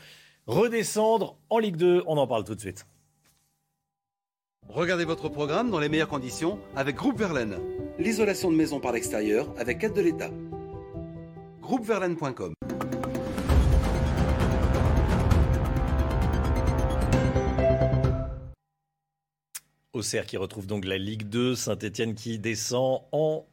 [0.46, 2.04] redescendre en Ligue 2.
[2.06, 2.86] On en parle tout de suite.
[4.68, 7.58] Regardez votre programme dans les meilleures conditions avec Groupe Verlaine.
[7.98, 10.30] L'isolation de maison par l'extérieur avec aide de l'État.
[11.60, 12.54] Groupeverlaine.com
[19.96, 23.46] Auxerre qui retrouve donc la Ligue 2, Saint-Etienne qui descend en...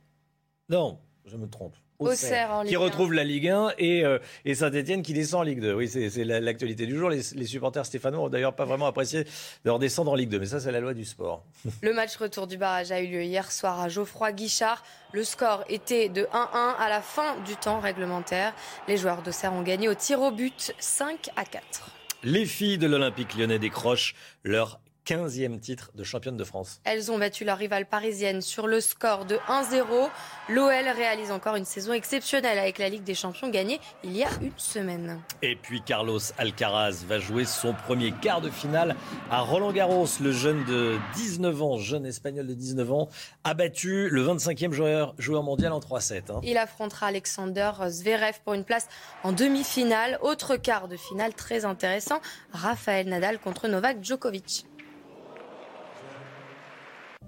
[0.70, 1.76] Non, je me trompe.
[2.00, 5.74] Auxerre, qui retrouve la Ligue 1 et, euh, et Saint-Etienne qui descend en Ligue 2.
[5.74, 7.10] Oui, c'est l'actualité du jour.
[7.10, 9.26] Les, supporters stéphanois n'ont d'ailleurs pas vraiment apprécié
[9.64, 11.46] de redescendre en Ligue 2, mais ça, c'est la loi du sport.
[11.82, 14.84] Le match retour du barrage a eu lieu hier soir à Geoffroy Guichard.
[15.14, 18.54] Le score était de 1-1 à la fin du temps réglementaire.
[18.88, 21.90] Les joueurs d'Auxerre ont gagné au tir au but 5 à 4.
[22.24, 26.80] Les filles de l'Olympique lyonnais décrochent leur 15e titre de championne de France.
[26.86, 30.10] Elles ont battu leur rivale parisienne sur le score de 1-0.
[30.50, 34.30] L'OL réalise encore une saison exceptionnelle avec la Ligue des Champions gagnée il y a
[34.42, 35.20] une semaine.
[35.42, 38.96] Et puis Carlos Alcaraz va jouer son premier quart de finale
[39.30, 40.08] à Roland Garros.
[40.22, 43.10] Le jeune de 19 ans, jeune espagnol de 19 ans,
[43.44, 46.32] a battu le 25e joueur, joueur mondial en 3-7.
[46.32, 46.40] Hein.
[46.44, 48.88] Il affrontera Alexander Zverev pour une place
[49.24, 50.18] en demi-finale.
[50.22, 52.22] Autre quart de finale très intéressant,
[52.52, 54.66] Rafael Nadal contre Novak Djokovic.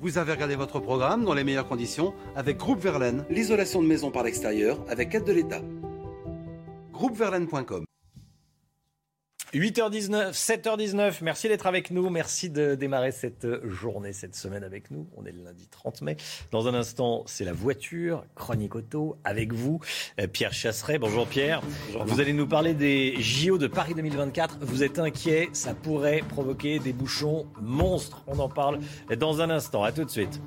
[0.01, 4.11] Vous avez regardé votre programme dans les meilleures conditions avec Groupe Verlaine, l'isolation de maison
[4.11, 5.61] par l'extérieur avec aide de l'État.
[6.91, 7.85] Groupeverlaine.com
[9.55, 15.07] 8h19, 7h19, merci d'être avec nous, merci de démarrer cette journée, cette semaine avec nous.
[15.15, 16.17] On est le lundi 30 mai.
[16.51, 19.79] Dans un instant, c'est la voiture, chronique auto, avec vous,
[20.19, 20.99] euh, Pierre Chasseret.
[20.99, 21.61] Bonjour Pierre.
[22.05, 24.57] Vous allez nous parler des JO de Paris 2024.
[24.59, 28.23] Vous êtes inquiet, ça pourrait provoquer des bouchons monstres.
[28.27, 28.79] On en parle
[29.17, 29.85] dans un instant.
[29.85, 30.41] À tout de suite.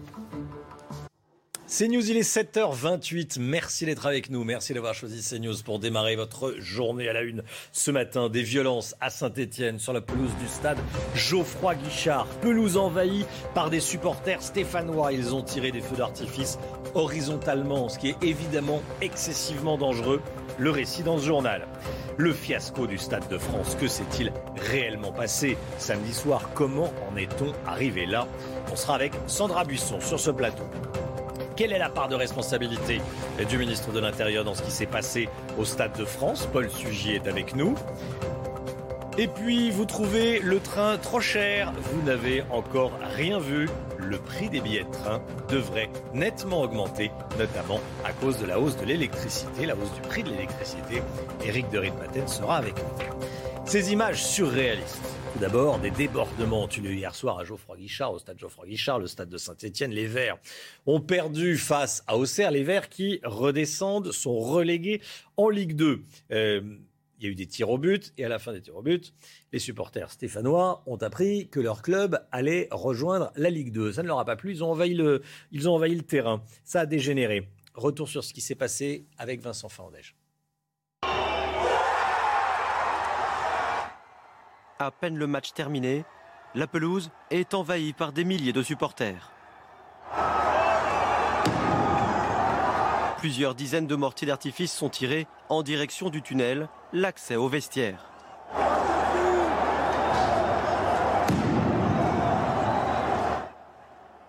[1.69, 3.39] CNews, il est 7h28.
[3.39, 4.43] Merci d'être avec nous.
[4.43, 7.43] Merci d'avoir choisi CNews pour démarrer votre journée à la une
[7.73, 8.31] ce matin.
[8.31, 10.79] Des violences à Saint-Etienne sur la pelouse du stade
[11.15, 12.27] Geoffroy Guichard.
[12.41, 15.13] Pelouse envahie par des supporters stéphanois.
[15.13, 16.59] Ils ont tiré des feux d'artifice
[16.95, 20.23] horizontalement, ce qui est évidemment excessivement dangereux.
[20.57, 21.69] Le récit dans ce journal.
[22.17, 26.49] Le fiasco du Stade de France, que s'est-il réellement passé samedi soir?
[26.55, 28.27] Comment en est-on arrivé là?
[28.73, 30.65] On sera avec Sandra Buisson sur ce plateau.
[31.59, 33.01] Quelle est la part de responsabilité
[33.49, 35.29] du ministre de l'Intérieur dans ce qui s'est passé
[35.59, 36.49] au Stade de France?
[36.53, 37.75] Paul Sugier est avec nous.
[39.19, 41.73] Et puis, vous trouvez le train trop cher.
[41.93, 43.69] Vous n'avez encore rien vu.
[43.99, 47.11] Le prix des billets de train devrait nettement augmenter,
[47.41, 51.03] notamment à cause de la hausse de l'électricité, la hausse du prix de l'électricité.
[51.45, 53.65] Éric de Ritmaten sera avec nous.
[53.65, 55.18] Ces images surréalistes.
[55.41, 59.29] D'abord, des débordements ont eu lieu hier soir à Geoffroy-Guichard, au stade Geoffroy-Guichard, le stade
[59.29, 59.93] de Saint-Etienne.
[59.93, 60.39] Les Verts
[60.87, 62.51] ont perdu face à Auxerre.
[62.51, 65.01] Les Verts qui redescendent, sont relégués
[65.37, 66.03] en Ligue 2
[67.19, 68.83] il y a eu des tirs au but, et à la fin des tirs au
[68.83, 69.13] but,
[69.53, 73.93] les supporters stéphanois ont appris que leur club allait rejoindre la Ligue 2.
[73.93, 76.43] Ça ne leur a pas plu, ils ont envahi le, ils ont envahi le terrain.
[76.65, 77.49] Ça a dégénéré.
[77.75, 80.15] Retour sur ce qui s'est passé avec Vincent Fandège.
[84.81, 86.05] À peine le match terminé,
[86.55, 89.33] la pelouse est envahie par des milliers de supporters.
[93.17, 98.05] Plusieurs dizaines de mortiers d'artifice sont tirés en direction du tunnel, l'accès au vestiaire.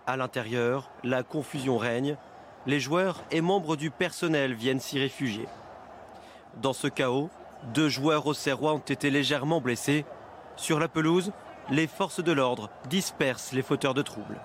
[0.07, 2.17] À l'intérieur, la confusion règne.
[2.65, 5.47] Les joueurs et membres du personnel viennent s'y réfugier.
[6.55, 7.29] Dans ce chaos,
[7.75, 10.05] deux joueurs au Serrois ont été légèrement blessés.
[10.59, 11.31] Sur la pelouse,
[11.69, 14.41] les forces de l'ordre dispersent les fauteurs de troubles.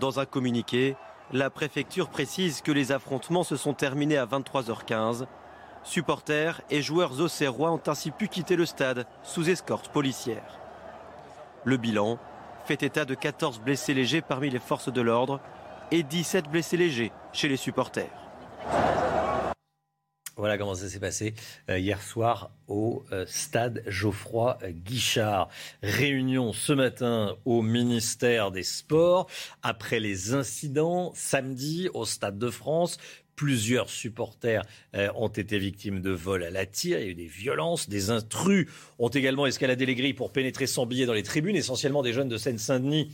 [0.00, 0.96] Dans un communiqué,
[1.32, 5.26] la préfecture précise que les affrontements se sont terminés à 23h15.
[5.84, 10.58] Supporters et joueurs auxerrois ont ainsi pu quitter le stade sous escorte policière.
[11.62, 12.18] Le bilan
[12.64, 15.38] fait état de 14 blessés légers parmi les forces de l'ordre
[15.92, 18.27] et 17 blessés légers chez les supporters.
[20.38, 21.34] Voilà comment ça s'est passé
[21.68, 25.48] euh, hier soir au euh, stade Geoffroy Guichard.
[25.82, 29.28] Réunion ce matin au ministère des Sports
[29.64, 32.98] après les incidents samedi au stade de France.
[33.34, 37.00] Plusieurs supporters euh, ont été victimes de vols à la tire.
[37.00, 37.88] Il y a eu des violences.
[37.88, 38.68] Des intrus
[39.00, 42.28] ont également escaladé les grilles pour pénétrer sans billet dans les tribunes, essentiellement des jeunes
[42.28, 43.12] de Seine-Saint-Denis.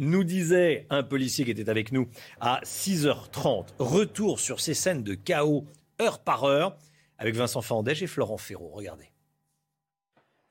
[0.00, 2.08] nous disait un policier qui était avec nous
[2.40, 3.66] à 6h30.
[3.78, 5.64] Retour sur ces scènes de chaos
[6.00, 6.76] heure par heure,
[7.18, 8.70] avec Vincent Fandège et Florent Ferraud.
[8.72, 9.10] Regardez.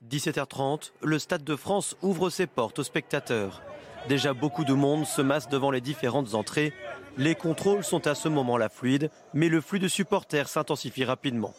[0.06, 3.62] 17h30, le Stade de France ouvre ses portes aux spectateurs.
[4.08, 6.72] Déjà beaucoup de monde se masse devant les différentes entrées.
[7.16, 11.52] Les contrôles sont à ce moment-là fluides, mais le flux de supporters s'intensifie rapidement.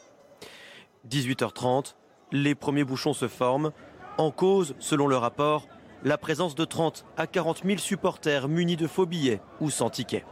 [1.10, 1.96] 18h30,
[2.32, 3.72] les premiers bouchons se forment.
[4.18, 5.68] En cause, selon le rapport,
[6.04, 10.26] la présence de 30 à 40 000 supporters munis de faux billets ou sans tickets.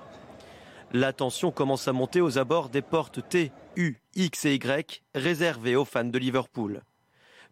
[0.94, 5.76] La tension commence à monter aux abords des portes T, U, X et Y réservées
[5.76, 6.82] aux fans de Liverpool.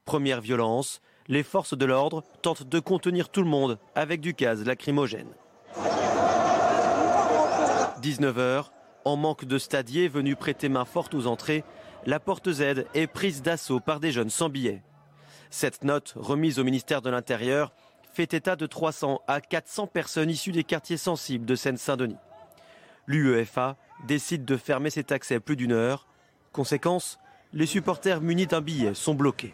[0.05, 4.63] Première violence, les forces de l'ordre tentent de contenir tout le monde avec du gaz
[4.63, 5.33] lacrymogène.
[8.01, 8.67] 19h,
[9.03, 11.65] en manque de stadiers venus prêter main forte aux entrées,
[12.05, 14.81] la porte Z est prise d'assaut par des jeunes sans billets.
[15.49, 17.73] Cette note, remise au ministère de l'Intérieur,
[18.13, 22.15] fait état de 300 à 400 personnes issues des quartiers sensibles de Seine-Saint-Denis
[23.07, 23.77] l'UEFA
[24.07, 26.07] décide de fermer cet accès plus d'une heure.
[26.51, 27.19] Conséquence,
[27.53, 29.53] les supporters munis d'un billet sont bloqués.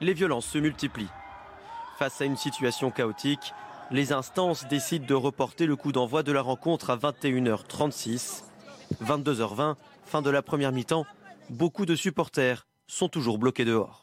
[0.00, 1.10] Les violences se multiplient.
[1.98, 3.52] Face à une situation chaotique,
[3.90, 8.44] les instances décident de reporter le coup d'envoi de la rencontre à 21h36.
[9.04, 11.06] 22h20, fin de la première mi-temps,
[11.50, 14.01] beaucoup de supporters sont toujours bloqués dehors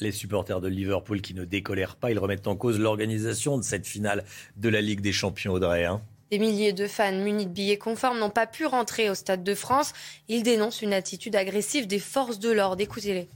[0.00, 2.10] les supporters de Liverpool qui ne décolèrent pas.
[2.10, 4.24] Ils remettent en cause l'organisation de cette finale
[4.56, 5.84] de la Ligue des Champions, Audrey.
[5.84, 6.00] Hein.
[6.30, 9.54] Des milliers de fans munis de billets conformes n'ont pas pu rentrer au Stade de
[9.54, 9.94] France.
[10.28, 12.82] Ils dénoncent une attitude agressive des forces de l'ordre.
[12.82, 13.28] Écoutez-les.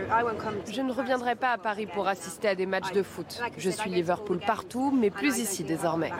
[0.00, 3.40] Je ne reviendrai pas à Paris pour assister à des matchs de foot.
[3.58, 6.10] Je suis Liverpool partout, mais plus ici désormais.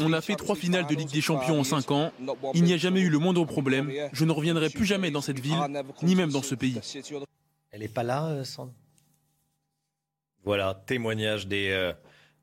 [0.00, 2.12] On a fait trois finales de Ligue des Champions en cinq ans.
[2.54, 3.92] Il n'y a jamais eu le moindre problème.
[4.12, 5.58] Je ne reviendrai plus jamais dans cette ville,
[6.02, 6.80] ni même dans ce pays.
[7.74, 8.72] Elle n'est pas là, euh, Sandre?
[10.44, 11.92] Voilà, témoignage des, euh,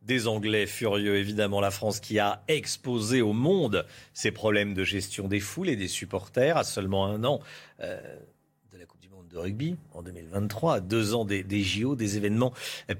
[0.01, 1.61] des Anglais furieux, évidemment.
[1.61, 5.87] La France qui a exposé au monde ses problèmes de gestion des foules et des
[5.87, 7.39] supporters à seulement un an.
[7.79, 8.01] Euh,
[8.73, 11.95] de la Coupe du Monde de rugby en 2023, à deux ans des, des, JO,
[11.95, 12.51] des événements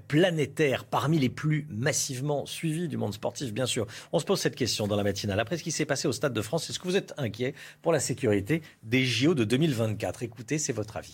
[0.07, 3.87] planétaires parmi les plus massivement suivis du monde sportif, bien sûr.
[4.13, 5.41] On se pose cette question dans la matinale.
[5.41, 7.91] Après ce qui s'est passé au Stade de France, est-ce que vous êtes inquiet pour
[7.91, 11.13] la sécurité des JO de 2024 Écoutez, c'est votre avis.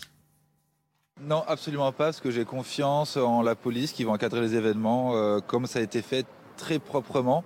[1.26, 5.16] Non, absolument pas, parce que j'ai confiance en la police qui va encadrer les événements
[5.16, 6.24] euh, comme ça a été fait
[6.56, 7.44] très proprement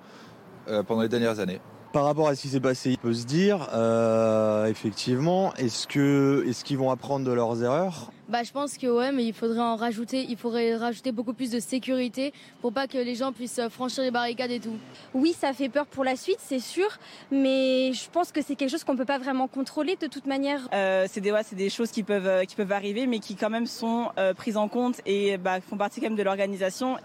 [0.68, 1.60] euh, pendant les dernières années.
[1.92, 6.44] Par rapport à ce qui s'est passé, il peut se dire, euh, effectivement, est-ce que
[6.48, 8.10] est-ce qu'ils vont apprendre de leurs erreurs?
[8.32, 11.50] Bah, je pense que ouais, mais il faudrait en rajouter, il faudrait rajouter beaucoup plus
[11.50, 12.32] de sécurité
[12.62, 14.78] pour pas que les gens puissent franchir les barricades et tout.
[15.12, 16.88] Oui, ça fait peur pour la suite, c'est sûr,
[17.30, 20.66] mais je pense que c'est quelque chose qu'on peut pas vraiment contrôler de toute manière.
[20.72, 23.36] Euh, c'est des, ouais, c'est des choses qui peuvent, euh, qui peuvent arriver, mais qui
[23.36, 26.96] quand même sont euh, prises en compte et bah, font partie quand même de l'organisation.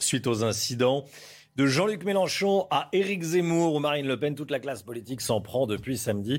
[0.00, 1.04] Suite aux incidents.
[1.58, 5.40] De Jean-Luc Mélenchon à Éric Zemmour ou Marine Le Pen, toute la classe politique s'en
[5.40, 6.38] prend depuis samedi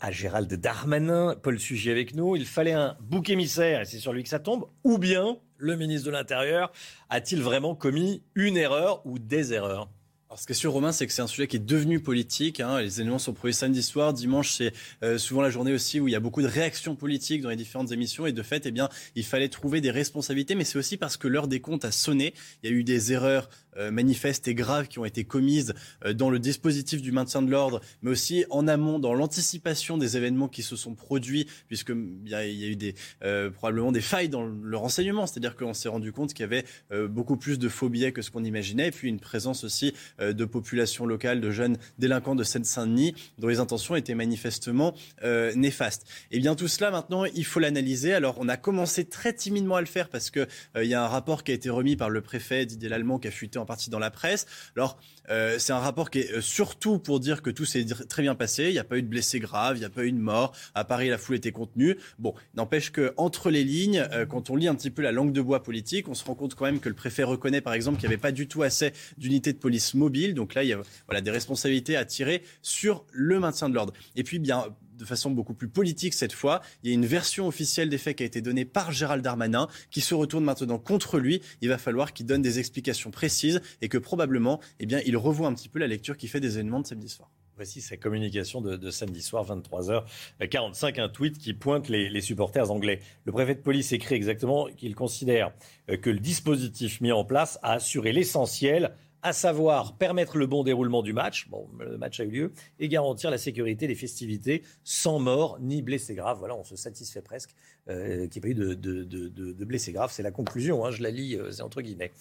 [0.00, 1.34] à Gérald Darmanin.
[1.42, 2.36] Paul Sugy avec nous.
[2.36, 4.66] Il fallait un bouc émissaire et c'est sur lui que ça tombe.
[4.84, 6.72] Ou bien le ministre de l'Intérieur
[7.10, 9.88] a-t-il vraiment commis une erreur ou des erreurs?
[10.32, 12.60] Alors, ce qui est sûr, Romain, c'est que c'est un sujet qui est devenu politique.
[12.60, 12.80] Hein.
[12.80, 14.14] Les éléments sont produits samedi soir.
[14.14, 14.72] Dimanche, c'est
[15.02, 17.56] euh, souvent la journée aussi où il y a beaucoup de réactions politiques dans les
[17.56, 18.24] différentes émissions.
[18.24, 20.54] Et de fait, eh bien, il fallait trouver des responsabilités.
[20.54, 22.32] Mais c'est aussi parce que l'heure des comptes a sonné.
[22.62, 25.74] Il y a eu des erreurs euh, manifestes et graves qui ont été commises
[26.04, 30.16] euh, dans le dispositif du maintien de l'ordre, mais aussi en amont dans l'anticipation des
[30.16, 34.28] événements qui se sont produits, puisqu'il y, a, y a eu euh, probablement des failles
[34.28, 35.26] dans le renseignement.
[35.26, 36.64] C'est-à-dire qu'on s'est rendu compte qu'il y avait
[37.08, 40.44] beaucoup plus de faux billets que ce qu'on imaginait, et puis une présence aussi de
[40.44, 44.94] populations locales, de jeunes délinquants de Seine-Saint-Denis, dont les intentions étaient manifestement
[45.54, 46.06] néfastes.
[46.30, 48.12] Et bien tout cela, maintenant, il faut l'analyser.
[48.12, 50.46] Alors, on a commencé très timidement à le faire parce qu'il
[50.76, 53.28] il y a un rapport qui a été remis par le préfet Didier Lallemand qui
[53.28, 54.46] a fuité en partie dans la presse.
[54.76, 54.98] Alors,
[55.30, 58.34] euh, c'est un rapport qui est euh, surtout pour dire que tout s'est très bien
[58.34, 58.64] passé.
[58.64, 60.54] Il n'y a pas eu de blessés graves, il n'y a pas eu de mort.
[60.74, 61.96] À Paris, la foule était contenue.
[62.18, 65.32] Bon, n'empêche que entre les lignes, euh, quand on lit un petit peu la langue
[65.32, 67.98] de bois politique, on se rend compte quand même que le préfet reconnaît, par exemple,
[67.98, 70.34] qu'il n'y avait pas du tout assez d'unités de police mobiles.
[70.34, 73.92] Donc là, il y a voilà, des responsabilités à tirer sur le maintien de l'ordre.
[74.16, 74.66] Et puis, bien
[74.96, 76.60] de façon beaucoup plus politique cette fois.
[76.82, 79.68] Il y a une version officielle des faits qui a été donnée par Gérald Darmanin,
[79.90, 81.42] qui se retourne maintenant contre lui.
[81.60, 85.48] Il va falloir qu'il donne des explications précises et que probablement, eh bien, il revoit
[85.48, 87.30] un petit peu la lecture qu'il fait des événements de samedi soir.
[87.56, 93.00] Voici sa communication de, samedi soir, 23h45, un tweet qui pointe les, supporters anglais.
[93.24, 95.52] Le préfet de police écrit exactement qu'il considère
[95.90, 100.64] euh, que le dispositif mis en place a assuré l'essentiel à savoir permettre le bon
[100.64, 104.62] déroulement du match, bon, le match a eu lieu, et garantir la sécurité des festivités
[104.82, 106.38] sans mort ni blessés graves.
[106.38, 107.54] Voilà, on se satisfait presque
[107.88, 110.12] euh, qu'il n'y ait pas eu de, blessés graves.
[110.12, 112.12] C'est la conclusion, hein, je la lis, euh, c'est entre guillemets,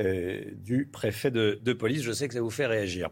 [0.00, 2.02] euh, du préfet de, police.
[2.02, 3.08] Je sais que ça vous fait réagir.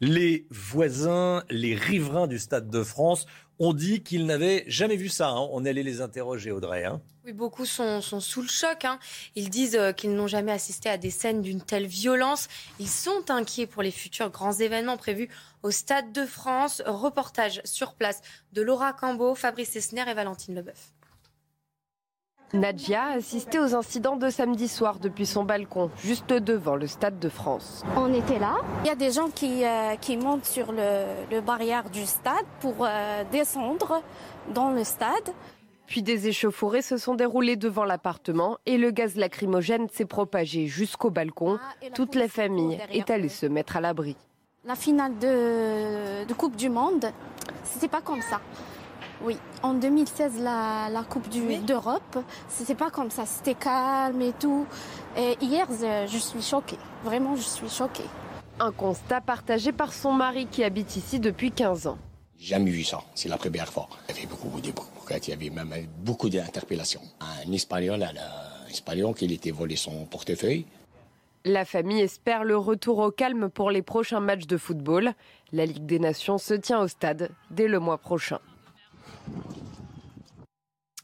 [0.00, 3.26] Les voisins, les riverains du Stade de France
[3.58, 5.28] ont dit qu'ils n'avaient jamais vu ça.
[5.28, 5.48] Hein.
[5.52, 6.84] On allait les interroger, Audrey.
[6.84, 7.00] Hein.
[7.24, 8.84] Oui, beaucoup sont, sous le choc.
[8.84, 8.98] Hein.
[9.36, 12.48] Ils disent euh, qu'ils n'ont jamais assisté à des scènes d'une telle violence.
[12.80, 15.28] Ils sont inquiets pour les futurs grands événements prévus
[15.62, 16.82] au Stade de France.
[16.86, 18.22] Reportage sur place
[18.52, 20.92] de Laura Cambo, Fabrice Esner et Valentine Leboeuf.
[22.52, 27.30] Nadia assisté aux incidents de samedi soir depuis son balcon, juste devant le Stade de
[27.30, 27.82] France.
[27.96, 28.56] On était là.
[28.84, 32.74] Il y a des gens qui, euh, qui montent sur le, barrière du stade pour
[32.80, 34.02] euh, descendre
[34.54, 35.32] dans le stade.
[35.86, 41.10] Puis des échauffourées se sont déroulées devant l'appartement et le gaz lacrymogène s'est propagé jusqu'au
[41.10, 41.58] balcon.
[41.60, 44.16] Ah, Toute la famille est allée se mettre à l'abri.
[44.64, 47.06] La finale de, de Coupe du Monde,
[47.64, 48.40] c'était pas comme ça.
[49.24, 52.18] Oui, en 2016, la, Coupe d'Europe,
[52.48, 54.66] c'était pas comme ça, c'était calme et tout.
[55.16, 58.08] Et hier, je suis choquée, vraiment, je suis choquée.
[58.58, 61.98] Un constat partagé par son mari qui habite ici depuis 15 ans.
[62.38, 63.88] Jamais vu ça, c'est la première fois.
[64.08, 64.72] Il y avait beaucoup de
[65.10, 67.02] il y avait même beaucoup d'interpellations.
[67.20, 70.64] Un Espagnol, un Espagnol qui était volé son portefeuille.
[71.44, 75.12] La famille espère le retour au calme pour les prochains matchs de football.
[75.52, 78.38] La Ligue des Nations se tient au stade dès le mois prochain.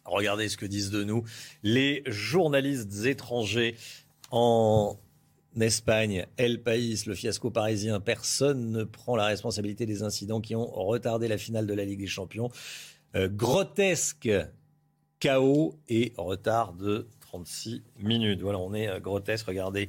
[0.04, 1.24] Regardez ce que disent de nous
[1.62, 3.76] les journalistes étrangers
[4.30, 4.96] en
[5.60, 8.00] Espagne, El País, le fiasco parisien.
[8.00, 12.00] Personne ne prend la responsabilité des incidents qui ont retardé la finale de la Ligue
[12.00, 12.50] des Champions.
[13.16, 14.30] Euh, grotesque
[15.20, 18.40] chaos et retard de 36 minutes.
[18.40, 19.46] Voilà, on est euh, grotesque.
[19.46, 19.88] Regardez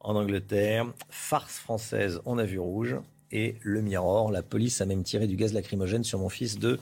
[0.00, 2.96] en Angleterre, farce française, on a vu rouge.
[3.32, 6.78] Et le Mirror, la police a même tiré du gaz lacrymogène sur mon fils de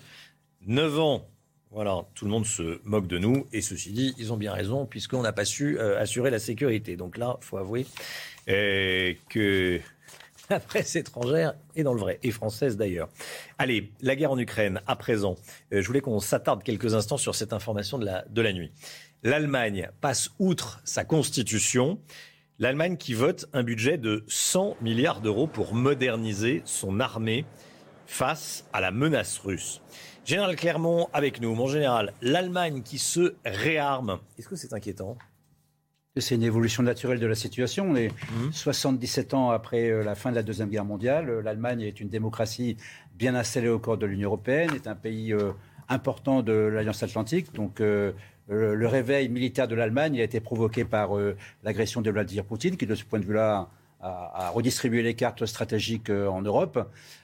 [0.66, 1.28] 9 ans.
[1.70, 3.46] Voilà, tout le monde se moque de nous.
[3.52, 6.96] Et ceci dit, ils ont bien raison, puisqu'on n'a pas su euh, assurer la sécurité.
[6.96, 7.86] Donc là, il faut avouer
[8.48, 9.80] euh, que
[10.50, 13.08] la presse étrangère est dans le vrai, et française d'ailleurs.
[13.58, 15.36] Allez, la guerre en Ukraine, à présent.
[15.72, 18.70] Euh, je voulais qu'on s'attarde quelques instants sur cette information de la, de la nuit.
[19.24, 21.98] L'Allemagne passe outre sa constitution.
[22.60, 27.44] L'Allemagne qui vote un budget de 100 milliards d'euros pour moderniser son armée
[28.06, 29.80] face à la menace russe.
[30.24, 31.54] Général Clermont avec nous.
[31.54, 35.18] Mon général, l'Allemagne qui se réarme, est-ce que c'est inquiétant?
[36.16, 37.90] C'est une évolution naturelle de la situation.
[37.90, 38.10] On est
[38.50, 39.36] 77 mmh.
[39.36, 41.40] ans après euh, la fin de la Deuxième Guerre mondiale.
[41.40, 42.78] L'Allemagne est une démocratie
[43.14, 45.52] bien installée au corps de l'Union européenne, est un pays euh,
[45.90, 47.52] important de l'Alliance Atlantique.
[47.52, 51.10] Donc le réveil militaire de l'Allemagne a été provoqué par
[51.62, 53.68] l'agression de Vladimir Poutine, qui de ce point de vue-là
[54.04, 56.78] à, redistribuer les cartes stratégiques euh, en Europe.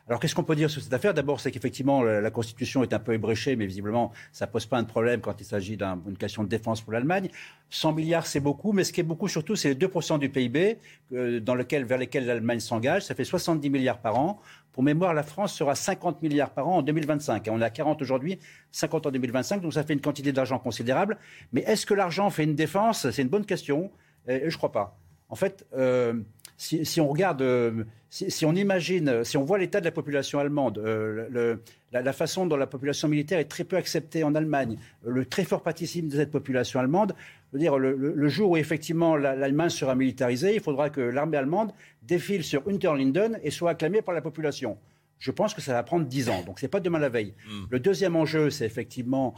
[0.08, 1.14] Alors qu'est-ce qu'on peut dire sur cette affaire?
[1.14, 4.78] D'abord, c'est qu'effectivement, la, Constitution est un peu ébréchée, mais visiblement, ça ne pose pas
[4.78, 7.28] un problème quand il s'agit d'une question de défense pour l'Allemagne.
[7.68, 10.78] 100 milliards, c'est beaucoup, mais ce qui est beaucoup surtout, c'est les 2% du PIB
[11.12, 13.04] euh, dans lequel, vers lesquels l'Allemagne s'engage.
[13.04, 14.40] Ça fait 70 milliards par an.
[14.72, 17.48] Pour mémoire, la France sera 50 milliards par an en 2025.
[17.50, 18.38] On est à 40 aujourd'hui,
[18.72, 21.18] 50 en 2025, donc ça fait une quantité d'argent considérable.
[21.52, 23.10] Mais est-ce que l'argent fait une défense?
[23.10, 23.90] C'est une bonne question.
[24.26, 24.96] Et je ne crois pas.
[25.30, 26.14] En fait, euh,
[26.60, 30.78] si, on regarde, euh, si, on imagine, si on voit l'état de la population allemande,
[30.78, 31.56] euh,
[31.90, 35.62] la, façon dont la population militaire est très peu acceptée en Allemagne, le très fort
[35.62, 37.14] participe de cette population allemande,
[37.50, 41.72] je veux dire, le, jour où effectivement l'Allemagne sera militarisée, il faudra que l'armée allemande
[42.02, 44.76] défile sur Unterlinden et soit acclamée par la population.
[45.18, 47.34] Je pense que ça va prendre dix ans, donc ce n'est pas demain la veille.
[47.46, 47.64] Hmm.
[47.70, 49.34] Le deuxième enjeu, c'est effectivement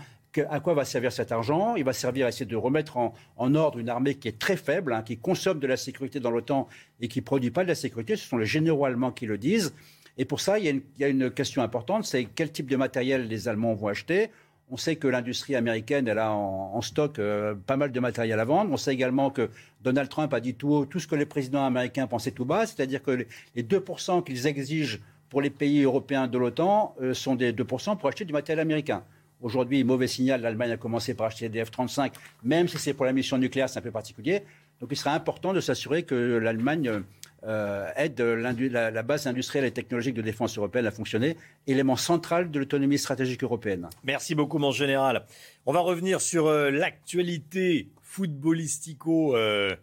[0.49, 1.77] à quoi va servir cet argent?
[1.77, 4.93] Il va servir à essayer de remettre en, ordre une armée qui est très faible,
[4.93, 6.69] hein, qui consomme de la sécurité dans l'OTAN
[7.01, 8.17] et qui ne produit pas de la sécurité.
[8.17, 9.75] Ce sont les généraux allemands qui le disent.
[10.19, 13.49] Et pour ça, il y a une, question importante, c'est quel type de matériel les
[13.49, 14.31] Allemands vont acheter.
[14.71, 18.45] On sait que l'industrie américaine, elle a en, stock euh, pas mal de matériel à
[18.45, 18.71] vendre.
[18.73, 19.51] On sait également que
[19.83, 22.67] Donald Trump a dit tout haut tout ce que les présidents américains pensaient tout bas,
[22.67, 27.53] c'est-à-dire que les, 2% qu'ils exigent pour les pays européens de l'OTAN euh, sont des
[27.53, 29.03] 2% pour acheter du matériel américain.
[29.43, 32.13] Aujourd'hui, mauvais signal, l'Allemagne a commencé par acheter des F-35,
[32.45, 34.45] même si c'est pour la mission nucléaire, c'est un peu particulier.
[34.81, 37.03] Donc il sera important de s'assurer que l'Allemagne
[37.45, 41.37] euh, aide la, base industrielle et technologique de défense européenne à fonctionner,
[41.67, 43.89] élément central de l'autonomie stratégique européenne.
[44.05, 45.25] Merci beaucoup, mon général.
[45.67, 49.37] On va revenir sur euh, l'actualité footballistico.
[49.37, 49.75] Euh,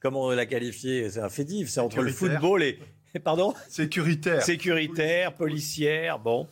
[0.00, 2.78] comment on la qualifier C'est un fétif, c'est entre le football et.
[3.24, 3.54] Pardon?
[3.68, 4.40] Sécuritaire.
[4.40, 6.46] Sécuritaire, policière, bon.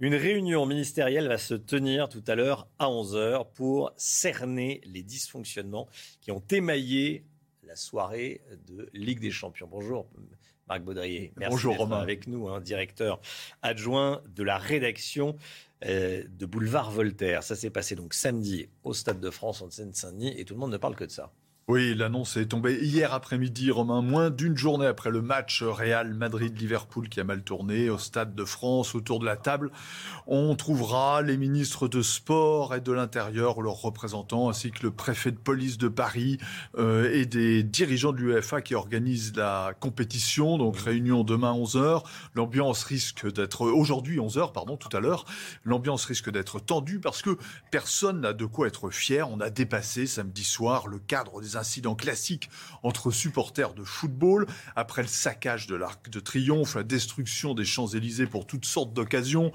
[0.00, 5.88] Une réunion ministérielle va se tenir tout à l'heure à 11h pour cerner les dysfonctionnements
[6.20, 7.24] qui ont émaillé
[7.64, 9.66] la soirée de Ligue des Champions.
[9.68, 10.08] Bonjour
[10.68, 11.32] Marc Baudrier.
[11.36, 11.98] Merci Bonjour Romain.
[11.98, 13.20] avec nous, hein, directeur
[13.62, 15.36] adjoint de la rédaction
[15.84, 17.42] euh, de Boulevard Voltaire.
[17.42, 20.70] Ça s'est passé donc samedi au Stade de France en Seine-Saint-Denis et tout le monde
[20.70, 21.32] ne parle que de ça.
[21.70, 27.10] Oui, l'annonce est tombée hier après-midi, Romain, moins d'une journée après le match Real Madrid-Liverpool
[27.10, 28.94] qui a mal tourné au Stade de France.
[28.94, 29.70] Autour de la table,
[30.26, 35.30] on trouvera les ministres de Sport et de l'Intérieur, leurs représentants, ainsi que le préfet
[35.30, 36.38] de police de Paris
[36.78, 40.56] euh, et des dirigeants de l'UEFA qui organisent la compétition.
[40.56, 42.02] Donc réunion demain 11h.
[42.34, 45.26] L'ambiance risque d'être aujourd'hui 11h, pardon, tout à l'heure.
[45.64, 47.36] L'ambiance risque d'être tendue parce que
[47.70, 49.28] personne n'a de quoi être fier.
[49.30, 52.48] On a dépassé samedi soir le cadre des incidents classiques
[52.82, 58.26] entre supporters de football, après le saccage de l'Arc de Triomphe, la destruction des Champs-Élysées
[58.26, 59.52] pour toutes sortes d'occasions,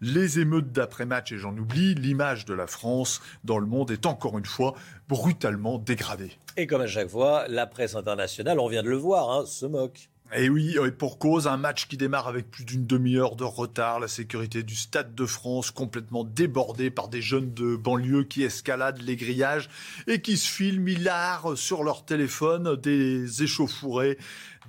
[0.00, 4.38] les émeutes d'après-match, et j'en oublie, l'image de la France dans le monde est encore
[4.38, 4.74] une fois
[5.08, 6.32] brutalement dégradée.
[6.56, 9.66] Et comme à chaque fois, la presse internationale, on vient de le voir, hein, se
[9.66, 10.08] moque.
[10.34, 14.00] Et oui, et pour cause, un match qui démarre avec plus d'une demi-heure de retard,
[14.00, 19.02] la sécurité du Stade de France complètement débordée par des jeunes de banlieue qui escaladent
[19.02, 19.68] les grillages
[20.06, 20.86] et qui se filment.
[20.86, 24.18] Hilar sur leur téléphone des échauffourées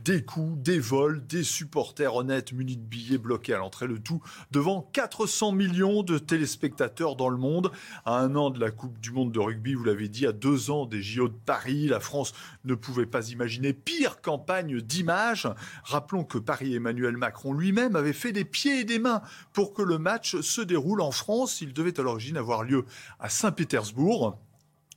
[0.03, 4.21] des coups, des vols, des supporters honnêtes munis de billets bloqués à l'entrée, le tout
[4.51, 7.71] devant 400 millions de téléspectateurs dans le monde.
[8.05, 10.71] À un an de la Coupe du Monde de rugby, vous l'avez dit, à deux
[10.71, 12.33] ans des JO de Paris, la France
[12.65, 15.47] ne pouvait pas imaginer pire campagne d'image.
[15.83, 19.21] Rappelons que Paris-Emmanuel Macron lui-même avait fait des pieds et des mains
[19.53, 21.61] pour que le match se déroule en France.
[21.61, 22.85] Il devait à l'origine avoir lieu
[23.19, 24.37] à Saint-Pétersbourg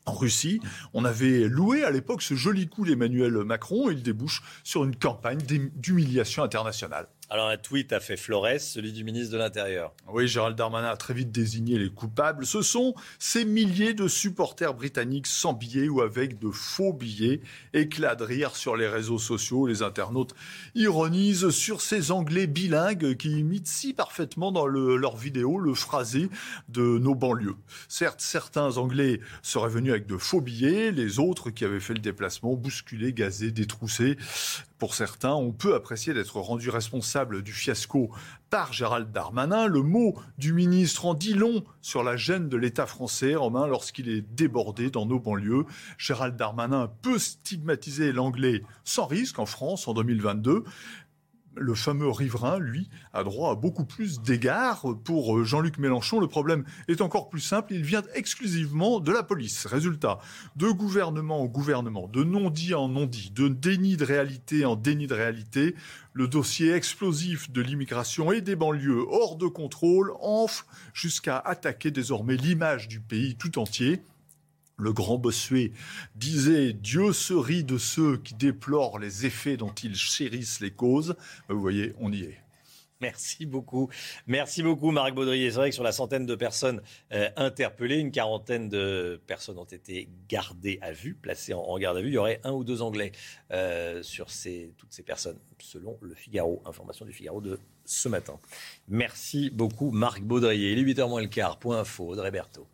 [0.07, 0.61] en Russie.
[0.95, 3.91] On avait loué à l'époque ce joli coup d'Emmanuel Macron.
[3.91, 5.41] Il débouche sur une campagne
[5.75, 7.09] d'humiliation internationale.
[7.33, 9.95] Alors un tweet a fait Flores, celui du ministre de l'Intérieur.
[10.09, 12.45] Oui, Gérald Darmanin a très vite désigné les coupables.
[12.45, 17.41] Ce sont ces milliers de supporters britanniques sans billets ou avec de faux billets,
[17.73, 19.69] éclats de rire sur les réseaux sociaux.
[19.69, 20.35] Les internautes
[20.75, 26.31] ironisent sur ces Anglais bilingues qui imitent si parfaitement dans leurs vidéos le phrasé
[26.69, 27.55] de nos banlieues.
[27.87, 32.01] Certes, certains Anglais seraient venus avec de faux billets, les autres qui avaient fait le
[32.01, 34.17] déplacement bousculés, gazés, détroussés
[34.81, 38.11] pour certains, on peut apprécier d'être rendu responsable du fiasco
[38.49, 39.67] par Gérald Darmanin.
[39.67, 44.09] Le mot du ministre en dit long sur la gêne de l'État français, Romain, lorsqu'il
[44.09, 45.67] est débordé dans nos banlieues.
[45.99, 50.65] Gérald Darmanin peut stigmatiser l'anglais sans risque en France en 2022
[51.61, 54.87] le fameux riverain, lui, a droit à beaucoup plus d'égards.
[55.05, 57.75] Pour euh, Jean-Luc Mélenchon, le problème est encore plus simple.
[57.75, 59.67] Il vient exclusivement de la police.
[59.67, 60.19] Résultat,
[60.57, 65.15] de gouvernement en gouvernement, de non-dit en non-dit, de déni de réalité en déni de
[65.15, 65.75] réalité,
[66.15, 70.65] le dossier explosif de l'immigration et des banlieues hors de contrôle enfle
[70.95, 74.03] jusqu'à attaquer désormais l'image du pays tout entier.
[74.81, 75.73] Le grand Bossuet
[76.15, 81.17] disait Dieu se rit de ceux qui déplorent les effets dont ils chérissent les causes.
[81.49, 82.39] Vous voyez, on y est.
[83.01, 83.89] Merci beaucoup.
[84.27, 85.51] Merci beaucoup, Marc Baudrier.
[85.51, 86.83] C'est vrai que sur la centaine de personnes
[87.13, 92.03] euh, interpellées, une quarantaine de personnes ont été gardées à vue, placées en, garde à
[92.03, 92.09] vue.
[92.09, 93.13] Il y aurait un ou deux Anglais
[93.53, 96.63] euh, sur toutes ces personnes, selon le Figaro.
[96.67, 98.39] Information du Figaro de ce matin.
[98.89, 100.73] Merci beaucoup, Marc Baudrier.
[100.73, 101.59] Il est 8h moins le quart.
[101.59, 102.67] Point info, Audrey Berthaud.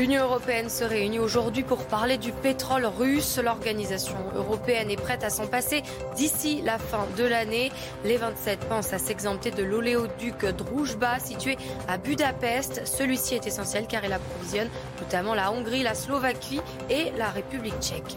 [0.00, 3.38] L'Union européenne se réunit aujourd'hui pour parler du pétrole russe.
[3.38, 5.82] L'organisation européenne est prête à s'en passer
[6.16, 7.70] d'ici la fin de l'année.
[8.06, 12.86] Les 27 pensent à s'exempter de l'oléoduc Druzhba situé à Budapest.
[12.86, 14.70] Celui-ci est essentiel car il approvisionne
[15.02, 18.16] notamment la Hongrie, la Slovaquie et la République tchèque.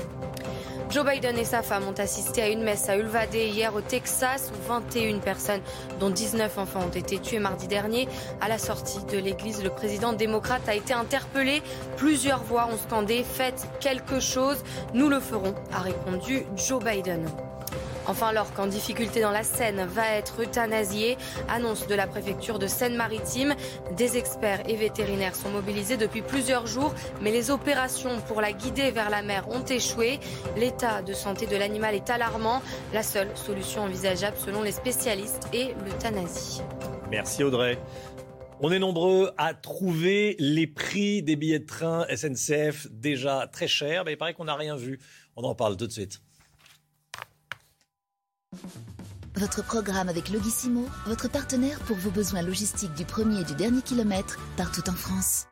[0.94, 4.52] Joe Biden et sa femme ont assisté à une messe à Ulvade hier au Texas
[4.53, 5.61] où 21 personnes,
[5.99, 8.07] dont 19 enfants, ont été tuées mardi dernier.
[8.41, 11.64] À la sortie de l'église, le président démocrate a été interpellé.
[11.98, 14.64] Plusieurs voix ont scandé Faites quelque chose,
[14.94, 17.26] nous le ferons, a répondu Joe Biden.
[18.05, 21.17] Enfin, l'orque en difficulté dans la Seine va être euthanasié.
[21.47, 23.55] Annonce de la préfecture de Seine-Maritime.
[23.95, 28.91] Des experts et vétérinaires sont mobilisés depuis plusieurs jours, mais les opérations pour la guider
[28.91, 30.19] vers la mer ont échoué.
[30.57, 32.61] L'état de santé de l'animal est alarmant.
[32.93, 36.61] La seule solution envisageable, selon les spécialistes, est l'euthanasie.
[37.09, 37.77] Merci Audrey.
[38.59, 44.05] On est nombreux à trouver les prix des billets de train SNCF déjà très chers,
[44.05, 44.99] mais il paraît qu'on n'a rien vu.
[45.35, 46.21] On en parle tout de suite.
[49.35, 53.81] Votre programme avec Logissimo, votre partenaire pour vos besoins logistiques du premier et du dernier
[53.81, 55.47] kilomètre, partout en France.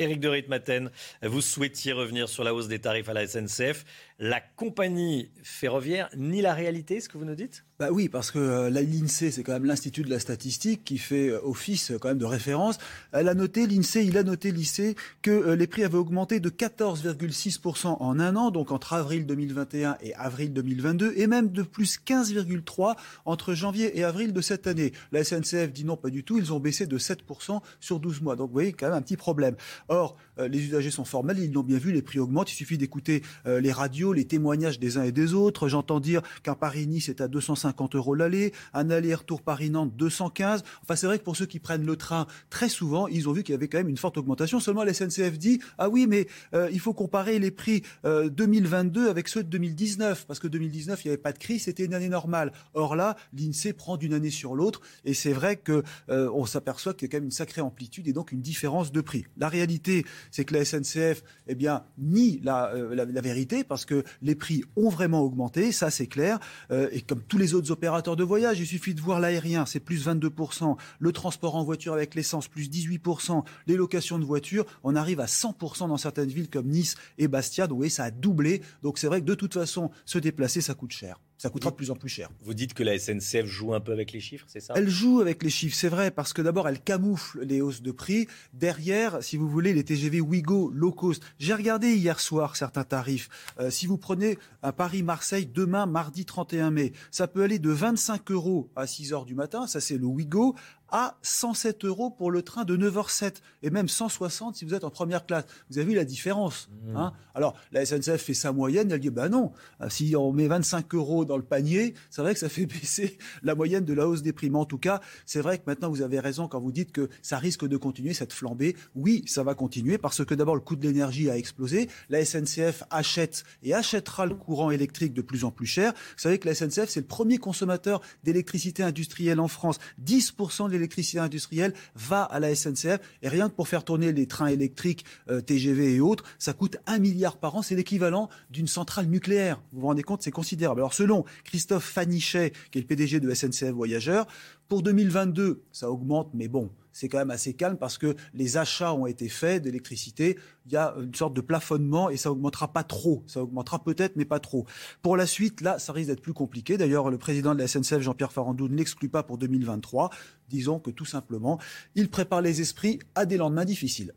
[0.00, 0.90] Éric de Ritmaten,
[1.22, 3.84] vous souhaitiez revenir sur la hausse des tarifs à la SNCF.
[4.22, 7.64] La compagnie ferroviaire nie la réalité, ce que vous nous dites?
[7.78, 11.30] Bah oui, parce que euh, l'INSEE, c'est quand même l'Institut de la statistique qui fait
[11.30, 12.76] euh, office euh, quand même de référence.
[13.12, 17.96] Elle a noté, l'INSEE, il a noté, lycée, que les prix avaient augmenté de 14,6%
[17.98, 22.96] en un an, donc entre avril 2021 et avril 2022, et même de plus 15,3%
[23.24, 24.92] entre janvier et avril de cette année.
[25.12, 28.36] La SNCF dit non, pas du tout, ils ont baissé de 7% sur 12 mois.
[28.36, 29.56] Donc vous voyez, quand même un petit problème.
[29.88, 30.18] Or,
[30.48, 33.72] les usagers sont formels, ils l'ont bien vu, les prix augmentent, il suffit d'écouter les
[33.72, 35.68] radios, les témoignages des uns et des autres.
[35.68, 40.64] J'entends dire qu'un Paris-Nice est à 250 50 euros l'aller, un aller-retour Paris-Nantes 215.
[40.82, 43.42] Enfin, c'est vrai que pour ceux qui prennent le train, très souvent, ils ont vu
[43.42, 44.60] qu'il y avait quand même une forte augmentation.
[44.60, 49.10] Seulement, la SNCF dit ah oui, mais euh, il faut comparer les prix 2022 euh,
[49.10, 51.94] avec ceux de 2019 parce que 2019 il n'y avait pas de crise, c'était une
[51.94, 52.52] année normale.
[52.74, 56.94] Or là, l'Insee prend d'une année sur l'autre et c'est vrai que euh, on s'aperçoit
[56.94, 59.24] qu'il y a quand même une sacrée amplitude et donc une différence de prix.
[59.36, 64.34] La réalité, c'est que la SNCF, eh bien, nie la, la, vérité parce que les
[64.34, 66.38] prix ont vraiment augmenté, ça c'est clair.
[66.70, 68.60] et comme tous les autres opérateurs de voyage.
[68.60, 70.76] Il suffit de voir l'aérien, c'est plus 22%.
[70.98, 73.44] Le transport en voiture avec l'essence, plus 18%.
[73.66, 77.66] Les locations de voitures, on arrive à 100% dans certaines villes comme Nice et Bastia.
[77.66, 78.62] Donc, oui, ça a doublé.
[78.82, 81.76] Donc, c'est vrai que de toute façon, se déplacer, ça coûte cher ça coûtera de
[81.76, 82.28] plus en plus cher.
[82.44, 84.74] Vous dites que la SNCF joue un peu avec les chiffres, c'est ça?
[84.76, 87.92] Elle joue avec les chiffres, c'est vrai, parce que d'abord, elle camoufle les hausses de
[87.92, 88.28] prix.
[88.52, 91.22] Derrière, si vous voulez, les TGV Ouigo low cost.
[91.38, 93.30] J'ai regardé hier soir certains tarifs.
[93.58, 98.30] Euh, si vous prenez un Paris-Marseille demain, mardi 31 mai, ça peut aller de 25
[98.32, 100.54] euros à 6 heures du matin, ça c'est le Ouigo,
[100.90, 104.90] à 107 euros pour le train de 9h07 et même 160 si vous êtes en
[104.90, 105.44] première classe.
[105.70, 106.96] Vous avez vu la différence mmh.
[106.96, 107.12] hein?
[107.34, 109.52] Alors, la SNCF fait sa moyenne, elle dit ben non,
[109.88, 113.54] si on met 25 euros dans le panier, c'est vrai que ça fait baisser la
[113.54, 114.50] moyenne de la hausse des prix.
[114.50, 117.08] Mais en tout cas, c'est vrai que maintenant vous avez raison quand vous dites que
[117.22, 118.76] ça risque de continuer cette flambée.
[118.94, 121.88] Oui, ça va continuer parce que d'abord le coût de l'énergie a explosé.
[122.08, 125.92] La SNCF achète et achètera le courant électrique de plus en plus cher.
[125.92, 129.78] Vous savez que la SNCF, c'est le premier consommateur d'électricité industrielle en France.
[130.04, 132.98] 10% de l'électricité industrielle va à la SNCF.
[133.22, 136.76] Et rien que pour faire tourner les trains électriques, euh, TGV et autres, ça coûte
[136.86, 137.62] un milliard par an.
[137.62, 139.62] C'est l'équivalent d'une centrale nucléaire.
[139.72, 140.80] Vous vous rendez compte, c'est considérable.
[140.80, 144.26] Alors selon Christophe Fanichet, qui est le PDG de SNCF Voyageurs,
[144.68, 148.92] pour 2022, ça augmente, mais bon, c'est quand même assez calme parce que les achats
[148.94, 150.38] ont été faits d'électricité.
[150.66, 153.24] Il y a une sorte de plafonnement et ça augmentera pas trop.
[153.26, 154.66] Ça augmentera peut-être, mais pas trop.
[155.02, 156.76] Pour la suite, là, ça risque d'être plus compliqué.
[156.76, 160.10] D'ailleurs, le président de la SNCF, Jean-Pierre Farandou, ne l'exclut pas pour 2023.
[160.48, 161.58] Disons que tout simplement,
[161.94, 164.14] il prépare les esprits à des lendemains difficiles.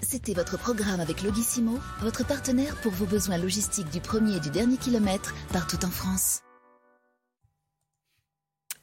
[0.00, 4.50] C'était votre programme avec Logissimo, votre partenaire pour vos besoins logistiques du premier et du
[4.50, 6.42] dernier kilomètre partout en France.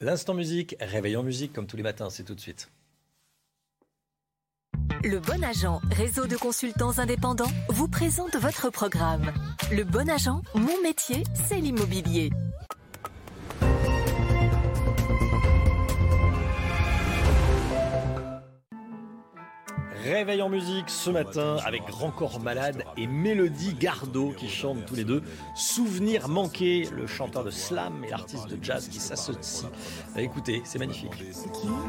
[0.03, 2.69] L'instant musique, réveillons musique comme tous les matins, c'est tout de suite.
[5.01, 9.31] Le Bon Agent, réseau de consultants indépendants, vous présente votre programme.
[9.71, 12.31] Le Bon Agent, mon métier, c'est l'immobilier.
[20.03, 24.95] Réveil en musique ce matin avec Grand Corps Malade et Mélodie Gardot qui chantent tous
[24.95, 25.23] les deux
[25.55, 29.65] Souvenir manqué, le chanteur de slam et l'artiste de jazz qui s'associe.
[30.17, 31.23] Écoutez, c'est magnifique.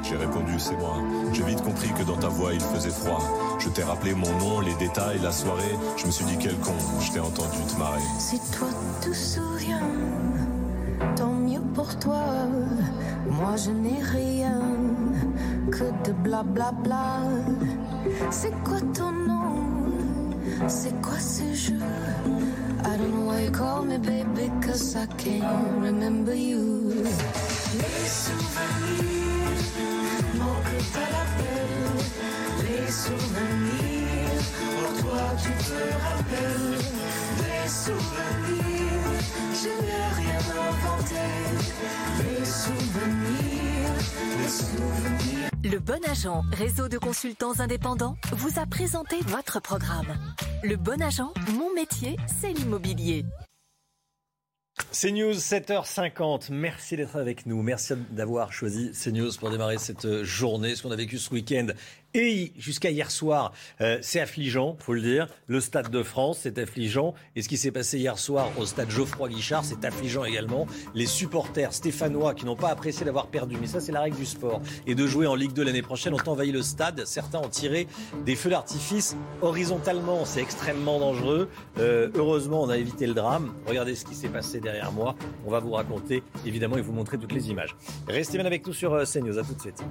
[0.04, 1.02] J'ai répondu c'est moi.
[1.32, 3.18] J'ai vite compris que dans ta voix il faisait froid.
[3.58, 5.74] Je t'ai rappelé mon nom, les détails, la soirée.
[5.96, 8.00] Je me suis dit quel con, je t'ai entendu te marrer.
[8.20, 8.68] Si toi
[9.02, 9.90] te souviens,
[11.16, 12.22] tant mieux pour toi.
[13.28, 14.60] Moi je n'ai rien
[15.72, 16.72] que de blablabla.
[16.82, 17.00] Bla
[17.58, 17.73] bla.
[18.30, 19.54] C'est quoi ton nom?
[20.68, 21.78] C'est quoi ce jeu?
[22.86, 25.44] I don't know why you call me baby Cause I can't
[25.82, 26.92] remember you.
[27.74, 29.64] Les souvenirs
[30.34, 31.70] manquent à l'appel
[32.62, 36.84] Les souvenirs Pour toi tu te rappelles.
[37.40, 39.12] Les souvenirs
[39.60, 41.24] Je n'ai rien inventé.
[42.22, 43.53] Les souvenirs
[45.64, 50.14] le Bon Agent, réseau de consultants indépendants, vous a présenté votre programme.
[50.62, 53.24] Le Bon Agent, mon métier, c'est l'immobilier.
[54.92, 60.82] CNews 7h50, merci d'être avec nous, merci d'avoir choisi CNews pour démarrer cette journée, ce
[60.82, 61.68] qu'on a vécu ce week-end
[62.14, 65.26] et jusqu'à hier soir, euh, c'est affligeant, faut le dire.
[65.48, 67.14] Le Stade de France, c'est affligeant.
[67.34, 70.66] Et ce qui s'est passé hier soir au Stade Geoffroy Guichard, c'est affligeant également.
[70.94, 74.26] Les supporters stéphanois qui n'ont pas apprécié d'avoir perdu, mais ça c'est la règle du
[74.26, 77.04] sport, et de jouer en Ligue 2 l'année prochaine, ont envahi le stade.
[77.04, 77.88] Certains ont tiré
[78.24, 80.24] des feux d'artifice horizontalement.
[80.24, 81.48] C'est extrêmement dangereux.
[81.78, 83.52] Euh, heureusement, on a évité le drame.
[83.66, 85.16] Regardez ce qui s'est passé derrière moi.
[85.46, 87.74] On va vous raconter, évidemment, et vous montrer toutes les images.
[88.06, 89.38] Restez bien avec nous sur euh, CNews.
[89.38, 89.82] À tout de suite.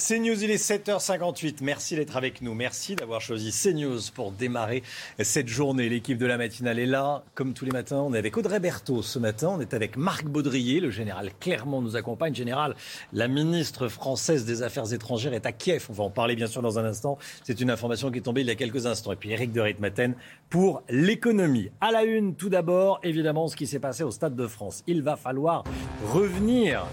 [0.00, 1.58] CNews, il est 7h58.
[1.60, 2.54] Merci d'être avec nous.
[2.54, 4.82] Merci d'avoir choisi CNews pour démarrer
[5.18, 5.90] cette journée.
[5.90, 7.22] L'équipe de la matinale est là.
[7.34, 9.50] Comme tous les matins, on est avec Audrey Berthaud ce matin.
[9.52, 10.80] On est avec Marc Baudrier.
[10.80, 12.34] Le général Clermont nous accompagne.
[12.34, 12.76] Général,
[13.12, 15.86] la ministre française des Affaires étrangères est à Kiev.
[15.90, 17.18] On va en parler bien sûr dans un instant.
[17.44, 19.12] C'est une information qui est tombée il y a quelques instants.
[19.12, 20.14] Et puis Eric de Ritmaten
[20.48, 21.70] pour l'économie.
[21.82, 24.82] À la une, tout d'abord, évidemment, ce qui s'est passé au Stade de France.
[24.86, 25.62] Il va falloir
[26.10, 26.86] revenir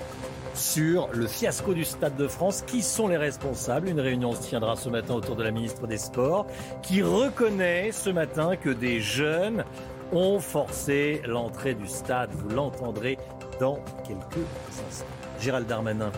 [0.57, 2.63] sur le fiasco du Stade de France.
[2.65, 3.87] Qui sont les responsables?
[3.87, 6.47] Une réunion se tiendra ce matin autour de la ministre des Sports
[6.81, 9.63] qui reconnaît ce matin que des jeunes
[10.11, 12.29] ont forcé l'entrée du stade.
[12.31, 13.17] Vous l'entendrez
[13.59, 14.47] dans quelques
[14.87, 15.05] instants.
[15.39, 16.11] Gérald Darmanin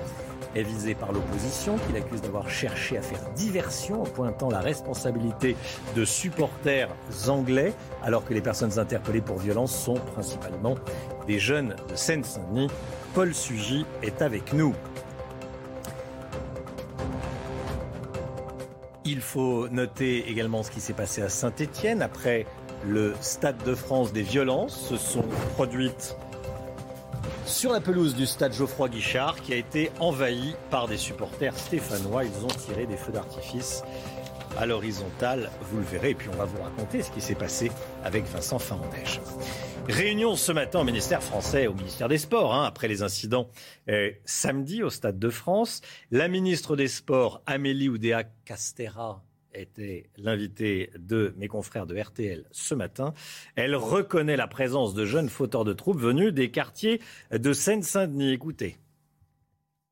[0.55, 5.55] est visé par l'opposition, qu'il accuse d'avoir cherché à faire diversion en pointant la responsabilité
[5.95, 6.89] de supporters
[7.27, 10.75] anglais, alors que les personnes interpellées pour violence sont principalement
[11.37, 12.69] jeunes de Seine-Saint-Denis.
[13.13, 14.73] Paul Sugy est avec nous.
[19.05, 22.47] Il faut noter également ce qui s'est passé à Saint-Étienne après
[22.87, 25.25] le Stade de France des violences se sont
[25.55, 26.15] produites
[27.45, 32.23] sur la pelouse du stade Geoffroy Guichard qui a été envahi par des supporters stéphanois.
[32.23, 33.83] Ils ont tiré des feux d'artifice
[34.57, 37.71] à l'horizontale, vous le verrez, et puis on va vous raconter ce qui s'est passé
[38.03, 39.19] avec Vincent Fandège.
[39.89, 43.49] Réunion ce matin au ministère français, au ministère des Sports, hein, après les incidents
[43.89, 45.81] euh, samedi au Stade de France.
[46.11, 52.75] La ministre des Sports, Amélie Oudéa Castera, était l'invitée de mes confrères de RTL ce
[52.75, 53.15] matin.
[53.55, 57.01] Elle reconnaît la présence de jeunes fauteurs de troupes venus des quartiers
[57.31, 58.33] de Seine-Saint-Denis.
[58.33, 58.77] Écoutez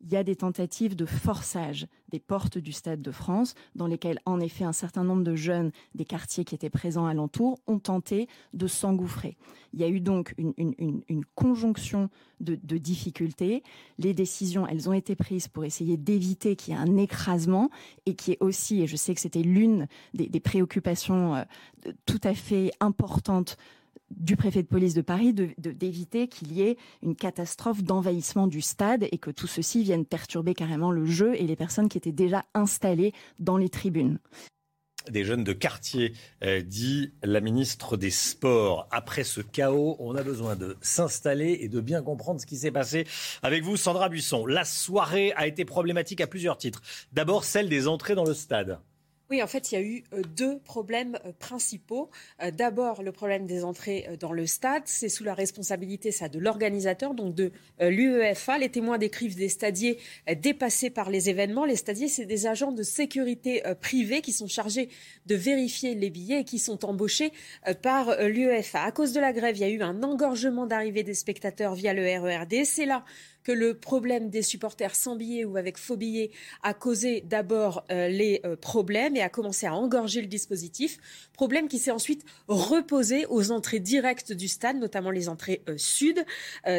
[0.01, 4.19] il y a des tentatives de forçage des portes du Stade de France, dans lesquelles,
[4.25, 8.27] en effet, un certain nombre de jeunes des quartiers qui étaient présents alentour ont tenté
[8.53, 9.37] de s'engouffrer.
[9.73, 12.09] Il y a eu donc une, conjonction
[12.39, 13.63] de, difficultés.
[13.97, 17.69] Les décisions, elles ont été prises pour essayer d'éviter qu'il y ait un écrasement
[18.05, 21.43] et qui est aussi, et je sais que c'était l'une des, préoccupations euh,
[22.05, 23.57] tout à fait importantes
[24.11, 29.07] du préfet de police de Paris d'éviter qu'il y ait une catastrophe d'envahissement du stade
[29.11, 32.43] et que tout ceci vienne perturber carrément le jeu et les personnes qui étaient déjà
[32.53, 34.19] installées dans les tribunes.
[35.09, 36.13] des jeunes de quartier,
[36.43, 38.89] euh, dit la ministre des Sports.
[38.91, 42.71] Après ce chaos, on a besoin de s'installer et de bien comprendre ce qui s'est
[42.71, 43.07] passé.
[43.41, 46.81] Avec vous, Sandra Buisson, la soirée a été problématique à plusieurs titres.
[47.13, 48.79] D'abord, celle des entrées dans le stade.
[49.29, 52.09] Oui, en fait, il y a eu euh, deux problèmes euh, principaux.
[52.41, 57.13] Euh, d'abord, le problème des entrées dans le stade, c'est sous la responsabilité de l'organisateur,
[57.13, 58.57] donc de l'UEFA.
[58.57, 59.97] Les témoins décrivent des stadiers
[60.41, 61.65] dépassés par les événements.
[61.65, 64.89] Les stadiers, c'est des agents de sécurité privés qui sont chargés
[65.25, 67.31] de vérifier les billets et qui sont embauchés
[67.81, 68.83] par l'UEFA.
[68.83, 71.93] À cause de la grève, il y a eu un engorgement d'arrivée des spectateurs via
[71.93, 72.65] le RERD.
[72.65, 73.03] C'est là
[73.47, 76.31] que le problème des supporters sans billets ou avec faux billets
[76.63, 80.97] a causé d'abord euh, les euh, problèmes et a commencé à engorger le dispositif.
[81.31, 86.25] Problème qui s'est ensuite reposé aux entrées directes du stade, notamment les entrées euh, sud.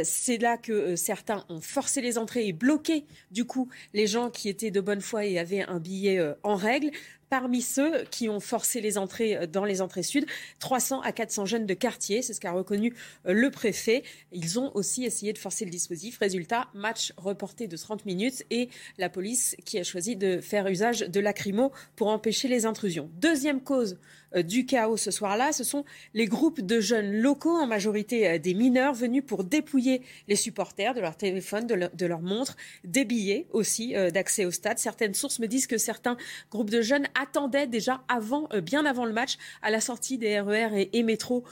[0.05, 4.51] C'est là que certains ont forcé les entrées et bloqué du coup les gens qui
[4.51, 6.91] étaient de bonne foi et avaient un billet en règle.
[7.31, 10.27] Parmi ceux qui ont forcé les entrées euh, dans les entrées sud,
[10.61, 12.95] 300 à 400 jeunes de quartier, c'est ce qu'a reconnu
[13.27, 14.03] euh, le préfet.
[14.33, 16.19] Ils ont aussi essayé de forcer le dispositif.
[16.19, 21.01] Résultat, match reporté de 30 minutes et la police qui a choisi de faire usage
[21.01, 23.11] de lacrymo pour empêcher les intrusions.
[23.21, 23.99] Deuxième cause
[24.37, 25.85] du chaos ce soir-là, ce sont
[26.15, 30.95] les groupes de jeunes locaux, en majorité euh, des mineurs, venus pour dépouiller les supporters
[30.95, 34.79] de leur téléphone, de, leurs montres, des billets aussi euh, d'accès au stade.
[34.79, 36.17] Certaines sources me disent que certains
[36.51, 40.69] groupes de jeunes attendaient déjà avant, bien avant le match, à la sortie des RER
[40.73, 41.45] e et, et métro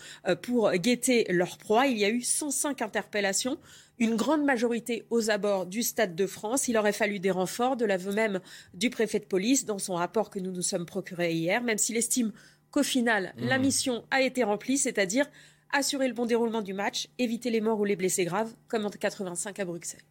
[0.43, 1.87] pour guetter leur proie.
[1.87, 3.59] Il y a eu 105 interpellations
[3.99, 6.69] une grande majorité aux abords du Stade de France.
[6.69, 8.41] Il aurait fallu des renforts, de l'aveu même
[8.75, 11.97] du préfet de police dans son rapport que nous nous sommes procurés hier, même s'il
[11.97, 12.33] estime
[12.77, 13.63] qu'au final, la mmh.
[13.63, 15.25] mission a été remplie, c'est-à-dire
[15.73, 18.91] assurer le bon déroulement du match, éviter les morts ou les blessés graves, comme en
[18.91, 20.03] 85 à Bruxelles.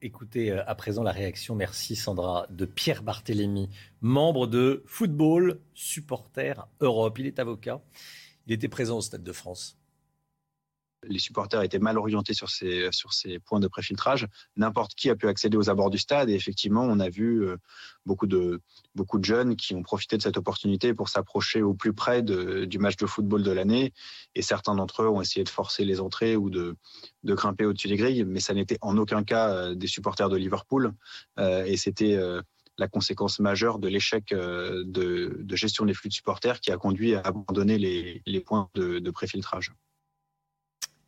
[0.00, 3.68] Écoutez euh, à présent la réaction, merci Sandra, de Pierre Barthélémy,
[4.00, 7.18] membre de Football Supporter Europe.
[7.18, 7.82] Il est avocat.
[8.46, 9.76] Il était présent au Stade de France
[11.08, 12.90] les supporters étaient mal orientés sur ces,
[13.44, 14.26] points de préfiltrage.
[14.56, 17.56] N'importe qui a pu accéder aux abords du stade et effectivement, on a vu euh,
[18.06, 18.60] beaucoup de,
[19.22, 23.06] jeunes qui ont profité de cette opportunité pour s'approcher au plus près du match de
[23.06, 23.92] football de l'année
[24.34, 26.76] et certains d'entre eux ont essayé de forcer les entrées ou de,
[27.24, 30.92] grimper au-dessus des grilles, mais ça n'était en aucun cas euh, des supporters de Liverpool
[31.38, 32.18] euh, et c'était
[32.76, 37.20] la conséquence majeure de l'échec de, gestion des flux de supporters qui a conduit à
[37.20, 39.72] abandonner les, points de préfiltrage.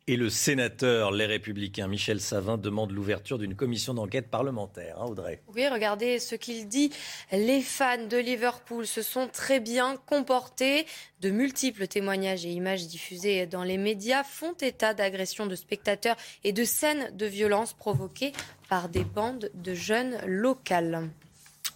[0.09, 5.01] Et le sénateur Les Républicains, Michel Savin, demande l'ouverture d'une commission d'enquête parlementaire.
[5.01, 6.93] Hein, Audrey Oui, regardez ce qu'il dit.
[7.33, 10.85] Les fans de Liverpool se sont très bien comportés.
[11.19, 16.15] De multiples témoignages et images diffusées dans les médias font état d'agressions de spectateurs
[16.45, 18.31] et de scènes de violence provoquées
[18.69, 21.09] par des bandes de jeunes locales.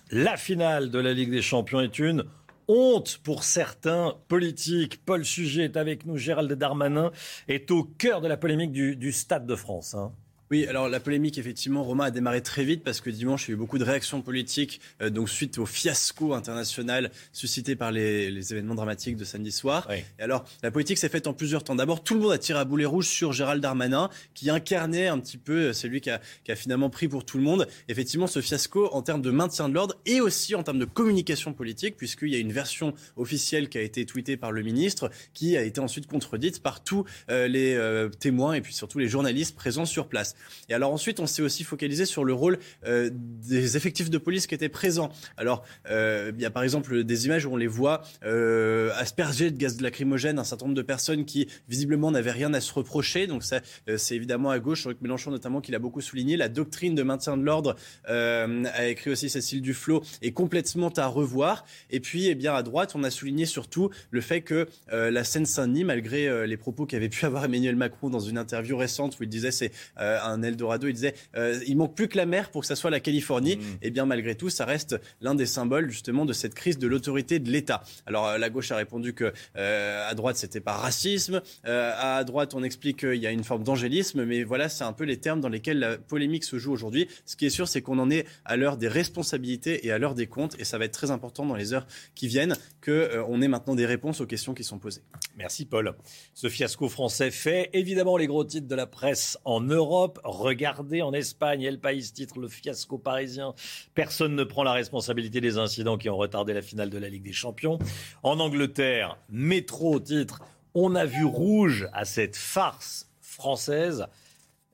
[0.10, 2.24] La finale de la Ligue des Champions est une
[2.68, 5.04] honte pour certains politiques.
[5.06, 7.12] Paul Sujet est avec nous, Gérald Darmanin
[7.48, 9.94] est au cœur de la polémique du, Stade de France.
[9.94, 10.14] Hein.
[10.52, 13.54] Oui, alors la polémique, effectivement, Romain a démarré très vite parce que dimanche, il y
[13.54, 18.52] a eu beaucoup de réactions politiques, euh, donc suite au fiasco international suscité par les,
[18.52, 19.88] événements dramatiques de samedi soir.
[19.90, 21.76] Et alors, la politique s'est faite en plusieurs temps.
[21.76, 25.20] D'abord, tout le monde a tiré à boulet rouge sur Gérald Darmanin, qui incarnait un
[25.20, 27.66] petit peu, euh, c'est lui qui a, qui a, finalement pris pour tout le monde,
[27.88, 31.54] effectivement, ce fiasco en termes de maintien de l'ordre et aussi en termes de communication
[31.54, 35.56] politique, puisqu'il y a une version officielle qui a été tweetée par le ministre, qui
[35.56, 37.80] a été ensuite contredite par tous euh, les
[38.20, 40.36] témoins et puis surtout les journalistes présents sur place.
[40.70, 44.48] Et alors ensuite, on s'est aussi focalisé sur le rôle euh, des effectifs de police
[44.48, 45.10] qui étaient présents.
[45.38, 49.52] Alors, euh, il y a par exemple des images où on les voit euh, asperger
[49.52, 53.28] de gaz lacrymogène un certain nombre de personnes qui visiblement n'avaient rien à se reprocher.
[53.28, 53.62] Donc ça,
[53.98, 56.38] c'est évidemment à gauche, avec Mélenchon notamment, qui l'a beaucoup souligné.
[56.38, 61.66] La doctrine de maintien de l'ordre, a écrit aussi Cécile Duflot, est complètement à revoir.
[61.90, 65.84] Et puis, eh bien, à droite, on a souligné surtout le fait que la Seine-Saint-Denis,
[65.84, 69.52] malgré les propos qu'avait pu avoir Emmanuel Macron dans une interview récente où il disait
[69.52, 72.68] c'est un un Eldorado, il disait euh, il manque plus que la mer pour que
[72.68, 73.58] ça soit la Californie.
[73.58, 73.60] Mm.
[73.60, 76.88] Et eh bien malgré tout, ça reste l'un des symboles justement de cette crise de
[76.88, 77.84] l'autorité de l'État.
[78.06, 82.54] Alors euh, la gauche a répondu que euh, à droite c'était pas racisme, à droite
[82.54, 85.42] on explique qu'il y a une forme d'angélisme, mais voilà c'est un peu les termes
[85.42, 87.08] dans lesquels la polémique se joue aujourd'hui.
[87.26, 90.16] Ce qui est sûr, c'est qu'on en est à l'heure des responsabilités et à l'heure
[90.16, 93.42] des comptes, et ça va être très important dans les heures qui viennent que on
[93.42, 95.02] ait maintenant des réponses aux questions qui sont posées.
[95.38, 95.96] Merci Paul.
[96.34, 100.20] Ce fiasco français fait évidemment les gros titres de la presse en Europe.
[100.24, 103.54] Regardez en Espagne, El País titre le fiasco parisien.
[103.94, 107.24] Personne ne prend la responsabilité des incidents qui ont retardé la finale de la Ligue
[107.24, 107.80] des Champions.
[108.24, 110.42] En Angleterre, métro titre
[110.74, 114.08] On a vu rouge à cette farce française.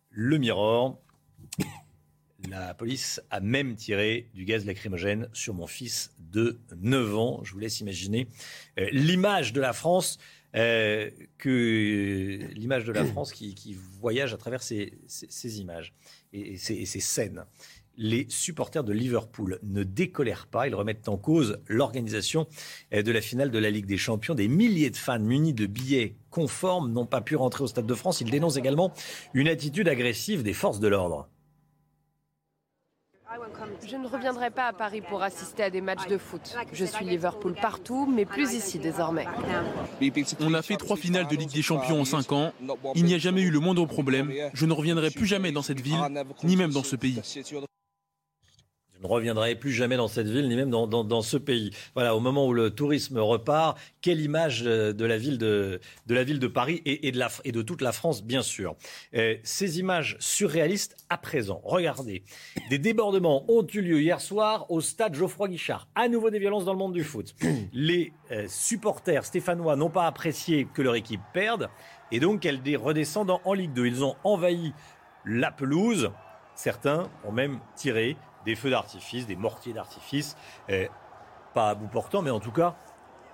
[0.09, 0.99] Le Mirror
[2.49, 7.39] La police a même tiré du gaz lacrymogène sur mon fils de 9 ans.
[7.43, 8.27] Je vous laisse imaginer
[8.79, 10.17] euh, l'image de la France.
[10.55, 14.91] Euh, que l'image de la France qui, voyage à travers ces,
[15.59, 15.93] images
[16.31, 17.45] et ces scènes
[17.97, 20.67] les supporters de Liverpool ne décolèrent pas.
[20.67, 22.47] Ils remettent en cause l'organisation
[22.93, 24.35] euh, de la finale de la Ligue des Champions.
[24.35, 27.95] Des milliers de fans munis de billets conformes n'ont pas pu rentrer au Stade de
[27.95, 28.21] France.
[28.21, 28.93] Ils dénoncent également
[29.33, 31.27] une attitude agressive des forces de l'ordre.
[33.85, 36.55] Je ne reviendrai pas à Paris pour assister à des matchs de foot.
[36.73, 39.25] Je suis Liverpool partout, mais plus ici désormais.
[40.39, 42.51] On a fait trois finales de Ligue des Champions en cinq ans.
[42.95, 44.31] Il n'y a jamais eu le moindre problème.
[44.53, 45.99] Je ne reviendrai plus jamais dans cette ville,
[46.43, 47.21] ni même dans ce pays.
[48.97, 51.71] Je ne reviendrai plus jamais dans cette ville, ni même dans, ce pays.
[51.93, 56.15] Voilà, au moment où le tourisme repart, quelle image euh, de la ville de, de,
[56.15, 58.75] la ville de Paris et, de la, et, de toute la France, bien sûr.
[59.15, 61.61] Euh, ces images surréalistes à présent.
[61.63, 62.23] Regardez,
[62.69, 65.87] des débordements ont eu lieu hier soir au stade Geoffroy Guichard.
[65.93, 67.35] À nouveau des violences dans le monde du foot.
[67.73, 71.69] Les euh, supporters stéphanois n'ont pas apprécié que leur équipe perde
[72.11, 73.85] et donc qu'elle redescende en Ligue 2.
[73.85, 74.73] Ils ont envahi
[75.25, 76.11] la pelouse.
[76.55, 78.17] Certains ont même tiré
[78.47, 80.35] des feux d'artifice, des mortiers d'artifice,
[81.53, 82.75] pas à bout portant, mais en tout cas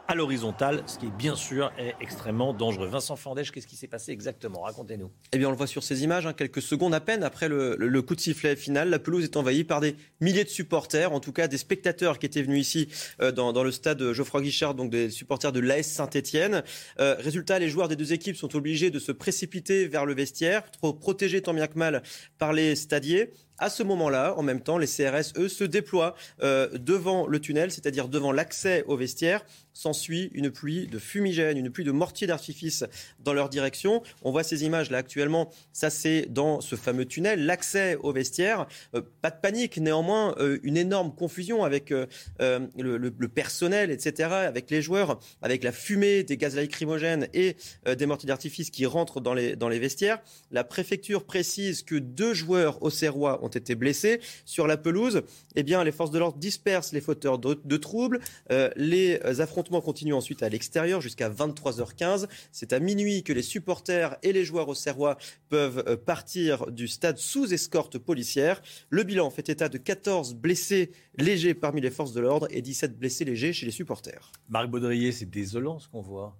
[0.07, 2.87] à l'horizontale, ce qui est bien sûr est extrêmement dangereux.
[2.87, 4.61] Vincent Fandèche, qu'est-ce qui s'est passé exactement?
[4.61, 5.09] Racontez-nous.
[5.31, 8.01] Eh bien, on le voit sur ces images, hein, quelques secondes à peine après le,
[8.01, 8.89] coup de sifflet final.
[8.89, 12.25] La pelouse est envahie par des milliers de supporters, en tout cas des spectateurs qui
[12.25, 12.89] étaient venus ici
[13.21, 16.63] euh, dans, le stade Geoffroy Guichard, donc des supporters de l'AS Saint-Etienne.
[16.99, 20.69] Euh, résultat, les joueurs des deux équipes sont obligés de se précipiter vers le vestiaire,
[20.71, 22.03] trop protégés tant bien que mal
[22.37, 23.31] par les stadiers.
[23.63, 27.71] À ce moment-là, en même temps, les CRS, eux, se déploient euh, devant le tunnel,
[27.71, 29.45] c'est-à-dire devant l'accès au vestiaire.
[29.71, 32.83] S'ensuit une pluie de fumigène, une pluie de mortiers d'artifice
[33.19, 34.03] dans leur direction.
[34.21, 35.49] On voit ces images là actuellement.
[35.71, 38.67] Ça, c'est dans ce fameux tunnel, l'accès au vestiaire.
[38.95, 44.81] Euh, pas de panique, néanmoins, euh, une énorme confusion avec le, personnel, etc., avec les
[44.81, 47.55] joueurs, avec la fumée des gaz lacrymogènes et
[47.87, 50.19] des mortiers d'artifice qui rentrent dans les, dans les vestiaires.
[50.51, 54.19] La préfecture précise que deux joueurs au Serrois ont été blessés.
[54.45, 55.23] Sur la pelouse,
[55.55, 58.19] eh bien, les forces de l'ordre dispersent les fauteurs de, troubles.
[58.51, 62.27] Euh, les affrontements continuent ensuite à l'extérieur jusqu'à 23h15.
[62.51, 65.17] C'est à minuit que les supporters et les joueurs au Serrois
[65.49, 68.61] peuvent euh, partir du stade sous escorte policière.
[68.89, 72.97] Le bilan fait état de 14 blessés légers parmi les forces de l'ordre et 17
[72.97, 74.31] blessés légers chez les supporters.
[74.49, 76.37] Marc Baudrier, c'est désolant ce qu'on voit.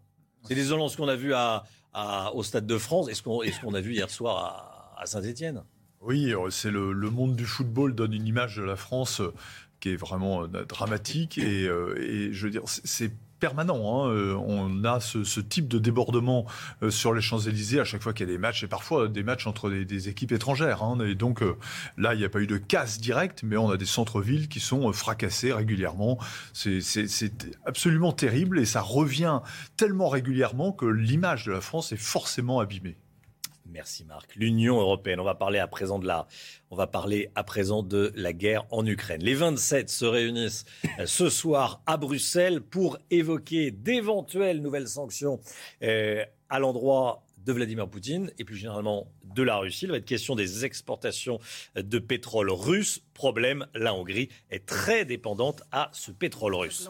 [0.48, 1.34] C'est désolant ce qu'on a vu
[2.34, 4.38] au Stade de France et ce qu'on a vu hier soir
[4.98, 5.64] à, à Saint-Etienne.
[6.06, 9.34] Oui, euh, c'est le, monde du football donne une image de la France euh,
[9.80, 14.06] qui est vraiment euh, dramatique et, je veux dire c'est permanent.
[14.08, 14.38] Hein.
[14.48, 16.46] On a ce, type de débordement
[16.90, 19.48] sur les Champs-Élysées à chaque fois qu'il y a des matchs, et parfois des matchs
[19.48, 20.82] entre des, équipes étrangères.
[20.82, 20.98] Hein.
[21.06, 21.42] Et donc
[21.98, 24.62] là, il n'y a pas eu de casse directe, mais on a des centres-villes qui
[24.62, 26.20] sont fracassés régulièrement.
[26.54, 26.80] C'est
[27.66, 29.42] absolument terrible, et ça revient
[29.76, 32.96] tellement régulièrement que l'image de la France est forcément abîmée.
[33.74, 34.36] Merci Marc.
[34.36, 36.28] L'Union européenne, on va parler à présent de la,
[36.70, 39.24] on va parler à présent de la guerre en Ukraine.
[39.24, 40.66] Les 27 se réunissent
[41.00, 45.40] euh, ce soir à Bruxelles pour évoquer d'éventuelles nouvelles sanctions
[45.82, 49.86] euh, à l'endroit de Vladimir Poutine et plus généralement de la Russie.
[49.86, 51.40] Il va être question des exportations
[51.76, 53.02] de pétrole russe.
[53.16, 56.90] Problème, la Hongrie est très dépendante à ce pétrole russe.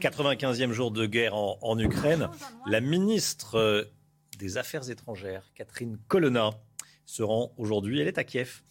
[0.00, 2.28] 95e jour de guerre en, en Ukraine.
[2.66, 3.84] La ministre euh,
[4.36, 6.50] des Affaires étrangères, Catherine Colonna,
[7.06, 8.00] se rend aujourd'hui.
[8.00, 8.62] Elle est à Kiev.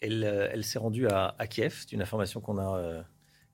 [0.00, 1.76] Elle, euh, elle s'est rendue à, Kiev.
[1.80, 3.02] C'est une information qu'on a, euh,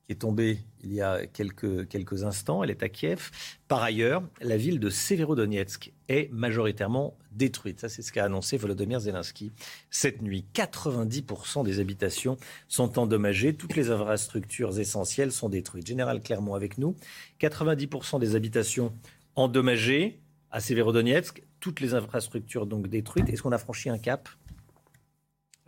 [0.06, 2.64] qui est tombée il y a quelques, quelques instants.
[2.64, 3.30] Elle est à Kiev.
[3.68, 7.80] Par ailleurs, la ville de Severodonetsk est majoritairement détruite.
[7.80, 9.52] Ça, c'est ce qu'a annoncé Volodymyr Zelensky
[9.90, 10.46] cette nuit.
[10.54, 12.36] 90% des habitations
[12.66, 13.54] sont endommagées.
[13.54, 15.86] Toutes les infrastructures essentielles sont détruites.
[15.86, 16.96] Général Clermont avec nous.
[17.40, 18.92] 90% des habitations
[19.36, 20.20] endommagées
[20.50, 23.28] à Severodonetsk, toutes les infrastructures donc détruites.
[23.28, 24.28] Est-ce qu'on a franchi un cap?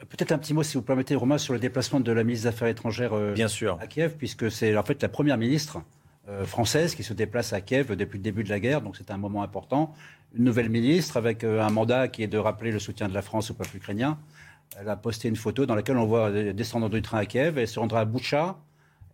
[0.09, 2.49] Peut-être un petit mot, si vous permettez, Romain, sur le déplacement de la ministre des
[2.49, 3.79] Affaires étrangères euh, Bien sûr.
[3.81, 5.81] à Kiev, puisque c'est en fait la première ministre
[6.29, 9.13] euh, française qui se déplace à Kiev depuis le début de la guerre, donc c'est
[9.13, 9.95] un moment important.
[10.35, 13.23] Une nouvelle ministre avec euh, un mandat qui est de rappeler le soutien de la
[13.23, 14.19] France au peuple ukrainien.
[14.77, 17.59] Elle a posté une photo dans laquelle on voit descendre du train à Kiev.
[17.59, 18.57] Elle se rendra à Boucha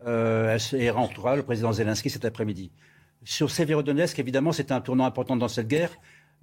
[0.07, 2.71] et rencontrera le président Zelensky cet après-midi.
[3.31, 5.91] Sur Severodonetsk, évidemment, c'est un tournant important dans cette guerre.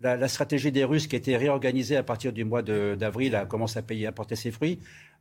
[0.03, 3.81] la, stratégie des Russes qui a été réorganisée à partir du mois d'avril commence à
[3.81, 4.77] payer, à porter ses fruits.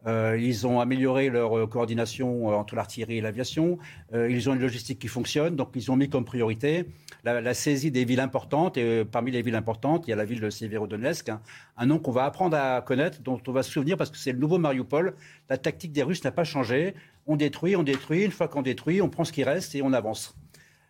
[0.07, 3.79] Euh, ils ont amélioré leur euh, coordination euh, entre l'artillerie et l'aviation.
[4.13, 6.85] ils ont une logistique qui fonctionne, donc ils ont mis comme priorité
[7.25, 8.77] la, saisie des villes importantes.
[8.77, 11.41] Et parmi les villes importantes, il y a la ville de Severodonetsk, hein,
[11.79, 14.33] un nom qu'on va apprendre à connaître, dont on va se souvenir parce que c'est
[14.33, 15.15] le nouveau Mariupol.
[15.49, 16.95] La tactique des Russes n'a pas changé.
[17.27, 18.23] On détruit, on détruit.
[18.23, 20.37] Une fois qu'on détruit, on prend ce qui reste et on avance.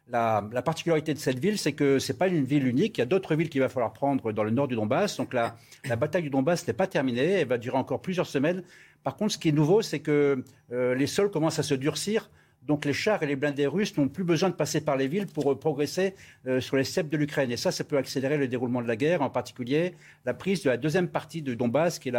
[0.08, 2.98] La, particularité de cette ville, c'est que ce n'est pas une ville unique.
[2.98, 5.16] Il y a d'autres villes qu'il va falloir prendre dans le nord du Donbass.
[5.16, 5.56] Donc la,
[5.96, 7.40] bataille du Donbass n'est pas terminée.
[7.40, 8.62] Elle va durer encore plusieurs semaines.
[9.02, 12.30] Par contre, ce qui est nouveau, c'est que euh, les sols commencent à se durcir.
[12.66, 15.26] Donc les chars et les blindés russes n'ont plus besoin de passer par les villes
[15.26, 16.14] pour euh, progresser
[16.46, 17.50] euh, sur les steppes de l'Ukraine.
[17.50, 20.70] Et ça, ça peut accélérer le déroulement de la guerre, en particulier la prise de
[20.70, 22.14] la deuxième partie de Donbass, qui est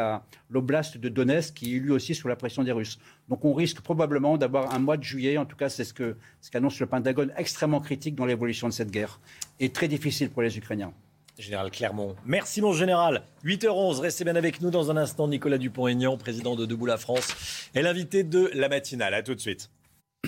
[0.49, 2.99] l'oblast de Donetsk, qui est lui aussi sous la pression des Russes.
[3.29, 6.75] Donc on risque probablement d'avoir un mois de juillet, en tout cas c'est ce qu'annonce
[6.75, 9.19] ce le Pentagone, extrêmement critique dans l'évolution de cette guerre,
[9.59, 10.93] et très difficile pour les Ukrainiens.
[11.37, 12.15] Général Clermont.
[12.25, 13.23] Merci mon général.
[13.43, 15.27] 8h11, restez bien avec nous dans un instant.
[15.27, 19.13] Nicolas Dupont-Aignan, président de Debout la France, est l'invité de la matinale.
[19.13, 19.69] A tout de suite.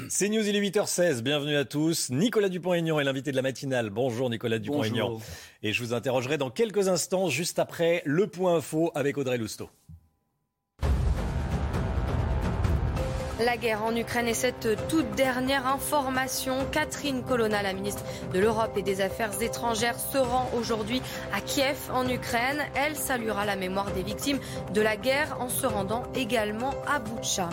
[0.09, 1.21] C'est News, il est 8h16.
[1.21, 2.09] Bienvenue à tous.
[2.09, 3.89] Nicolas Dupont-Aignan est l'invité de la matinale.
[3.89, 5.19] Bonjour Nicolas Dupont-Aignan.
[5.63, 9.69] Et je vous interrogerai dans quelques instants, juste après le point info avec Audrey Lousteau.
[13.39, 16.65] La guerre en Ukraine et cette toute dernière information.
[16.71, 18.03] Catherine Colonna, la ministre
[18.33, 22.63] de l'Europe et des Affaires étrangères, se rend aujourd'hui à Kiev en Ukraine.
[22.75, 24.39] Elle saluera la mémoire des victimes
[24.73, 27.49] de la guerre en se rendant également à Boutcha.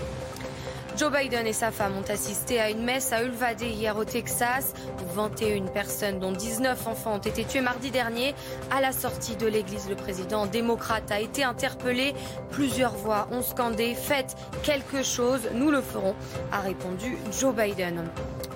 [0.97, 4.75] Joe Biden et sa femme ont assisté à une messe à Uvalde hier au Texas.
[5.15, 8.33] 21 personnes, dont 19 enfants, ont été tués mardi dernier.
[8.71, 12.15] À la sortie de l'église, le président démocrate a été interpellé.
[12.51, 16.15] Plusieurs voix ont scandé Faites quelque chose, nous le ferons,
[16.53, 18.05] a répondu Joe Biden.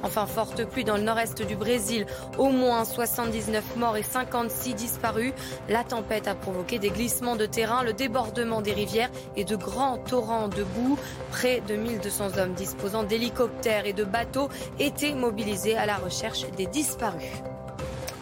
[0.03, 2.07] Enfin, forte pluie dans le nord-est du Brésil.
[2.39, 5.33] Au moins 79 morts et 56 disparus.
[5.69, 9.99] La tempête a provoqué des glissements de terrain, le débordement des rivières et de grands
[9.99, 10.99] torrents de boue.
[11.31, 14.49] Près de 1200 hommes disposant d'hélicoptères et de bateaux
[14.79, 17.25] étaient mobilisés à la recherche des disparus.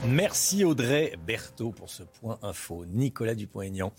[0.07, 2.85] Merci Audrey Berthaud pour ce point info.
[2.87, 3.93] Nicolas Dupont-Aignan.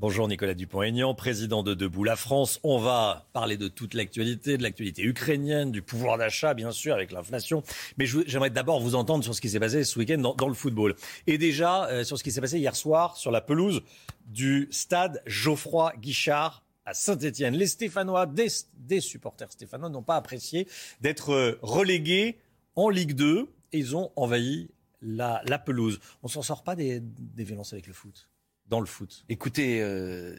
[0.00, 2.58] Bonjour Nicolas Dupont-Aignan, président de Debout la France.
[2.64, 7.12] On va parler de toute l'actualité, de l'actualité ukrainienne, du pouvoir d'achat, bien sûr, avec
[7.12, 7.62] l'inflation.
[7.96, 10.96] Mais j'aimerais d'abord vous entendre sur ce qui s'est passé ce week-end dans, le football.
[11.28, 13.82] Et déjà, euh, sur ce qui s'est passé hier soir sur la pelouse
[14.26, 17.54] du stade Geoffroy Guichard à Saint-Etienne.
[17.54, 20.66] Les Stéphanois, des, supporters stéphanois, n'ont pas apprécié
[21.02, 22.40] d'être euh, relégués
[22.74, 24.70] en Ligue 2 et ils ont envahi
[25.02, 26.00] la, pelouse.
[26.22, 27.00] On s'en sort pas des,
[27.36, 28.28] violences avec le foot,
[28.66, 29.24] dans le foot.
[29.28, 30.36] Écoutez, euh,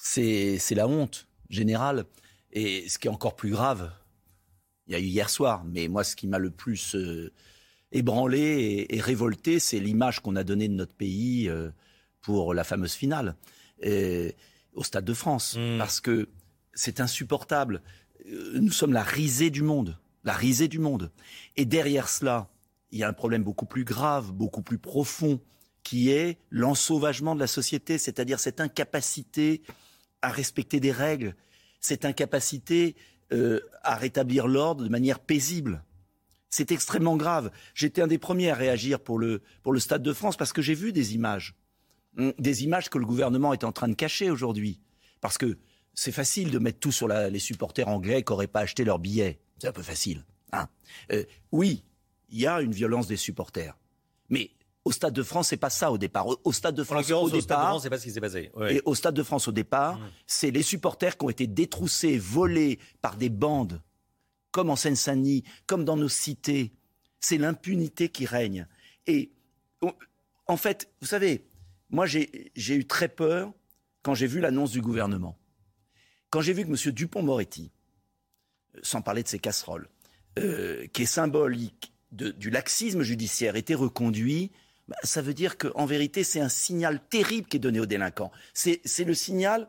[0.00, 2.04] c'est la honte générale.
[2.52, 3.92] Et ce qui est encore plus grave,
[4.86, 7.32] il y a eu hier soir, mais moi, ce qui m'a le plus euh,
[7.90, 11.50] ébranlé et, révolté, c'est l'image qu'on a donnée de notre pays
[12.20, 13.34] pour la fameuse finale.
[13.82, 14.36] Et,
[14.74, 15.78] au Stade de France, hmm.
[15.78, 16.28] parce que
[16.74, 17.82] c'est insupportable.
[18.26, 21.10] Euh, nous sommes la risée du monde, la risée du monde.
[21.56, 22.50] Et derrière cela,
[22.90, 25.40] il y a un problème beaucoup plus grave, beaucoup plus profond,
[25.84, 29.62] qui est l'ensauvagement de la société, c'est-à-dire cette incapacité
[30.22, 31.36] à respecter des règles,
[31.80, 32.96] cette incapacité
[33.32, 35.84] euh, à rétablir l'ordre de manière paisible.
[36.50, 37.50] C'est extrêmement grave.
[37.74, 39.42] J'étais un des premiers à réagir pour le,
[39.78, 41.54] Stade de France parce que j'ai vu des images
[42.38, 44.80] des images que le gouvernement est en train de cacher aujourd'hui.
[45.20, 45.58] Parce que
[45.94, 49.40] c'est facile de mettre tout sur les supporters anglais qui n'auraient pas acheté leurs billets.
[49.58, 50.24] C'est un peu facile.
[50.52, 50.68] Hein.
[51.12, 51.82] Euh, oui,
[52.30, 53.76] il y a une violence des supporters.
[54.28, 54.50] Mais
[54.84, 56.26] au Stade de France, c'est pas ça au départ.
[56.44, 58.50] Au, Stade de France, au, départ, c'est pas ce qui s'est passé.
[58.68, 60.10] Et au Stade de France, au départ, mmh.
[60.26, 63.80] c'est les supporters qui ont été détroussés, volés par des bandes,
[64.50, 66.72] comme en Seine-Saint-Denis, comme dans nos cités.
[67.20, 68.66] C'est l'impunité qui règne.
[69.06, 69.32] Et
[70.46, 71.46] en fait, vous savez,
[71.90, 73.52] moi, j'ai eu très peur
[74.02, 75.38] quand j'ai vu l'annonce du gouvernement.
[76.30, 76.92] Quand j'ai vu que M.
[76.92, 77.70] Dupont-Moretti,
[78.74, 79.88] euh, sans parler de ses casseroles,
[80.38, 84.52] euh, qui est symbolique du laxisme judiciaire, était reconduit,
[84.88, 88.30] bah, ça veut dire qu'en vérité, c'est un signal terrible qui est donné aux délinquants.
[88.52, 89.68] C'est le signal,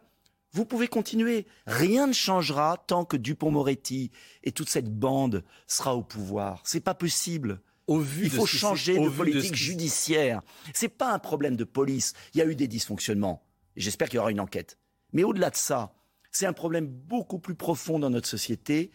[0.51, 1.45] vous pouvez continuer.
[1.67, 4.11] Rien ne changera tant que Dupont-Moretti
[4.43, 6.61] et toute cette bande sera au pouvoir.
[6.65, 7.61] C'est pas possible.
[7.87, 10.41] Il faut changer de politique judiciaire.
[10.73, 12.13] C'est pas un problème de police.
[12.33, 13.45] Il y a eu des dysfonctionnements.
[13.75, 14.77] J'espère qu'il y aura une enquête.
[15.13, 15.93] Mais au-delà de ça,
[16.31, 18.91] c'est un problème beaucoup plus profond dans notre société.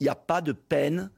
[0.00, 1.10] Il n'y a pas de peine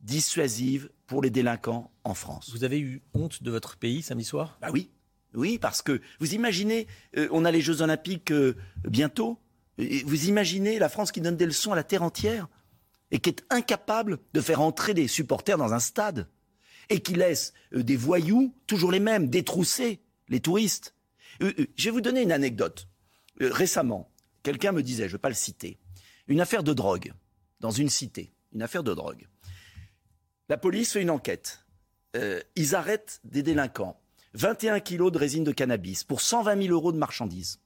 [0.00, 2.50] dissuasive pour les délinquants en France.
[2.52, 4.58] Vous avez eu honte de votre pays samedi soir?
[4.60, 4.90] Bah oui.
[5.34, 6.86] Oui, parce que vous imaginez,
[7.16, 9.38] euh, on a les Jeux Olympiques euh, bientôt.
[9.78, 12.48] vous imaginez la France qui donne des leçons à la terre entière
[13.10, 16.28] et qui est incapable de faire entrer des supporters dans un stade
[16.90, 20.94] et qui laisse euh, des voyous, toujours les mêmes, détroussés, les touristes.
[21.40, 22.88] Je vais vous donner une anecdote.
[23.40, 24.10] Récemment,
[24.42, 25.78] quelqu'un me disait, je ne vais pas le citer,
[26.26, 27.12] une affaire de drogue
[27.60, 29.28] dans une cité, une affaire de drogue.
[30.48, 31.64] La police fait une enquête.
[32.16, 34.00] Euh, ils arrêtent des délinquants.
[34.34, 37.60] 21 kilos de résine de cannabis pour 120 000 euros de marchandises.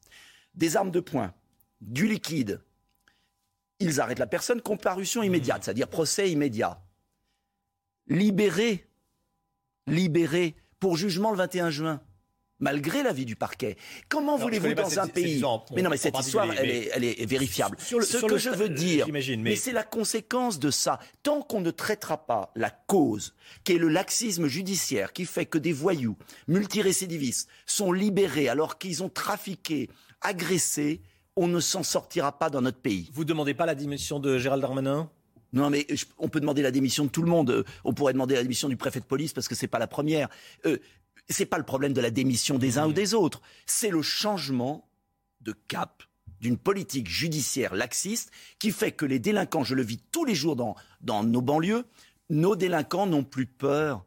[0.55, 1.33] Des armes de poing,
[1.81, 2.61] du liquide.
[3.79, 6.83] Ils arrêtent la personne, comparution immédiate, c'est-à-dire procès immédiat.
[8.09, 8.89] Libéré,
[9.87, 12.01] libéré pour jugement le 21 juin
[12.63, 13.77] malgré l'avis du parquet.
[14.09, 15.43] Comment voulez-vous dans un pays
[15.75, 17.77] Mais non, mais cette histoire, elle, est, elle, est, vérifiable.
[17.79, 20.99] Ce que je veux dire, mais, c'est la conséquence de ça.
[21.23, 23.35] Tant qu'on ne traitera pas la cause,
[23.65, 26.17] qui est le laxisme judiciaire, qui fait que des voyous
[26.49, 29.91] multirécidivistes sont libérés alors qu'ils ont trafiqué,
[30.21, 31.03] agressé,
[31.35, 33.11] on ne s'en sortira pas dans notre pays.
[33.13, 35.11] Vous demandez pas la démission de Gérald Darmanin?
[35.53, 35.87] Non, mais
[36.19, 37.65] on peut demander la démission de tout le monde.
[37.85, 40.29] On pourrait demander la démission du préfet de police parce que c'est pas la première.
[40.65, 40.79] Euh,
[41.29, 44.89] c'est pas le problème de la démission des uns ou des autres, c'est le changement
[45.41, 46.03] de cap
[46.41, 50.57] d'une politique judiciaire laxiste qui fait que les délinquants, je le vis tous les jours
[50.57, 51.85] dans, dans nos banlieues,
[52.31, 54.05] nos délinquants n'ont plus peur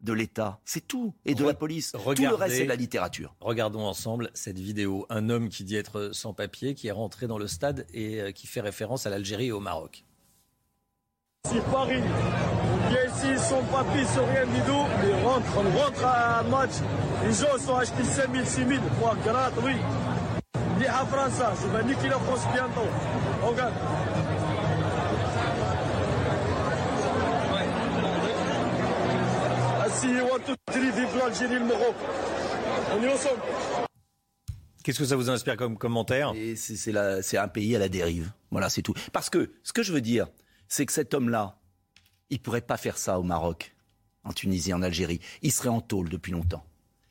[0.00, 0.60] de l'État.
[0.64, 1.14] C'est tout.
[1.24, 1.92] Et de la police.
[1.92, 3.34] tout le reste, c'est de la littérature.
[3.40, 5.06] Regardons ensemble cette vidéo.
[5.10, 8.32] Un homme qui dit être sans papier, qui est rentré dans le stade et euh,
[8.32, 10.04] qui fait référence à l'Algérie et au Maroc.
[11.48, 12.00] Si Paris
[12.90, 16.70] vient ici sans papier, sans rien du tout, ils rentrent, on rentre à un match,
[17.24, 19.72] les gens sont achetés 5 000, 6 000 pour gratte, oui.
[20.78, 22.86] Ni à France, je vais niquer la France bientôt.
[23.42, 23.74] Regarde.
[33.02, 33.40] Est ensemble.
[34.84, 36.32] Qu'est-ce que ça vous inspire comme commentaire?
[36.54, 38.30] C'est un pays à la dérive.
[38.52, 38.94] Voilà, c'est tout.
[39.12, 40.28] Parce que ce que je veux dire,
[40.70, 41.58] c'est que cet homme-là,
[42.30, 43.74] il ne pourrait pas faire ça au Maroc,
[44.24, 45.20] en Tunisie, en Algérie.
[45.42, 46.64] Il serait en tôle depuis longtemps.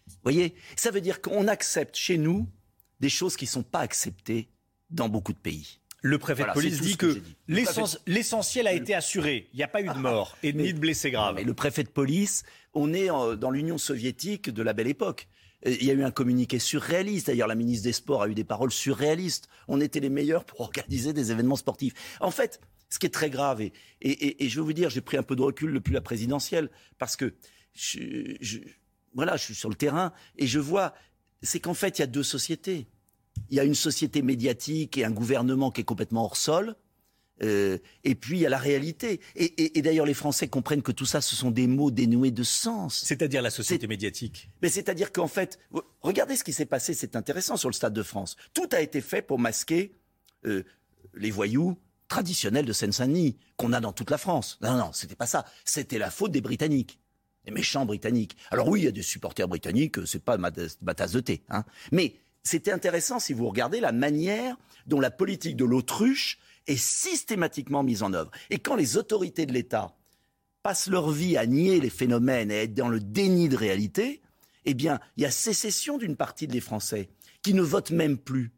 [0.08, 2.48] Vous voyez Ça veut dire qu'on accepte chez nous
[3.00, 4.50] des choses qui ne sont pas acceptées
[4.90, 5.80] dans beaucoup de pays.
[6.02, 7.22] Le préfet de police dit que,
[8.08, 9.50] l'essentiel a été assuré.
[9.54, 11.36] Il n'y a pas eu de mort et ni de blessés graves.
[11.36, 15.28] Mais le préfet de police, on est dans l'Union soviétique de la belle époque.
[15.66, 17.28] Il y a eu un communiqué surréaliste.
[17.28, 19.50] D'ailleurs, la ministre des Sports a eu des paroles surréalistes.
[19.68, 21.94] On était les meilleurs pour organiser des événements sportifs.
[22.22, 23.62] En fait, ce qui est très grave.
[23.62, 23.72] Et,
[24.02, 27.16] et, je vais vous dire, j'ai pris un peu de recul depuis la présidentielle, parce
[27.16, 27.36] que
[27.74, 28.60] je,
[29.14, 30.94] voilà, je suis sur le terrain et je vois,
[31.42, 32.88] c'est qu'en fait, il y a deux sociétés.
[33.50, 36.76] Il y a une société médiatique et un gouvernement qui est complètement hors sol.
[37.42, 39.22] Euh, et puis il y a la réalité.
[39.36, 43.02] Et, d'ailleurs, les Français comprennent que tout ça, ce sont des mots dénoués de sens.
[43.06, 44.50] C'est-à-dire la société médiatique.
[44.62, 45.58] Mais c'est-à-dire qu'en fait,
[46.02, 48.36] regardez ce qui s'est passé, c'est intéressant sur le Stade de France.
[48.54, 49.94] Tout a été fait pour masquer
[50.46, 50.64] euh,
[51.14, 51.78] les voyous,
[52.10, 54.58] traditionnel de Seine-Saint-Denis qu'on a dans toute la France.
[54.62, 55.46] Non, non, c'était pas ça.
[55.64, 57.00] C'était la faute des Britanniques.
[57.46, 58.36] Les méchants Britanniques.
[58.52, 61.44] Alors oui, il y a des supporters britanniques, c'est pas ma, tasse de thé.
[61.50, 61.64] Hein.
[61.94, 64.58] Mais c'était intéressant si vous regardez la manière
[64.88, 68.32] dont la politique de l'autruche est systématiquement mise en œuvre.
[68.50, 69.96] Et quand les autorités de l'État
[70.64, 74.22] passent leur vie à nier les phénomènes et à être dans le déni de réalité,
[74.66, 77.10] eh bien, il y a sécession d'une partie des Français
[77.42, 78.52] qui ne votent même plus.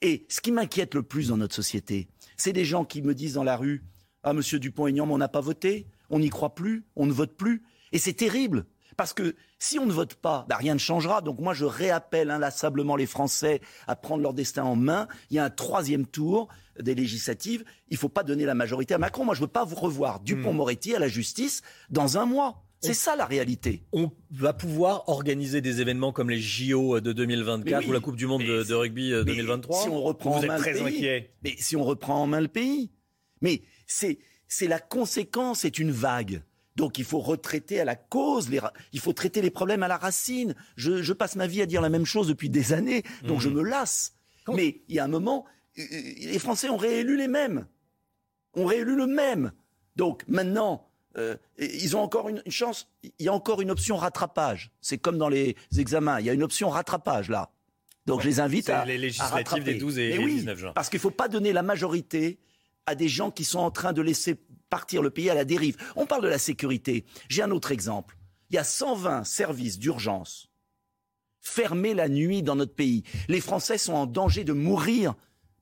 [0.00, 3.34] Et ce qui m'inquiète le plus dans notre société, c'est des gens qui me disent
[3.34, 3.84] dans la rue
[4.22, 7.62] Ah, monsieur Dupont-Aignan, on n'a pas voté, on n'y croit plus, on ne vote plus.
[7.92, 8.66] Et c'est terrible.
[8.96, 11.20] Parce que si on ne vote pas, bah, rien ne changera.
[11.20, 15.08] Donc moi, je réappelle inlassablement les Français à prendre leur destin en main.
[15.30, 16.48] Il y a un troisième tour
[16.78, 17.64] des législatives.
[17.88, 19.24] Il ne faut pas donner la majorité à Macron.
[19.24, 22.64] Moi, je ne veux pas vous revoir Dupont-Moretti à la justice dans un mois.
[22.82, 23.84] C'est ça la réalité.
[23.92, 28.26] On va pouvoir organiser des événements comme les JO de 2024 ou la Coupe du
[28.26, 29.82] Monde de, rugby 2023.
[29.82, 32.90] Si on reprend en main le pays, mais si on reprend en main le pays,
[33.40, 34.18] mais c'est
[34.48, 36.42] c'est la conséquence, c'est une vague.
[36.76, 38.50] Donc il faut retraiter à la cause,
[38.92, 40.54] il faut traiter les problèmes à la racine.
[40.76, 43.56] Je, passe ma vie à dire la même chose depuis des années, donc je mhm.
[43.56, 44.14] me lasse.
[44.48, 45.44] Mais il y a un moment,
[45.78, 47.66] euh, euh, les Français ont réélu les mêmes,
[48.54, 49.52] ont réélu le même.
[49.96, 52.88] Donc maintenant, euh, ils ont encore une, chance.
[53.02, 54.70] Il y a encore une option rattrapage.
[54.80, 56.20] C'est comme dans les examens.
[56.20, 57.50] Il y a une option rattrapage là.
[58.06, 58.84] Donc je les invite à.
[58.84, 60.72] les législatives des 12 et, 19 juin.
[60.74, 62.38] Parce qu'il ne faut pas donner la majorité
[62.86, 64.36] à des gens qui sont en train de laisser
[64.70, 65.76] partir le pays à la dérive.
[65.96, 67.04] On parle de la sécurité.
[67.28, 68.16] J'ai un autre exemple.
[68.50, 70.48] Il y a 120 services d'urgence
[71.42, 73.02] fermés la nuit dans notre pays.
[73.28, 75.14] Les Français sont en danger de mourir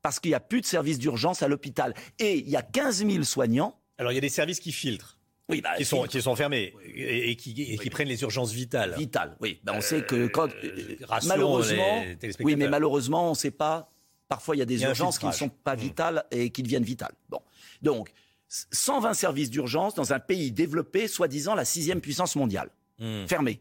[0.02, 1.94] parce qu'il n'y a plus de services d'urgence à l'hôpital.
[2.18, 3.80] Et il y a 15 000 soignants.
[3.98, 5.18] Alors il y a des services qui filtrent.
[5.50, 8.94] Oui, bah, qui, sont, qui sont fermés et, qui, prennent les urgences vitales.
[8.96, 9.60] Vitales, oui.
[9.64, 10.96] Ben, on sait que quand euh,
[11.26, 12.04] malheureusement,
[12.40, 13.90] oui, mais malheureusement, on ne sait pas.
[14.28, 15.80] Parfois, il y a des urgences qui ne sont pas mmh.
[15.80, 17.14] vitales et qui deviennent vitales.
[17.28, 17.40] Bon,
[17.82, 18.12] donc
[18.48, 22.70] 120 services d'urgence dans un pays développé, soi-disant la sixième puissance mondiale,
[23.00, 23.26] mmh.
[23.26, 23.60] fermés.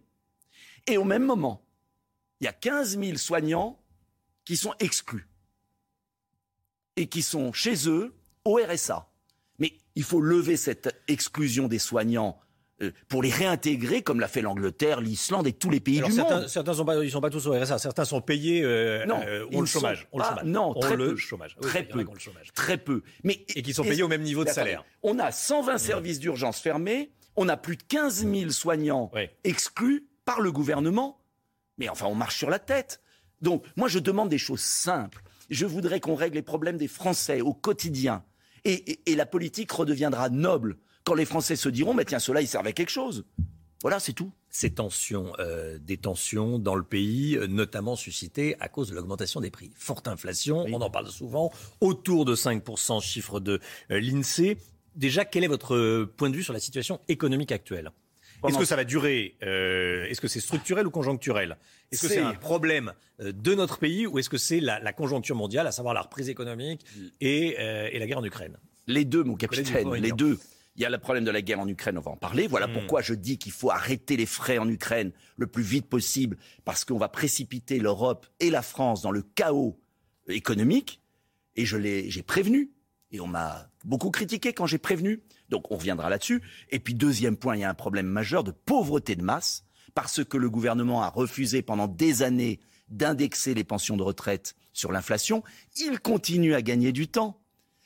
[0.87, 1.63] Et au même moment,
[2.39, 3.79] il y a 15 000 soignants
[4.45, 5.27] qui sont exclus
[6.95, 9.08] et qui sont chez eux au RSA.
[9.99, 12.39] Il faut lever cette exclusion des soignants
[12.81, 16.15] euh, pour les réintégrer, comme l'a fait l'Angleterre, l'Islande et tous les pays Alors du
[16.15, 16.47] certains, monde.
[16.47, 17.79] certains sont pas, ils sont pas tous au RSA.
[17.79, 20.07] Certains sont payés, euh, Non, euh, ont le chômage.
[20.13, 20.45] ont le pas- chômage.
[20.45, 21.15] non, Ont très le peu.
[21.17, 21.57] chômage.
[21.61, 21.97] Oui, Très peu.
[22.01, 22.53] le chômage.
[22.53, 23.03] Très peu.
[23.25, 24.85] Mais, Et qui sont payés au même niveau de salaire.
[25.03, 29.11] On a 120 services d'urgence fermés, on a plus de 15 000 soignants
[29.43, 31.19] exclus par le gouvernement.
[31.77, 33.01] Mais enfin, on marche sur la tête.
[33.41, 35.21] Donc, moi, je demande des choses simples.
[35.49, 38.23] Je voudrais qu'on règle les problèmes des Français au quotidien.
[38.65, 42.41] Et, et- et la politique redeviendra noble quand les Français se diront, mais tiens, cela,
[42.41, 43.25] il servait à quelque chose.
[43.81, 44.31] Voilà, c'est tout.
[44.49, 49.39] Ces tensions, euh, des tensions dans le pays, euh, notamment suscitées à cause de l'augmentation
[49.39, 49.71] des prix.
[49.75, 53.59] Forte inflation, on en parle souvent, autour de 5%, chiffre de
[53.91, 54.57] euh, l'INSEE.
[54.95, 57.91] Déjà, quel est votre point de vue sur la situation économique actuelle?
[58.47, 61.57] Est-ce que ça va durer euh, Est-ce que c'est structurel ou conjoncturel?
[61.91, 64.93] Est-ce que c'est un problème euh, de notre pays ou est-ce que c'est la, la
[64.93, 66.85] conjoncture mondiale, à savoir la reprise économique
[67.19, 68.57] et, euh, et la guerre en Ukraine?
[68.87, 70.39] Les deux, mon capitaine, les deux.
[70.75, 72.47] Il y a le problème de la guerre en Ukraine, on va en parler.
[72.47, 72.73] Voilà Mm.
[72.73, 76.85] pourquoi je dis qu'il faut arrêter les frais en Ukraine le plus vite possible, parce
[76.85, 79.77] qu'on va précipiter l'Europe et la France dans le chaos
[80.29, 81.01] économique.
[81.55, 82.71] Et je l'ai, j'ai prévenu.
[83.11, 85.21] Et on m'a beaucoup critiqué quand j'ai prévenu.
[85.49, 86.41] Donc on reviendra là-dessus.
[86.69, 89.65] Et puis deuxième point, il y a un problème majeur de pauvreté de masse,
[89.95, 92.59] parce que le gouvernement a refusé pendant des années
[92.89, 95.43] d'indexer les pensions de retraite sur l'inflation.
[95.77, 97.41] Il continue à gagner du temps.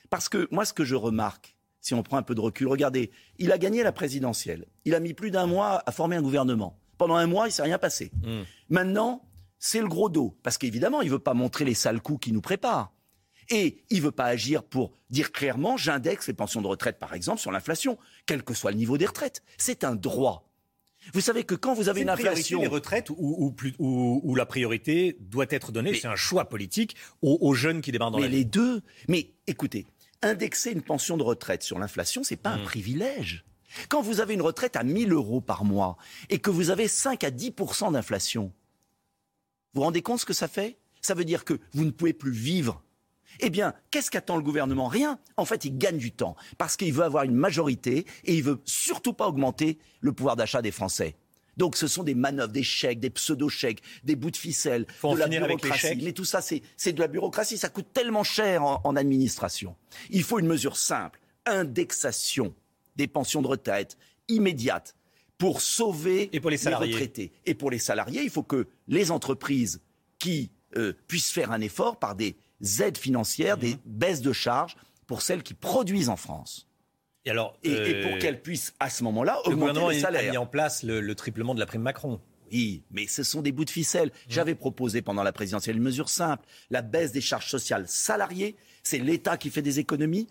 [0.09, 3.11] Parce que moi, ce que je remarque, si on prend un peu de recul, regardez,
[3.39, 4.65] il a gagné la présidentielle.
[4.85, 6.79] Il a mis plus d'un mois à former un gouvernement.
[6.97, 8.11] Pendant un mois, il s'est rien passé.
[8.69, 9.27] Maintenant,
[9.59, 10.37] c'est le gros dos.
[10.43, 12.93] Parce qu'évidemment, il veut pas montrer les sales coups qui nous préparent.
[13.49, 17.39] Et il veut pas agir pour dire clairement, j'indexe les pensions de retraite, par exemple,
[17.41, 19.43] sur l'inflation, quel que soit le niveau des retraites.
[19.57, 20.49] C'est un droit.
[21.13, 22.61] Vous savez que quand vous avez C'est une priorité, inflation...
[22.61, 27.81] les retraites ou, la priorité doit être donnée, c'est un choix politique aux, aux jeunes
[27.81, 28.37] qui démarrent dans Mais la vie.
[28.37, 28.81] les deux.
[29.09, 29.85] Mais écoutez,
[30.21, 32.61] indexer une pension de retraite sur l'inflation, c'est pas Mmh.
[32.61, 33.45] un privilège.
[33.89, 35.97] Quand vous avez une retraite à 1000 euros par mois
[36.29, 37.53] et que vous avez 5 à 10
[37.91, 38.53] d'inflation,
[39.73, 40.77] vous vous rendez compte ce que ça fait?
[41.01, 42.82] Ça veut dire que vous ne pouvez plus vivre.
[43.39, 44.87] Eh bien, qu'est-ce qu'attend le gouvernement?
[44.87, 45.19] Rien.
[45.37, 48.59] En fait, il gagne du temps parce qu'il veut avoir une majorité et il veut
[48.65, 51.15] surtout pas augmenter le pouvoir d'achat des Français.
[51.55, 55.19] Donc, ce sont des manœuvres, des chèques, des pseudo-chèques, des bouts de ficelle, Faut de
[55.19, 55.99] la bureaucratie.
[56.01, 57.59] Mais tout ça, c'est de la bureaucratie.
[57.59, 59.75] Ça coûte tellement cher en, en administration.
[60.09, 62.53] Il faut une mesure simple indexation
[62.95, 63.97] des pensions de retraite
[64.29, 64.95] immédiate
[65.37, 66.93] pour sauver Et pour les salariés.
[66.93, 67.31] retraités.
[67.45, 69.81] Et pour les salariés, il faut que les entreprises
[70.19, 72.35] qui euh, puissent faire un effort par des
[72.81, 74.75] aides financières, des baisses de charges
[75.07, 76.67] pour celles qui produisent en France.
[77.25, 79.95] Et, alors, Et, et euh, pour qu'elles puissent à ce moment-là le augmenter gouvernement les
[79.95, 80.31] a- a salaires.
[80.31, 82.19] mis en place le, le triplement de la prime Macron.
[82.51, 84.11] Oui, mais ce sont des bouts de ficelle.
[84.27, 86.45] J'avais proposé pendant la présidentielle une mesure simple.
[86.69, 90.27] La baisse des charges sociales salariées, c'est l'État qui fait des économies.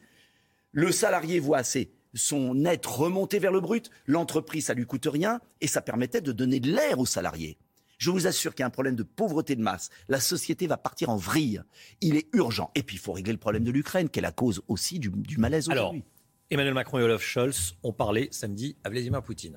[0.71, 3.91] Le salarié voit ses, son net remonter vers le brut.
[4.07, 5.41] L'entreprise, ça lui coûte rien.
[5.61, 7.57] Et ça permettait de donner de l'air aux salariés.
[8.03, 9.89] Je vous assure qu'il y a un problème de pauvreté de masse.
[10.09, 11.63] La société va partir en vrille.
[12.01, 12.73] Il est urgent.
[12.75, 15.09] Et puis, il faut régler le problème de l'Ukraine, qui est la cause aussi du,
[15.09, 16.03] du malaise aujourd'hui.
[16.51, 19.57] Emmanuel Macron et Olaf Scholz ont parlé samedi à Vladimir Poutine.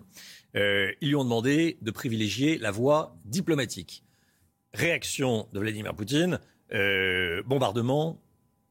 [0.56, 4.04] Euh, ils lui ont demandé de privilégier la voie diplomatique.
[4.76, 6.40] Réaction de Vladimir Poutine,
[6.72, 8.22] euh, bombardement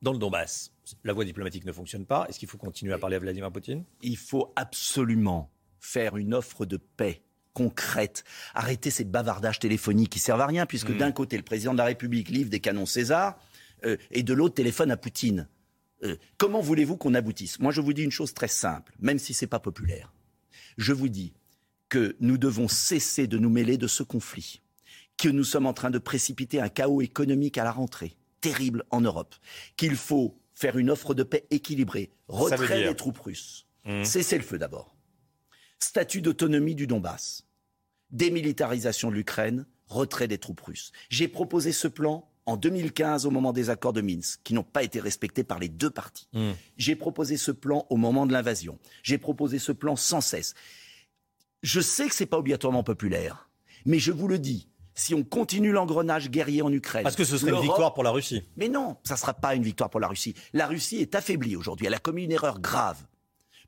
[0.03, 0.73] dans le Donbass.
[1.03, 2.27] La voie diplomatique ne fonctionne pas.
[2.29, 3.83] Est-ce qu'il faut continuer à parler à Vladimir Poutine?
[4.03, 7.25] Il faut absolument faire une offre de paix
[7.55, 8.25] concrète.
[8.55, 10.99] Arrêter ces bavardages téléphoniques qui servent à rien, puisque Mm.
[10.99, 13.39] d'un côté, le président de la République livre des canons César,
[13.87, 15.49] euh, et de l'autre, téléphone à Poutine.
[16.03, 17.59] Euh, comment voulez-vous qu'on aboutisse?
[17.61, 20.13] Moi, je vous dis une chose très simple, même si c'est pas populaire.
[20.77, 21.33] Je vous dis
[21.89, 24.61] que nous devons cesser de nous mêler de ce conflit,
[25.17, 29.01] que nous sommes en train de précipiter un chaos économique à la rentrée, terrible en
[29.01, 29.35] Europe,
[29.77, 34.05] qu'il faut faire une offre de paix équilibrée, retrait des troupes russes, Mmh.
[34.05, 34.94] cesser le feu d'abord,
[35.85, 37.45] statut d'autonomie du Donbass,
[38.11, 40.93] démilitarisation de l'Ukraine, retrait des troupes russes.
[41.11, 44.83] J'ai proposé ce plan en 2015 au moment des accords de Minsk, qui n'ont pas
[44.83, 46.29] été respectés par les deux parties.
[46.33, 46.51] Mmh.
[46.77, 48.79] J'ai proposé ce plan au moment de l'invasion.
[49.03, 50.55] J'ai proposé ce plan sans cesse.
[51.63, 53.49] Je sais que c'est pas obligatoirement populaire,
[53.87, 57.39] mais je vous le dis, si on continue l'engrenage guerrier en Ukraine, Parce que ce
[57.39, 58.43] serait une victoire pour la Russie.
[58.57, 60.35] mais non, ça ne sera pas une victoire pour la Russie.
[60.53, 61.87] La Russie est affaiblie aujourd'hui.
[61.87, 63.03] Elle a commis une erreur grave.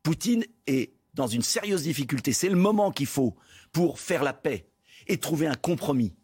[0.03, 2.33] Poutine est dans une sérieuse difficulté.
[2.33, 3.35] C'est le moment qu'il faut
[3.73, 4.69] pour faire la paix
[5.09, 6.15] et trouver un compromis.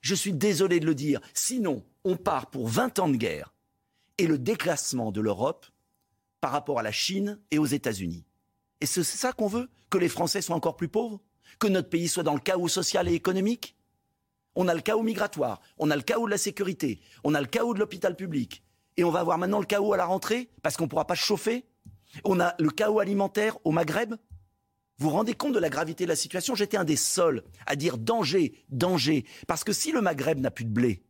[0.00, 1.20] Je suis désolé de le dire.
[1.34, 3.54] Sinon, on part pour 20 ans de guerre
[4.18, 5.66] et le déclassement de l'Europe
[6.40, 8.24] par rapport à la Chine et aux États-Unis.
[8.80, 11.20] Et c'est ça qu'on veut Que les Français soient encore plus pauvres
[11.58, 13.76] Que notre pays soit dans le chaos social et économique?
[14.56, 17.46] On a le chaos migratoire, on a le chaos de la sécurité, on a le
[17.46, 18.64] chaos de l'hôpital public.
[18.96, 21.14] Et on va avoir maintenant le chaos à la rentrée parce qu'on ne pourra pas
[21.14, 21.66] chauffer?
[22.24, 24.14] On a le chaos alimentaire au Maghreb.
[25.00, 26.54] Vous vous rendez compte de la gravité de la situation?
[26.54, 29.24] J'étais un des seuls à dire danger, danger.
[29.48, 31.02] Parce que si le Maghreb n'a plus de blé,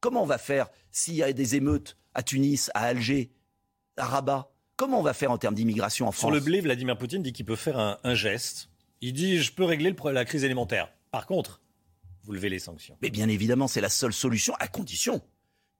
[0.00, 3.32] comment on va faire s'il y a des émeutes à Tunis, à Alger,
[3.96, 4.52] à Rabat?
[4.76, 7.32] Comment on va faire en termes d'immigration en France Sur le blé, Vladimir Poutine dit
[7.32, 8.68] qu'il peut faire un, un, geste.
[9.00, 10.92] Il dit je peux régler le, la crise alimentaire.
[11.10, 11.62] Par contre,
[12.24, 12.98] vous levez les sanctions.
[13.00, 15.22] Mais bien évidemment, c'est la seule solution, à condition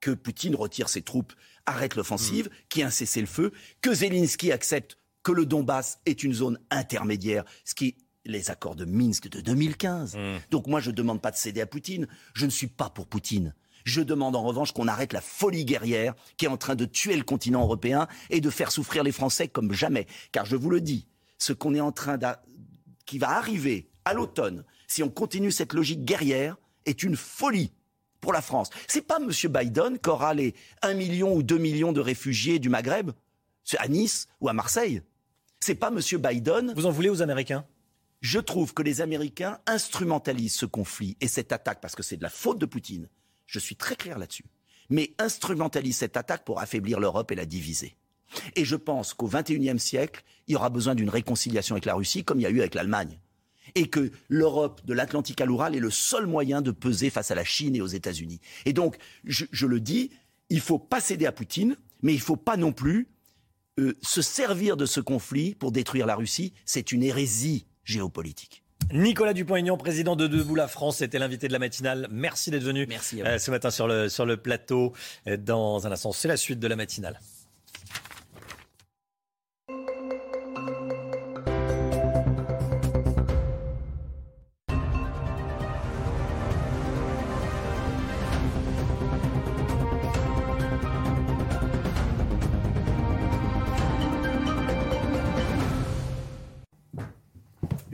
[0.00, 1.34] que Poutine retire ses troupes,
[1.66, 2.68] arrête l'offensive, mmh.
[2.70, 3.52] qu'il y ait un cessez-le-feu,
[3.82, 8.84] que Zelensky accepte que le Donbass est une zone intermédiaire, ce qui les accords de
[8.84, 10.16] Minsk de 2015.
[10.16, 10.20] Mmh.
[10.50, 12.06] Donc moi, je ne demande pas de céder à Poutine.
[12.34, 13.54] Je ne suis pas pour Poutine.
[13.84, 17.16] Je demande en revanche qu'on arrête la folie guerrière qui est en train de tuer
[17.16, 20.06] le continent européen et de faire souffrir les Français comme jamais.
[20.30, 21.08] Car je vous le dis,
[21.38, 22.26] ce qu'on est en train de...
[23.06, 27.72] qui va arriver à l'automne, si on continue cette logique guerrière, est une folie
[28.20, 28.70] pour la France.
[28.88, 29.30] C'est pas M.
[29.50, 33.12] Biden qui aura les 1 million ou 2 millions de réfugiés du Maghreb
[33.76, 35.02] à Nice ou à Marseille.
[35.60, 36.00] C'est pas M.
[36.18, 36.72] Biden.
[36.74, 37.66] Vous en voulez aux Américains?
[38.20, 42.22] Je trouve que les Américains instrumentalisent ce conflit et cette attaque parce que c'est de
[42.22, 43.08] la faute de Poutine.
[43.46, 44.44] Je suis très clair là-dessus.
[44.90, 47.96] Mais instrumentalisent cette attaque pour affaiblir l'Europe et la diviser.
[48.56, 52.24] Et je pense qu'au XXIe siècle, il y aura besoin d'une réconciliation avec la Russie
[52.24, 53.20] comme il y a eu avec l'Allemagne
[53.74, 57.34] et que l'Europe de l'Atlantique à l'Oural est le seul moyen de peser face à
[57.34, 58.40] la Chine et aux États-Unis.
[58.64, 60.10] Et donc, je, je, le dis,
[60.48, 63.08] il faut pas céder à Poutine, mais il ne faut pas non plus
[63.78, 66.52] euh, se servir de ce conflit pour détruire la Russie.
[66.64, 68.62] C'est une hérésie géopolitique.
[68.92, 72.08] Nicolas Dupont-Aignan, président de Debout la France, était l'invité de la matinale.
[72.10, 74.92] Merci d'être venu Merci euh, ce matin sur le, sur le plateau.
[75.38, 77.20] Dans un instant, c'est la suite de la matinale.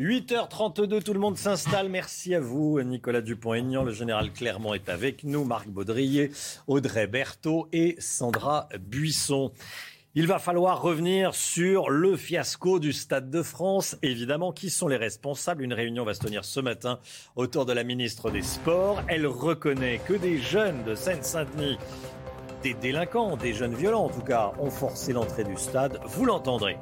[0.04, 1.88] 8h32, tout le monde s'installe.
[1.88, 3.84] Merci à vous, Nicolas Dupont-Aignan.
[3.84, 6.30] Le général Clermont est avec nous, Marc Baudrier,
[6.66, 9.50] Audrey Berthaud et Sandra Buisson.
[10.14, 13.96] Il va falloir revenir sur le fiasco du Stade de France.
[14.02, 15.62] Évidemment, qui sont les responsables?
[15.62, 16.98] Une réunion va se tenir ce matin
[17.34, 19.02] autour de la ministre des Sports.
[19.08, 21.78] Elle reconnaît que des jeunes de Seine-Saint-Denis,
[22.64, 26.00] des délinquants, des jeunes violents en tout cas, ont forcé l'entrée du stade.
[26.06, 26.78] Vous l'entendrez.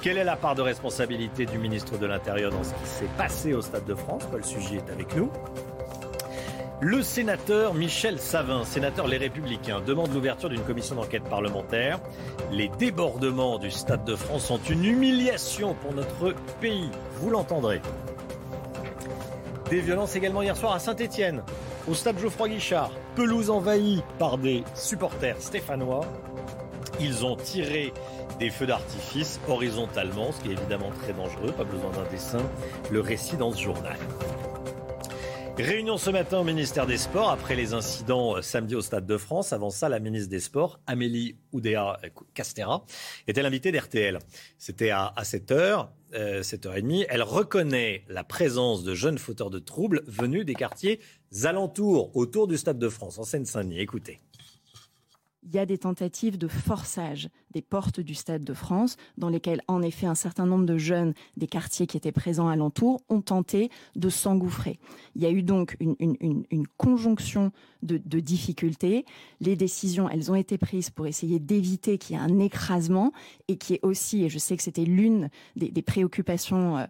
[0.00, 3.52] Quelle est la part de responsabilité du ministre de l'Intérieur dans ce qui s'est passé
[3.52, 4.22] au Stade de France?
[4.30, 5.28] Paul Sugy est avec nous.
[6.80, 11.98] Le sénateur Michel Savin, sénateur Les Républicains, demande l'ouverture d'une commission d'enquête parlementaire.
[12.52, 16.90] Les débordements du Stade de France sont une humiliation pour notre pays.
[17.20, 17.80] Vous l'entendrez.
[19.70, 21.42] Des violences également hier soir à Saint-Étienne,
[21.88, 22.92] au stade Geoffroy Guichard.
[23.16, 26.06] Pelouse envahie par des supporters stéphanois.
[27.00, 27.92] Ils ont tiré
[28.38, 32.42] des feux d'artifice horizontalement, ce qui est évidemment très dangereux, pas besoin d'un dessin,
[32.92, 33.96] le récit dans ce journal.
[35.58, 39.16] Réunion ce matin au ministère des Sports après les incidents euh, samedi au Stade de
[39.16, 39.54] France.
[39.54, 41.98] Avant ça, la ministre des Sports, Amélie Oudéa
[42.34, 42.84] Castera,
[43.26, 44.18] était l'invitée d'RTL.
[44.58, 45.14] C'était à,
[46.16, 47.06] 7h, 7h30.
[47.08, 51.00] Elle reconnaît la présence de jeunes fauteurs de troubles venus des quartiers
[51.44, 53.80] alentours, autour du Stade de France, en Seine-Saint-Denis.
[53.80, 54.20] Écoutez
[55.46, 59.62] il y a des tentatives de forçage des portes du Stade de France, dans lesquelles,
[59.68, 63.70] en effet, un certain nombre de jeunes des quartiers qui étaient présents alentour ont tenté
[63.94, 64.78] de s'engouffrer.
[65.14, 67.52] Il y a eu donc une, conjonction
[67.82, 69.06] de, difficultés.
[69.40, 73.12] Les décisions, elles ont été prises pour essayer d'éviter qu'il y ait un écrasement
[73.48, 76.86] et qui est aussi, et je sais que c'était l'une des, des, préoccupations euh,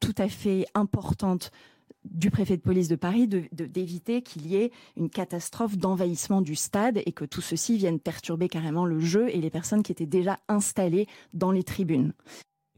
[0.00, 1.50] tout à fait importantes
[2.10, 7.00] du préfet de police de Paris d'éviter qu'il y ait une catastrophe d'envahissement du stade
[7.04, 10.38] et que tout ceci vienne perturber carrément le jeu et les personnes qui étaient déjà
[10.48, 12.12] installées dans les tribunes.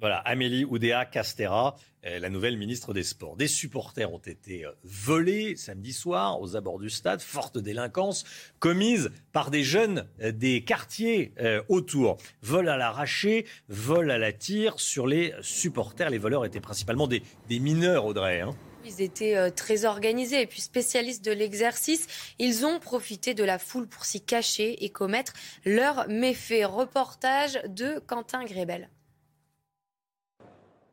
[0.01, 1.77] Voilà, Amélie Oudéa Castera,
[2.07, 3.37] euh, la nouvelle ministre des Sports.
[3.37, 8.25] Des supporters ont été euh, volés samedi soir aux abords du stade, forte délinquance
[8.61, 11.35] commise par des jeunes euh, des quartiers
[11.69, 12.17] autour.
[12.41, 16.09] Vol à l'arraché, vol à la tire sur les supporters.
[16.09, 18.41] Les voleurs étaient principalement des, mineurs, Audrey.
[18.41, 18.57] Hein.
[18.85, 22.07] Ils étaient euh, très organisés et puis spécialistes de l'exercice.
[22.39, 25.33] Ils ont profité de la foule pour s'y cacher et commettre
[25.65, 26.65] leurs méfaits.
[26.65, 28.89] Reportage de Quentin Grébel.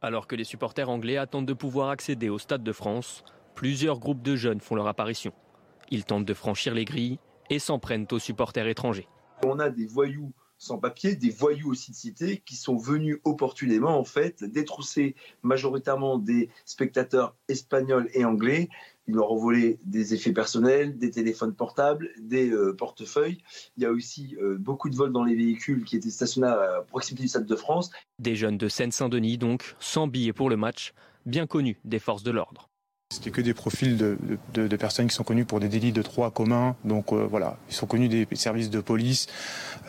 [0.02, 3.24] Alors que les supporters anglais attendent de pouvoir accéder au Stade de France,
[3.56, 5.34] plusieurs groupes de jeunes font leur apparition.
[5.90, 7.20] Ils tentent de franchir les grilles
[7.50, 9.08] et s'en prennent aux supporters étrangers.
[9.46, 13.98] On a des voyous sans papier, des voyous aussi de cité qui sont venus opportunément
[13.98, 18.70] en fait détrousser majoritairement des spectateurs espagnols et anglais.
[19.08, 23.38] Ils leur ont volé des effets personnels, des téléphones portables, des euh, portefeuilles.
[23.78, 26.84] Il y a aussi euh, beaucoup de vols dans les véhicules qui étaient stationnés à
[26.88, 27.92] proximité du Stade de France.
[28.20, 30.94] Des jeunes de Seine-Saint-Denis donc, sans billets pour le match,
[31.26, 32.70] bien connus des forces de l'ordre.
[33.10, 36.76] C'était que des profils de, personnes qui sont connues pour des délits de droit commun.
[36.84, 39.28] Donc euh, voilà, ils sont connus des services de police.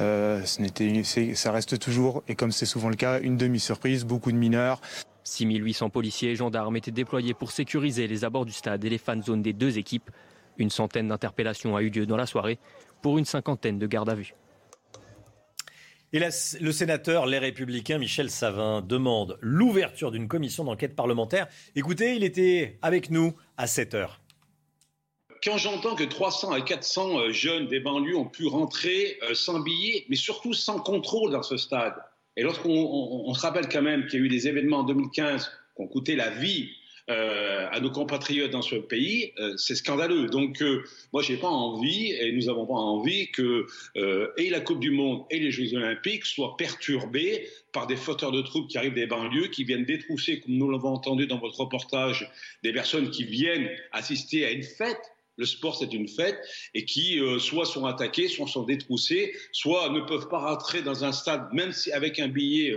[0.01, 4.81] Euh, ça reste toujours, et comme c'est souvent le cas, une demi-surprise, beaucoup de mineurs.
[5.25, 9.21] 6800 policiers et gendarmes étaient déployés pour sécuriser les abords du stade et les fan
[9.21, 10.11] zones des deux équipes.
[10.57, 12.59] Une centaine d'interpellations a eu lieu dans la soirée
[13.03, 14.35] pour une cinquantaine de gardes à vue.
[16.15, 21.49] Et le sénateur Les Républicains, Michel Savin, demande l'ouverture d'une commission d'enquête parlementaire.
[21.77, 24.21] Écoutez, il était avec nous à 7 heures.
[25.45, 29.61] Quand j'entends que 300 à 400 euh, jeunes des banlieues ont pu rentrer euh, sans
[29.61, 31.95] billets, mais surtout sans contrôle dans ce stade,
[32.37, 35.83] et lorsqu'on se rappelle quand même qu'il y a eu des événements en 2015 qui
[35.83, 36.71] ont coûté la vie
[37.09, 40.27] à nos compatriotes dans ce pays, euh, c'est scandaleux.
[40.27, 40.83] Donc, euh,
[41.13, 43.67] moi, j'ai pas envie, et nous avons pas envie que
[44.37, 48.43] et la Coupe du Monde et les Jeux Olympiques soient perturbés par des fauteurs de
[48.43, 52.31] troupes qui arrivent des banlieues, qui viennent détrousser, comme nous l'avons entendu dans votre reportage,
[52.63, 55.01] des personnes qui viennent assister à une fête
[55.37, 56.37] le sport, c'est une fête,
[56.75, 61.13] et qui soit sont attaqués, soit sont détroussés, soit ne peuvent pas rentrer dans un
[61.13, 62.75] stade, même si avec un billet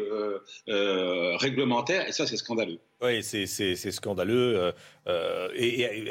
[0.67, 2.77] réglementaire, et ça, c'est scandaleux.
[3.03, 4.72] Oui, c'est scandaleux euh,
[5.07, 6.07] euh, et,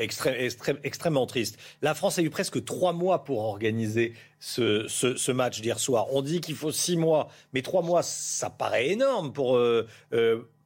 [0.83, 1.57] extrêmement triste.
[1.83, 6.07] La France a eu presque trois mois pour organiser ce, match d'hier soir.
[6.13, 9.87] On dit qu'il faut six mois, mais trois mois, ça paraît énorme pour euh,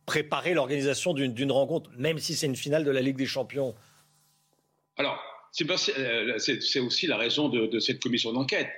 [0.06, 3.74] préparer l'organisation d'une rencontre, même si c'est une finale de la Ligue des Champions.
[4.96, 5.22] Alors,
[5.52, 8.70] c'est aussi la raison de, cette commission d'enquête.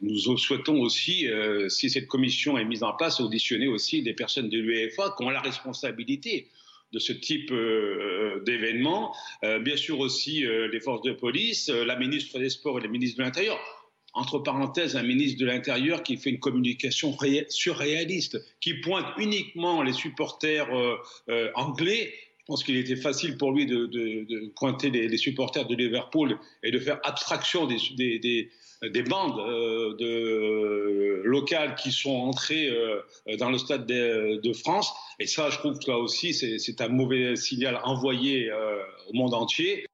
[0.00, 1.28] nous souhaitons aussi,
[1.68, 5.30] si cette commission est mise en place, auditionner aussi des personnes de l'UEFA qui ont
[5.30, 6.48] la responsabilité
[6.92, 9.14] de ce type euh, euh, d'événement.
[9.44, 13.18] Euh, bien sûr aussi les forces de police, la ministre des Sports et le ministre
[13.18, 13.58] de l'Intérieur.
[14.14, 17.16] Entre parenthèses, un ministre de l'Intérieur qui fait une communication
[17.48, 20.68] surréaliste, qui pointe uniquement les supporters
[21.54, 22.12] anglais.
[22.42, 26.78] Je pense qu'il était facile pour lui de, pointer les, supporters de Liverpool et de
[26.78, 27.78] faire abstraction des,
[28.18, 28.50] des
[28.90, 33.00] des bandes euh, de, locales qui sont entrées euh,
[33.38, 34.92] dans le stade de, France.
[35.18, 39.34] Et ça, je trouve que là aussi, c'est un mauvais signal envoyé euh, au monde
[39.34, 39.86] entier.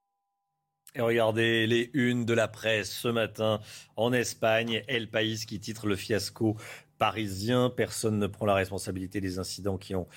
[0.95, 3.61] Et regardez les unes de la presse ce matin
[3.97, 6.57] en Espagne, El País qui titre le fiasco
[6.99, 7.71] parisien.
[7.71, 10.09] Personne ne prend la responsabilité des incidents qui ont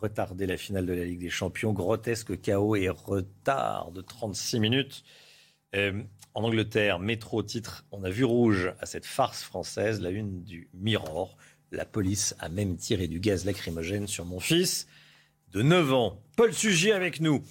[0.00, 1.72] retardé la finale de la Ligue des Champions.
[1.72, 5.04] Grotesque chaos et retard de 36 minutes.
[5.74, 10.68] En Angleterre, métro titre On a vu rouge à cette farce française, la une du
[10.74, 11.36] Mirror.
[11.72, 14.88] La police a même tiré du gaz lacrymogène sur mon fils
[15.52, 16.22] de 9 ans.
[16.36, 17.42] Paul Sugy avec nous.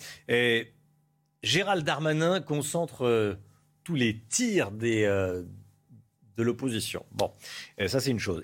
[1.43, 3.35] Gérald Darmanin concentre euh,
[3.83, 5.43] tous les tirs euh,
[6.35, 7.05] de l'opposition.
[7.11, 7.31] Bon,
[7.87, 8.43] ça c'est une chose.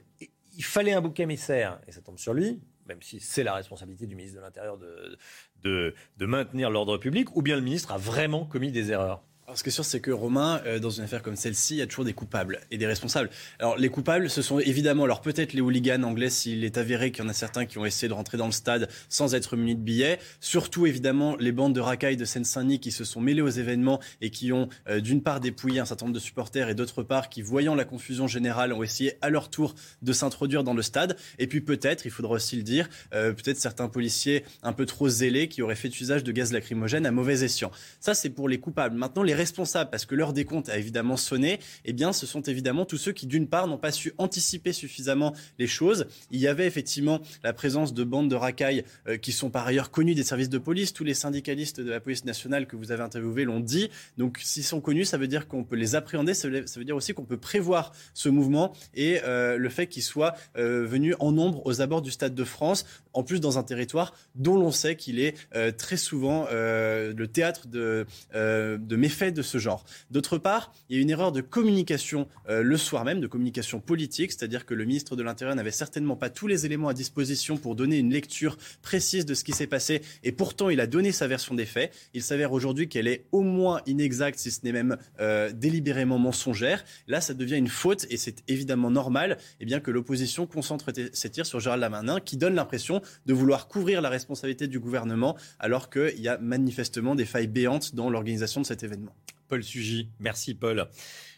[0.58, 4.08] Il fallait un bouc émissaire, et ça tombe sur lui, même si c'est la responsabilité
[4.08, 8.72] du ministre de l'Intérieur de, maintenir l'ordre public, ou bien le ministre a vraiment commis
[8.72, 9.24] des erreurs?
[9.48, 11.78] Alors, ce qui est sûr, c'est que Romain, euh, dans une affaire comme celle-ci, il
[11.78, 13.30] y a toujours des coupables et des responsables.
[13.60, 17.24] Alors, les coupables, ce sont évidemment, alors peut-être les hooligans anglais, s'il est avéré qu'il
[17.24, 19.76] y en a certains qui ont essayé de rentrer dans le stade sans être munis
[19.76, 20.18] de billets.
[20.40, 24.32] Surtout, évidemment, les bandes de racailles de Seine-Saint-Denis qui se sont mêlées aux événements et
[24.32, 27.44] qui ont, euh, d'une part, dépouillé un certain nombre de supporters et d'autre part, qui,
[27.44, 31.18] voyant la confusion générale, ont essayé à leur tour de s'introduire dans le stade.
[31.38, 35.08] Et puis, peut-être, il faudra aussi le dire, euh, peut-être certains policiers un peu trop
[35.08, 37.70] zélés qui auraient fait usage de gaz lacrymogène à mauvais escient.
[38.00, 38.98] Ça, c'est pour les coupables.
[38.98, 42.42] Maintenant, les responsables, parce que l'heure des comptes a évidemment sonné, eh bien, ce sont
[42.42, 46.08] évidemment tous ceux qui, d'une part, n'ont pas su anticiper suffisamment les choses.
[46.32, 49.92] Il y avait effectivement la présence de bandes de racailles euh, qui sont par ailleurs
[49.92, 50.94] connues des services de police.
[50.94, 53.90] Tous les syndicalistes de la police nationale que vous avez interviewés l'ont dit.
[54.18, 56.34] Donc, s'ils sont connus, ça veut dire qu'on peut les appréhender.
[56.34, 60.34] Ça veut, dire aussi qu'on peut prévoir ce mouvement et euh, le fait qu'il soit
[60.58, 64.14] euh, venu en nombre aux abords du Stade de France, en plus dans un territoire
[64.36, 65.36] dont l'on sait qu'il est
[65.78, 69.86] très souvent le théâtre de, de méfaits de ce genre.
[70.12, 73.80] D'autre part, il y a une erreur de communication euh, le soir même, de communication
[73.80, 77.58] politique, c'est-à-dire que le ministre de l'Intérieur n'avait certainement pas tous les éléments à disposition
[77.58, 81.12] pour donner une lecture précise de ce qui s'est passé, et pourtant il a donné
[81.12, 81.94] sa version des faits.
[82.14, 86.84] Il s'avère aujourd'hui qu'elle est au moins inexacte, si ce n'est même euh, délibérément mensongère.
[87.08, 91.30] Là, ça devient une faute, et c'est évidemment normal eh bien, que l'opposition concentre ses
[91.30, 95.90] tirs sur Gérald Lamanin, qui donne l'impression de vouloir couvrir la responsabilité du gouvernement, alors
[95.90, 99.15] qu'il y a manifestement des failles béantes dans l'organisation de cet événement.
[99.48, 100.10] Paul Sugy.
[100.20, 100.88] Merci Paul.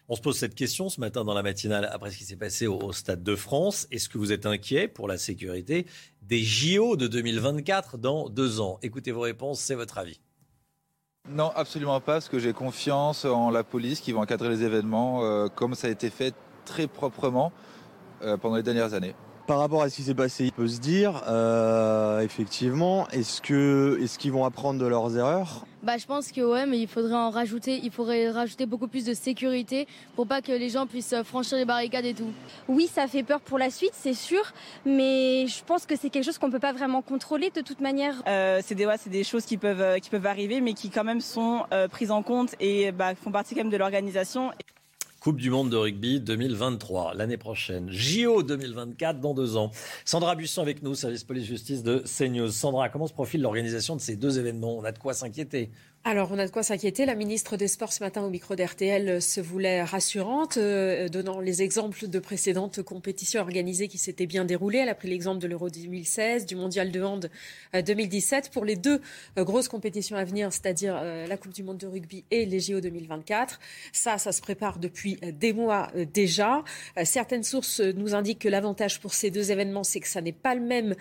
[0.09, 2.65] On se pose cette question ce matin dans la matinale après ce qui s'est passé
[2.65, 3.87] au, Stade de France.
[3.91, 5.85] Est-ce que vous êtes inquiet pour la sécurité
[6.21, 8.79] des JO de 2024 dans deux ans?
[8.81, 10.21] Écoutez vos réponses, c'est votre avis.
[11.29, 15.25] Non, absolument pas, parce que j'ai confiance en la police qui va encadrer les événements
[15.25, 16.33] euh, comme ça a été fait
[16.63, 17.51] très proprement
[18.21, 19.13] euh, pendant les dernières années.
[19.47, 23.97] Par rapport à ce qui s'est passé, il peut se dire, euh, effectivement, est-ce que
[24.03, 25.65] est-ce qu'ils vont apprendre de leurs erreurs?
[25.83, 29.05] Bah, je pense que ouais, mais il faudrait en rajouter, il faudrait rajouter beaucoup plus
[29.05, 32.29] de sécurité pour pas que les gens puissent franchir les barricades et tout.
[32.67, 34.51] Oui, ça fait peur pour la suite, c'est sûr,
[34.85, 38.15] mais je pense que c'est quelque chose qu'on peut pas vraiment contrôler de toute manière.
[38.27, 40.89] Euh, c'est des ouais, c'est des choses qui peuvent euh, qui peuvent arriver, mais qui
[40.89, 44.51] quand même sont euh, prises en compte et bah, font partie quand même de l'organisation.
[45.27, 47.91] Coupe du Monde de rugby 2023, l'année prochaine.
[47.91, 49.71] JO 2024 dans deux ans.
[50.05, 52.49] Sandra Buisson avec nous, service police-justice de CNews.
[52.49, 54.77] Sandra, comment se profile l'organisation de ces deux événements?
[54.77, 55.69] On a de quoi s'inquiéter
[56.03, 57.05] alors, on a de quoi s'inquiéter.
[57.05, 61.63] La ministre des Sports ce matin au micro d'RTL se voulait rassurante, euh, donnant les
[61.63, 64.77] exemples de précédentes compétitions organisées qui s'étaient bien déroulées.
[64.77, 67.29] Elle a pris l'exemple de l'Euro 2016, du Mondial de Hand
[67.73, 68.45] 2017.
[68.45, 69.01] Euh, Pour les deux
[69.37, 72.79] euh, grosses compétitions à venir, c'est-à-dire la Coupe du Monde de rugby et les JO
[72.79, 73.59] 2024,
[73.91, 76.63] ça, ça se prépare depuis des mois déjà.
[77.03, 80.55] Certaines sources nous indiquent que l'avantage pour ces deux événements, c'est que ça n'est pas
[80.55, 80.95] le même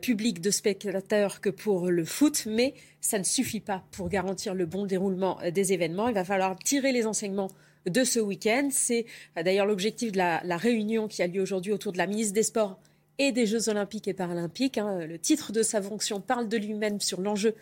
[0.00, 4.66] public de spectateurs que pour le foot, mais ça ne suffit pas pour garantir le
[4.66, 6.08] bon déroulement euh, des événements.
[6.08, 7.50] Il va falloir tirer les enseignements
[7.86, 8.68] de ce week-end.
[8.70, 12.34] C'est euh, d'ailleurs l'objectif de la, réunion qui a lieu aujourd'hui autour de la ministre
[12.34, 12.78] des Sports
[13.18, 14.78] et des Jeux olympiques et paralympiques.
[14.78, 15.06] Hein.
[15.06, 17.54] Le titre de sa fonction parle de lui-même sur l'enjeu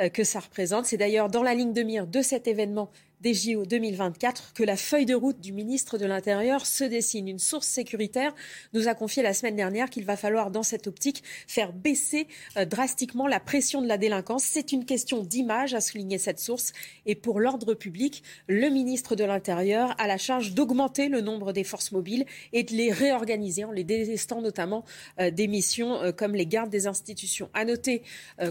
[0.00, 0.86] euh, que ça représente.
[0.86, 2.90] C'est d'ailleurs dans la ligne de mire de cet événement
[3.24, 7.26] des JO 2024 que la feuille de route du ministre de l'Intérieur se dessine.
[7.26, 8.34] Une source sécuritaire
[8.74, 12.28] nous a confié la semaine dernière qu'il va falloir, dans cette optique, faire baisser
[12.58, 14.44] euh, drastiquement la pression de la délinquance.
[14.44, 16.74] C'est une question d'image, a souligné cette source.
[17.06, 21.64] Et pour l'ordre public, le ministre de l'Intérieur a la charge d'augmenter le nombre des
[21.64, 24.84] forces mobiles et de les réorganiser en les délestant notamment
[25.18, 27.48] euh, des missions euh, comme les gardes des institutions.
[27.54, 28.02] À noter,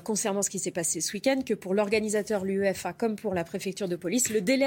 [0.04, 3.88] concernant ce qui s'est passé ce week-end, que pour l'organisateur, l'UEFA, comme pour la préfecture
[3.88, 4.63] de police, le délai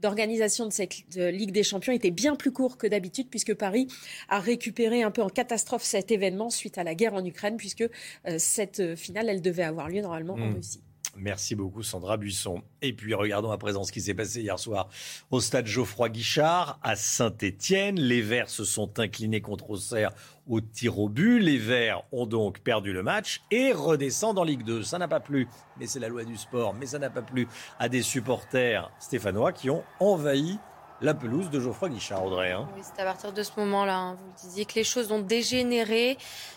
[0.00, 3.88] d'organisation de cette Ligue des Champions était bien plus court que d'habitude, puisque Paris
[4.28, 7.82] a récupéré un peu en catastrophe cet événement suite à la guerre en Ukraine, puisque
[7.82, 10.54] euh, cette finale, elle devait avoir lieu normalement en hmm.
[10.56, 10.83] Russie.
[11.16, 12.62] Merci beaucoup Sandra Buisson.
[12.82, 14.88] Et puis regardons à présent ce qui s'est passé hier soir
[15.30, 17.98] au stade Geoffroy Guichard à Saint-Étienne.
[17.98, 20.12] Les Verts se sont inclinés contre Auxerre
[20.46, 21.40] au tir au but.
[21.40, 24.82] Les Verts ont donc perdu le match et redescendent en Ligue 2.
[24.82, 27.48] Ça n'a pas plu, mais c'est la loi du sport, mais ça n'a pas plu
[27.78, 30.58] à des supporters stéphanois qui ont envahi
[31.04, 32.52] la pelouse de Geoffroy Guichard, Audrey.
[32.52, 32.66] Hein.
[32.74, 35.20] Oui, c'est à partir de ce moment-là, hein, vous le disiez, que les choses ont
[35.20, 36.16] dégénéré.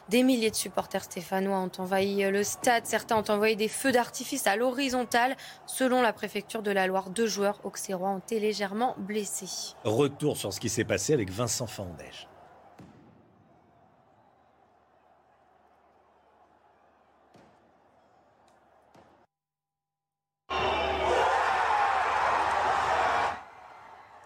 [0.10, 2.86] Des milliers de supporters stéphanois ont envahi euh, le stade.
[2.86, 5.36] Certains ont envoyé des feux d'artifice à l'horizontale.
[5.66, 9.76] Selon la préfecture de la Loire, deux joueurs auxerrois ont été légèrement blessés.
[9.84, 12.28] Retour sur ce qui s'est passé avec Vincent Fandège.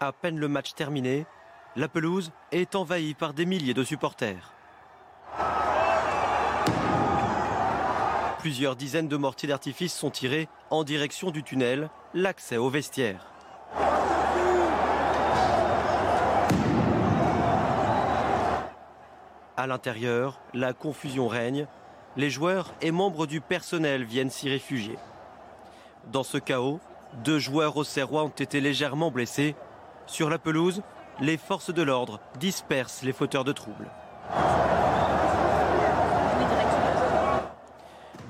[0.04, 1.26] À peine le match terminé,
[1.76, 4.52] la pelouse est envahie par des milliers de supporters.
[8.40, 13.28] Plusieurs dizaines de mortiers d'artifice sont tirés en direction du tunnel, l'accès au vestiaire.
[19.56, 21.68] À l'intérieur, la confusion règne.
[22.16, 24.98] Les joueurs et membres du personnel viennent s'y réfugier.
[26.10, 26.80] Dans ce chaos,
[27.22, 29.54] deux joueurs au Serrois ont été légèrement blessés
[30.06, 30.82] sur la pelouse,
[31.20, 33.90] les forces de l'ordre dispersent les fauteurs de troubles.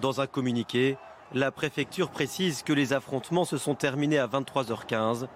[0.01, 0.97] Dans un communiqué,
[1.33, 5.27] la préfecture précise que les affrontements se sont terminés à 23h15.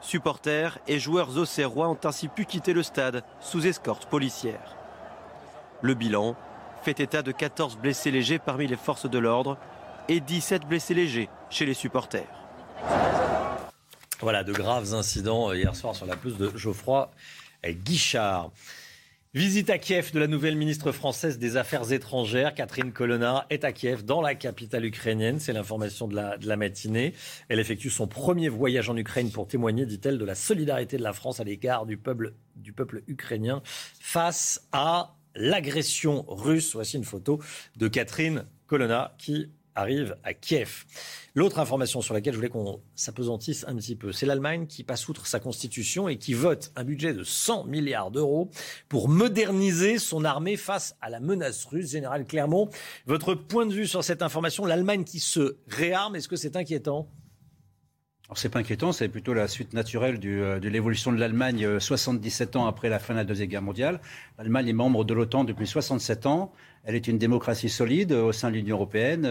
[0.00, 4.76] Supporters et joueurs auxerrois ont ainsi pu quitter le stade sous escorte policière.
[5.80, 6.36] Le bilan
[6.82, 9.56] fait état de 14 blessés légers parmi les forces de l'ordre
[10.08, 12.47] et 17 blessés légers chez les supporters.
[14.20, 17.08] Voilà, de graves incidents euh, hier soir sur la pelouse de Geoffroy
[17.64, 18.50] Guichard.
[19.32, 23.72] Visite à Kiev de la nouvelle ministre française des Affaires étrangères, Catherine Colonna, est à
[23.72, 25.38] Kiev, dans la capitale ukrainienne.
[25.38, 27.14] C'est l'information de la, matinée.
[27.48, 31.12] Elle effectue son premier voyage en Ukraine pour témoigner, dit-elle, de la solidarité de la
[31.12, 32.32] France à l'égard du peuple
[33.06, 33.62] ukrainien
[34.00, 36.74] face à l'agression russe.
[36.74, 37.38] Voici une photo
[37.76, 40.84] de Catherine Colonna qui arrive à Kiev.
[41.34, 45.08] L'autre information sur laquelle je voulais qu'on s'apesantisse un petit peu, c'est l'Allemagne qui passe
[45.08, 48.50] outre sa constitution et qui vote un budget de 100 milliards d'euros
[48.88, 51.90] pour moderniser son armée face à la menace russe.
[51.90, 52.68] Général Clermont,
[53.06, 57.08] votre point de vue sur cette information, l'Allemagne qui se réarme, est-ce que c'est inquiétant?
[58.28, 62.56] Alors c'est pas inquiétant, c'est plutôt la suite naturelle euh, de l'évolution de l'Allemagne 77
[62.56, 64.00] ans après la fin de la Deuxième Guerre mondiale.
[64.36, 66.52] L'Allemagne est membre de l'OTAN depuis 67 ans.
[66.84, 69.28] Elle est une démocratie solide au sein de l'Union européenne.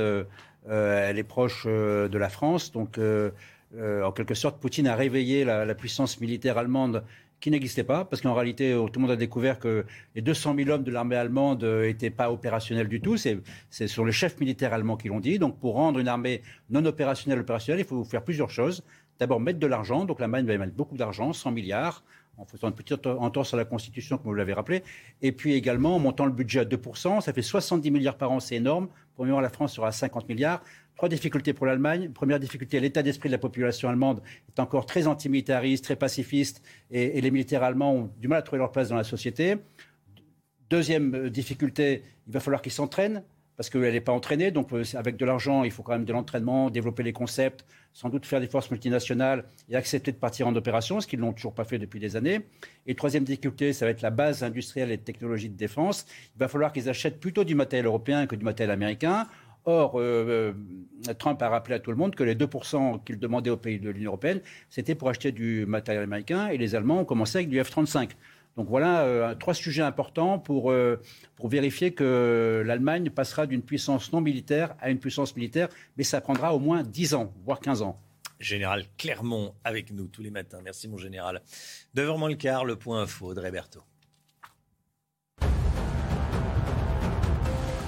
[0.70, 2.72] elle est proche de la France.
[2.72, 7.04] Donc, en quelque sorte, Poutine a réveillé la puissance militaire allemande
[7.40, 9.86] qui n'existait pas, parce qu'en réalité, euh, tout le monde a découvert que
[10.16, 13.18] les 200 000 hommes de l'armée allemande n'étaient euh, pas opérationnels du tout.
[13.18, 15.38] C'est sur les chefs militaires allemands qui l'ont dit.
[15.38, 18.84] Donc, pour rendre une armée non opérationnelle opérationnelle, il faut faire plusieurs choses.
[19.20, 20.06] D'abord, mettre de l'argent.
[20.06, 22.04] Donc, l'Allemagne va mettre beaucoup d'argent, 100 milliards,
[22.38, 24.84] en faisant une petite entorse à la Constitution, comme vous l'avez rappelé.
[25.22, 28.40] Et puis également, en montant le budget à 2%, ça fait 70 milliards par an,
[28.40, 28.88] c'est énorme.
[29.16, 30.62] Pour le moment, la France sera à 50 milliards.
[30.96, 32.10] Trois difficultés pour l'Allemagne.
[32.12, 37.20] Première difficulté, l'état d'esprit de la population allemande est encore très antimilitariste, très pacifiste, et,
[37.22, 39.58] les militaires allemands ont du mal à trouver leur place dans la société.
[40.70, 43.24] Deuxième euh, difficulté, il va falloir qu'ils s'entraînent
[43.58, 44.52] parce qu'elle n'est pas entraînée.
[44.52, 48.10] Donc, euh, avec de l'argent, il faut quand même de l'entraînement, développer les concepts, sans
[48.10, 51.56] doute faire des forces multinationales et accepter de partir en opération, ce qu'ils n'ont toujours
[51.56, 52.42] pas fait depuis des années.
[52.86, 56.06] Et troisième difficulté, ça va être la base industrielle et de technologie de défense.
[56.36, 59.28] Il va falloir qu'ils achètent plutôt du matériel européen que du matériel américain.
[59.66, 60.54] Or, euh,
[61.10, 63.80] euh, Trump a rappelé à tout le monde que les 2% qu'il demandait aux pays
[63.80, 67.50] de l'Union européenne, c'était pour acheter du matériel américain, et les Allemands ont commencé avec
[67.50, 68.12] du F-35.
[68.58, 70.74] Donc voilà euh, trois sujets importants pour,
[71.36, 76.20] pour vérifier que l'Allemagne passera d'une puissance non militaire à une puissance militaire, mais ça
[76.20, 78.02] prendra au moins 10 ans, voire 15 ans.
[78.40, 80.60] Général Clermont avec nous tous les matins.
[80.64, 81.42] Merci mon général.
[81.96, 83.52] 9h le quart, le point info, Audrey.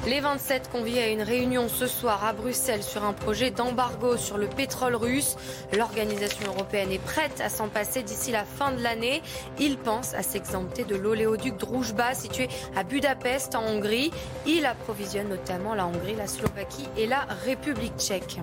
[0.08, 4.38] Les 27 convient à une réunion ce soir à Bruxelles sur un projet d'embargo sur
[4.38, 5.36] le pétrole russe.
[5.78, 9.22] L'organisation européenne est prête à s'en passer d'ici la fin de l'année.
[9.60, 14.12] Il pense à s'exempter de l'oléoduc Druzhba situé à Budapest en Hongrie.
[14.48, 18.40] Il approvisionne notamment la Hongrie, la Slovaquie et la République tchèque.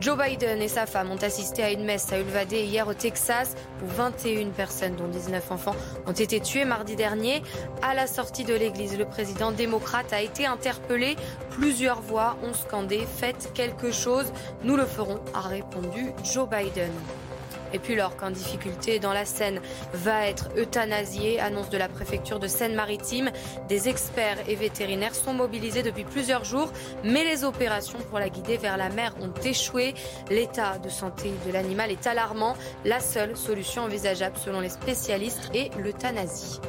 [0.00, 3.56] Joe Biden et sa femme ont assisté à une messe à Uvalde hier au Texas
[3.82, 5.74] où 21 personnes, dont 19 enfants,
[6.06, 7.42] ont été tuées mardi dernier.
[7.82, 11.16] À la sortie de l'église, le président démocrate a été interpellé.
[11.50, 16.92] Plusieurs voix ont scandé Faites quelque chose, nous le ferons, a répondu Joe Biden.
[17.72, 19.60] Et puis l'orque difficulté dans la Seine
[19.92, 23.30] va être euthanasié, annonce de la préfecture de Seine-Maritime.
[23.68, 26.72] Des experts et vétérinaires sont mobilisés depuis plusieurs jours,
[27.04, 29.94] mais les opérations pour la guider vers la mer ont échoué.
[30.30, 32.56] L'état de santé de l'animal est alarmant.
[32.84, 36.60] La seule solution envisageable selon les spécialistes est l'euthanasie.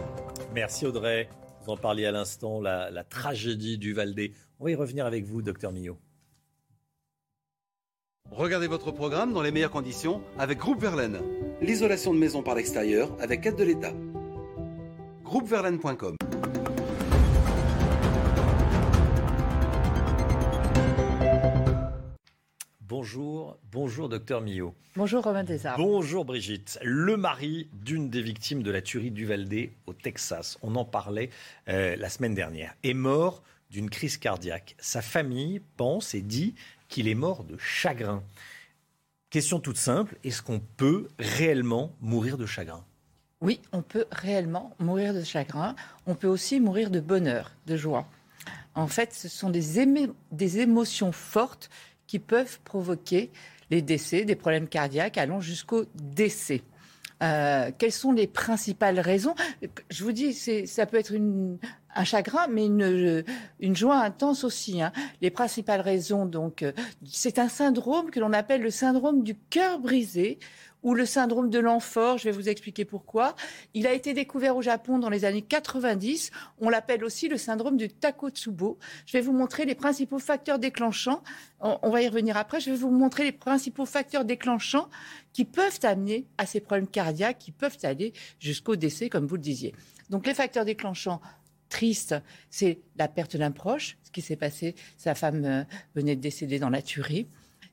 [0.53, 1.30] Merci Audrey.
[1.66, 4.34] Vous en parliez à l'instant, la, la tragédie du Valdé.
[4.60, 5.98] On va y revenir avec vous, docteur Millot.
[8.32, 11.19] Regardez votre programme dans les meilleures conditions avec Groupe Verlaine.
[11.61, 13.91] L'isolation de maison par l'extérieur avec aide de l'État.
[15.24, 16.16] Groupeverlaine.com
[22.82, 24.74] Bonjour, bonjour docteur Millot.
[24.95, 25.82] Bonjour Romain Desarmes.
[25.82, 26.80] Bonjour Brigitte.
[26.83, 31.30] Le mari d'une des victimes de la tuerie du Valdé au Texas, on en parlait
[31.67, 34.75] euh, la semaine dernière, est mort d'une crise cardiaque.
[34.80, 36.56] Sa famille pense et dit
[36.88, 38.23] qu'il est mort de chagrin.
[39.30, 42.83] Question toute simple, est-ce qu'on peut réellement mourir de chagrin?
[43.41, 45.75] Oui, on peut réellement mourir de chagrin.
[46.07, 48.07] On peut aussi mourir de bonheur, de joie.
[48.75, 49.80] En fait, ce sont des,
[50.59, 51.69] émotions fortes
[52.07, 53.31] qui peuvent provoquer
[53.69, 56.64] les décès, des problèmes cardiaques allant jusqu'au décès.
[57.22, 59.35] Euh, quelles sont les principales raisons?
[59.89, 61.14] Je vous dis, ça peut être
[61.95, 64.81] un chagrin, mais une, joie intense aussi.
[64.81, 64.91] Hein.
[65.22, 66.72] Les principales raisons, donc, euh,
[67.06, 70.39] c'est un syndrome que l'on appelle le syndrome du cœur brisé
[70.83, 72.17] ou le syndrome de l'enfort.
[72.17, 73.35] Je vais vous expliquer pourquoi.
[73.74, 76.32] Il a été découvert au Japon dans les années 90.
[76.59, 78.77] On l'appelle aussi le syndrome du Takotsubo.
[79.06, 81.24] Je vais vous montrer les principaux facteurs déclenchants.
[81.59, 82.59] On, va y revenir après.
[82.59, 84.90] Je vais vous montrer les principaux facteurs déclenchants
[85.33, 89.41] qui peuvent amener à ces problèmes cardiaques, qui peuvent aller jusqu'au décès, comme vous le
[89.41, 89.75] disiez.
[90.09, 91.22] Donc les facteurs déclenchants
[91.69, 92.16] tristes,
[92.49, 95.64] c'est la perte d'un proche, ce qui s'est passé, sa femme euh,
[95.95, 97.27] venait de décéder dans la tuerie.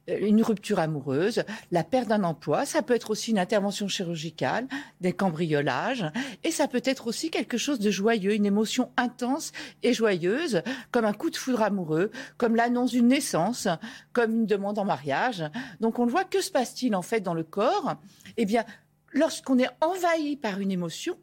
[0.08, 4.66] Euh, une rupture amoureuse, la perte d'un emploi, ça peut être aussi une intervention chirurgicale,
[5.00, 6.04] des cambriolages,
[6.44, 9.52] et ça peut être aussi quelque chose de joyeux, une émotion intense
[9.82, 13.68] et joyeuse, comme un coup de foudre amoureux, comme l'annonce d'une naissance,
[14.12, 15.44] comme une demande en mariage.
[15.80, 17.96] Donc on le voit, que se passe-t-il en fait dans le corps?
[18.36, 18.64] Eh bien,
[19.12, 21.16] lorsqu'on est envahi par une émotion,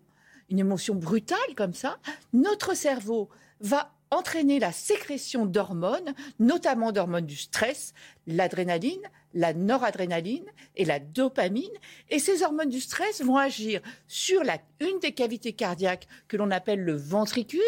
[0.50, 1.98] une émotion brutale comme ça,
[2.34, 3.30] notre cerveau
[3.62, 7.94] va entraîner la sécrétion d'hormones, notamment d'hormones du stress,
[8.28, 9.02] l'adrénaline,
[9.34, 11.64] la noradrénaline et la dopamine.
[12.10, 14.42] Et ces hormones du stress vont agir sur
[14.80, 17.60] une des cavités cardiaques que l'on appelle le ventricule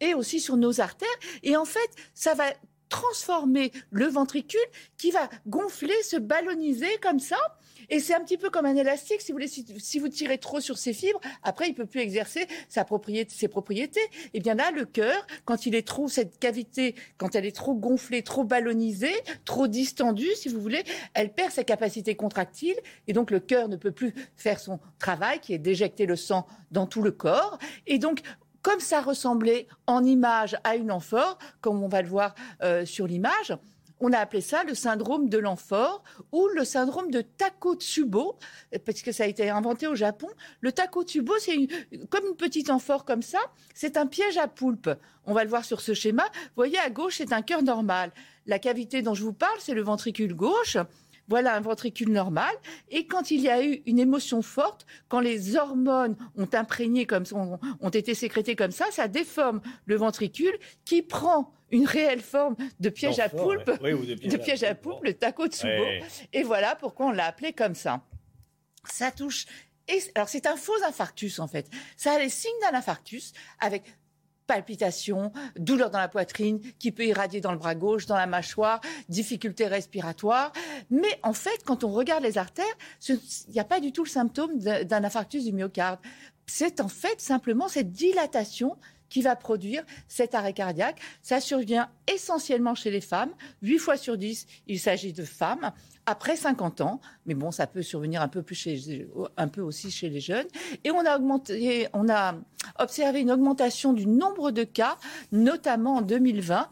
[0.00, 1.08] et aussi sur nos artères.
[1.42, 2.44] Et en fait, ça va
[2.88, 4.60] transformer le ventricule
[4.96, 7.38] qui va gonfler, se ballonniser comme ça.
[7.90, 10.60] Et c'est un petit peu comme un élastique, si vous voulez, si, vous tirez trop
[10.60, 14.00] sur ses fibres, après il peut plus exercer ses propriétés.
[14.34, 17.74] Et bien là, le cœur, quand il est trop, cette cavité, quand elle est trop
[17.74, 20.82] gonflée, trop ballonisée, trop distendue, si vous voulez,
[21.14, 22.76] elle perd sa capacité contractile
[23.06, 26.46] et donc le cœur ne peut plus faire son travail qui est d'éjecter le sang
[26.70, 27.58] dans tout le corps.
[27.86, 28.20] Et donc,
[28.62, 33.06] comme ça ressemblait en image à une amphore, comme on va le voir euh, sur
[33.06, 33.56] l'image,
[34.00, 36.02] on a appelé ça le syndrome de l'amphore
[36.32, 38.36] ou le syndrome de Takotsubo,
[38.84, 40.28] parce que ça a été inventé au Japon.
[40.60, 41.56] Le Takotsubo, c'est
[42.10, 43.40] comme une petite amphore comme ça.
[43.74, 44.90] C'est un piège à poulpe.
[45.26, 46.24] On va le voir sur ce schéma.
[46.24, 48.12] Vous voyez, à gauche, c'est un cœur normal.
[48.46, 50.78] La cavité dont je vous parle, c'est le ventricule gauche.
[51.28, 52.54] Voilà un ventricule normal.
[52.90, 57.26] Et quand il y a eu une émotion forte, quand les hormones ont imprégné comme
[57.26, 62.20] ça, ont, ont été sécrétées comme ça, ça déforme le ventricule qui prend une réelle
[62.20, 63.92] forme de piège à poulpe, ouais.
[63.92, 65.68] Oui, ou de piège à à poulpe, le Takotsubo.
[65.68, 66.02] Ouais.
[66.32, 68.02] Et voilà pourquoi on l'a appelé comme ça.
[68.84, 69.46] Ça touche.
[69.86, 71.68] Et, alors c'est un faux infarctus en fait.
[71.96, 73.82] Ça a les signes d'un infarctus avec
[74.48, 78.80] palpitations, douleur dans la poitrine, qui peut irradier dans le bras gauche, dans la mâchoire,
[79.08, 80.52] difficultés respiratoires.
[80.90, 82.64] Mais en fait, quand on regarde les artères,
[83.08, 83.20] il
[83.52, 86.00] n'y a pas du tout le symptôme d'un infarctus du myocarde.
[86.46, 88.76] C'est en fait simplement cette dilatation
[89.08, 91.00] qui va produire cet arrêt cardiaque.
[91.22, 93.30] Ça survient essentiellement chez les femmes.
[93.62, 95.72] 8 fois sur 10, il s'agit de femmes
[96.06, 97.00] après 50 ans.
[97.26, 100.46] Mais bon, ça peut survenir un peu, plus chez, un peu aussi chez les jeunes.
[100.84, 101.04] Et on
[102.08, 102.34] a,
[102.78, 104.96] observé une augmentation du nombre de cas,
[105.32, 106.68] notamment en 2020.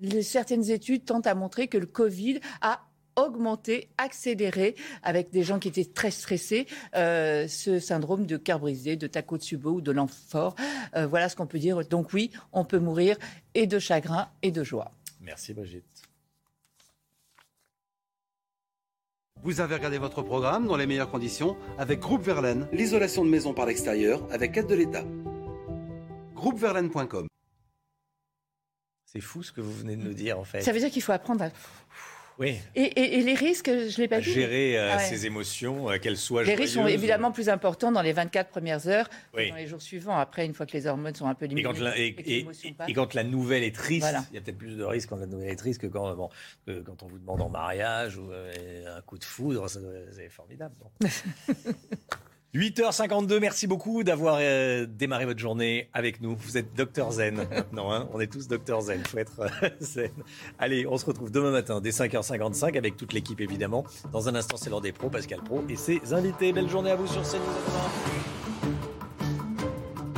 [0.00, 2.80] Les- certaines études tentent à montrer que le Covid a
[3.18, 8.96] augmenté, accéléré, avec des gens qui étaient très stressés, euh, ce syndrome de cœur brisé,
[8.96, 10.54] de Takotsubo ou de l'amphore.
[10.96, 11.84] Euh, voilà ce qu'on peut dire.
[11.84, 13.16] Donc oui, on peut mourir
[13.54, 14.92] et de chagrin et de joie.
[15.20, 15.84] Merci Brigitte.
[19.42, 23.54] Vous avez regardé votre programme dans les meilleures conditions avec Groupe Verlaine, l'isolation de maison
[23.54, 25.04] par l'extérieur avec aide de l'État.
[26.34, 27.28] Groupeverlaine.com
[29.04, 30.60] C'est fou ce que vous venez de nous dire en fait.
[30.62, 31.50] Ça veut dire qu'il faut apprendre à...
[32.38, 32.56] Oui.
[32.76, 34.30] Et, et- et les risques, je l'ai pas dit.
[34.32, 35.02] gérer euh, Ah ouais.
[35.02, 38.86] ses émotions, euh, qu'elles soient Les risques sont évidemment plus importants dans les 24 premières
[38.86, 39.50] heures Oui.
[39.50, 40.16] dans les jours suivants.
[40.16, 41.64] Après, une fois que les hormones sont un peu Et diminuées.
[41.72, 42.46] quand, la, et, et-
[42.86, 44.24] et quand la nouvelle est triste, Voilà.
[44.30, 46.28] il y a peut-être plus de risques quand la nouvelle est triste que quand, bon,
[46.66, 49.66] que quand on vous demande en mariage ou euh, un coup de foudre.
[49.68, 50.74] C'est formidable.
[50.80, 51.08] bon.
[52.54, 56.34] 8h52, merci beaucoup d'avoir euh, démarré votre journée avec nous.
[56.34, 60.10] Vous êtes docteur zen maintenant, hein on est tous docteur zen, faut être euh, zen.
[60.58, 63.84] Allez, on se retrouve demain matin dès 5h55 avec toute l'équipe évidemment.
[64.12, 66.54] Dans un instant, c'est l'heure des pros, Pascal Pro et ses invités.
[66.54, 68.37] Belle journée à vous sur CNews.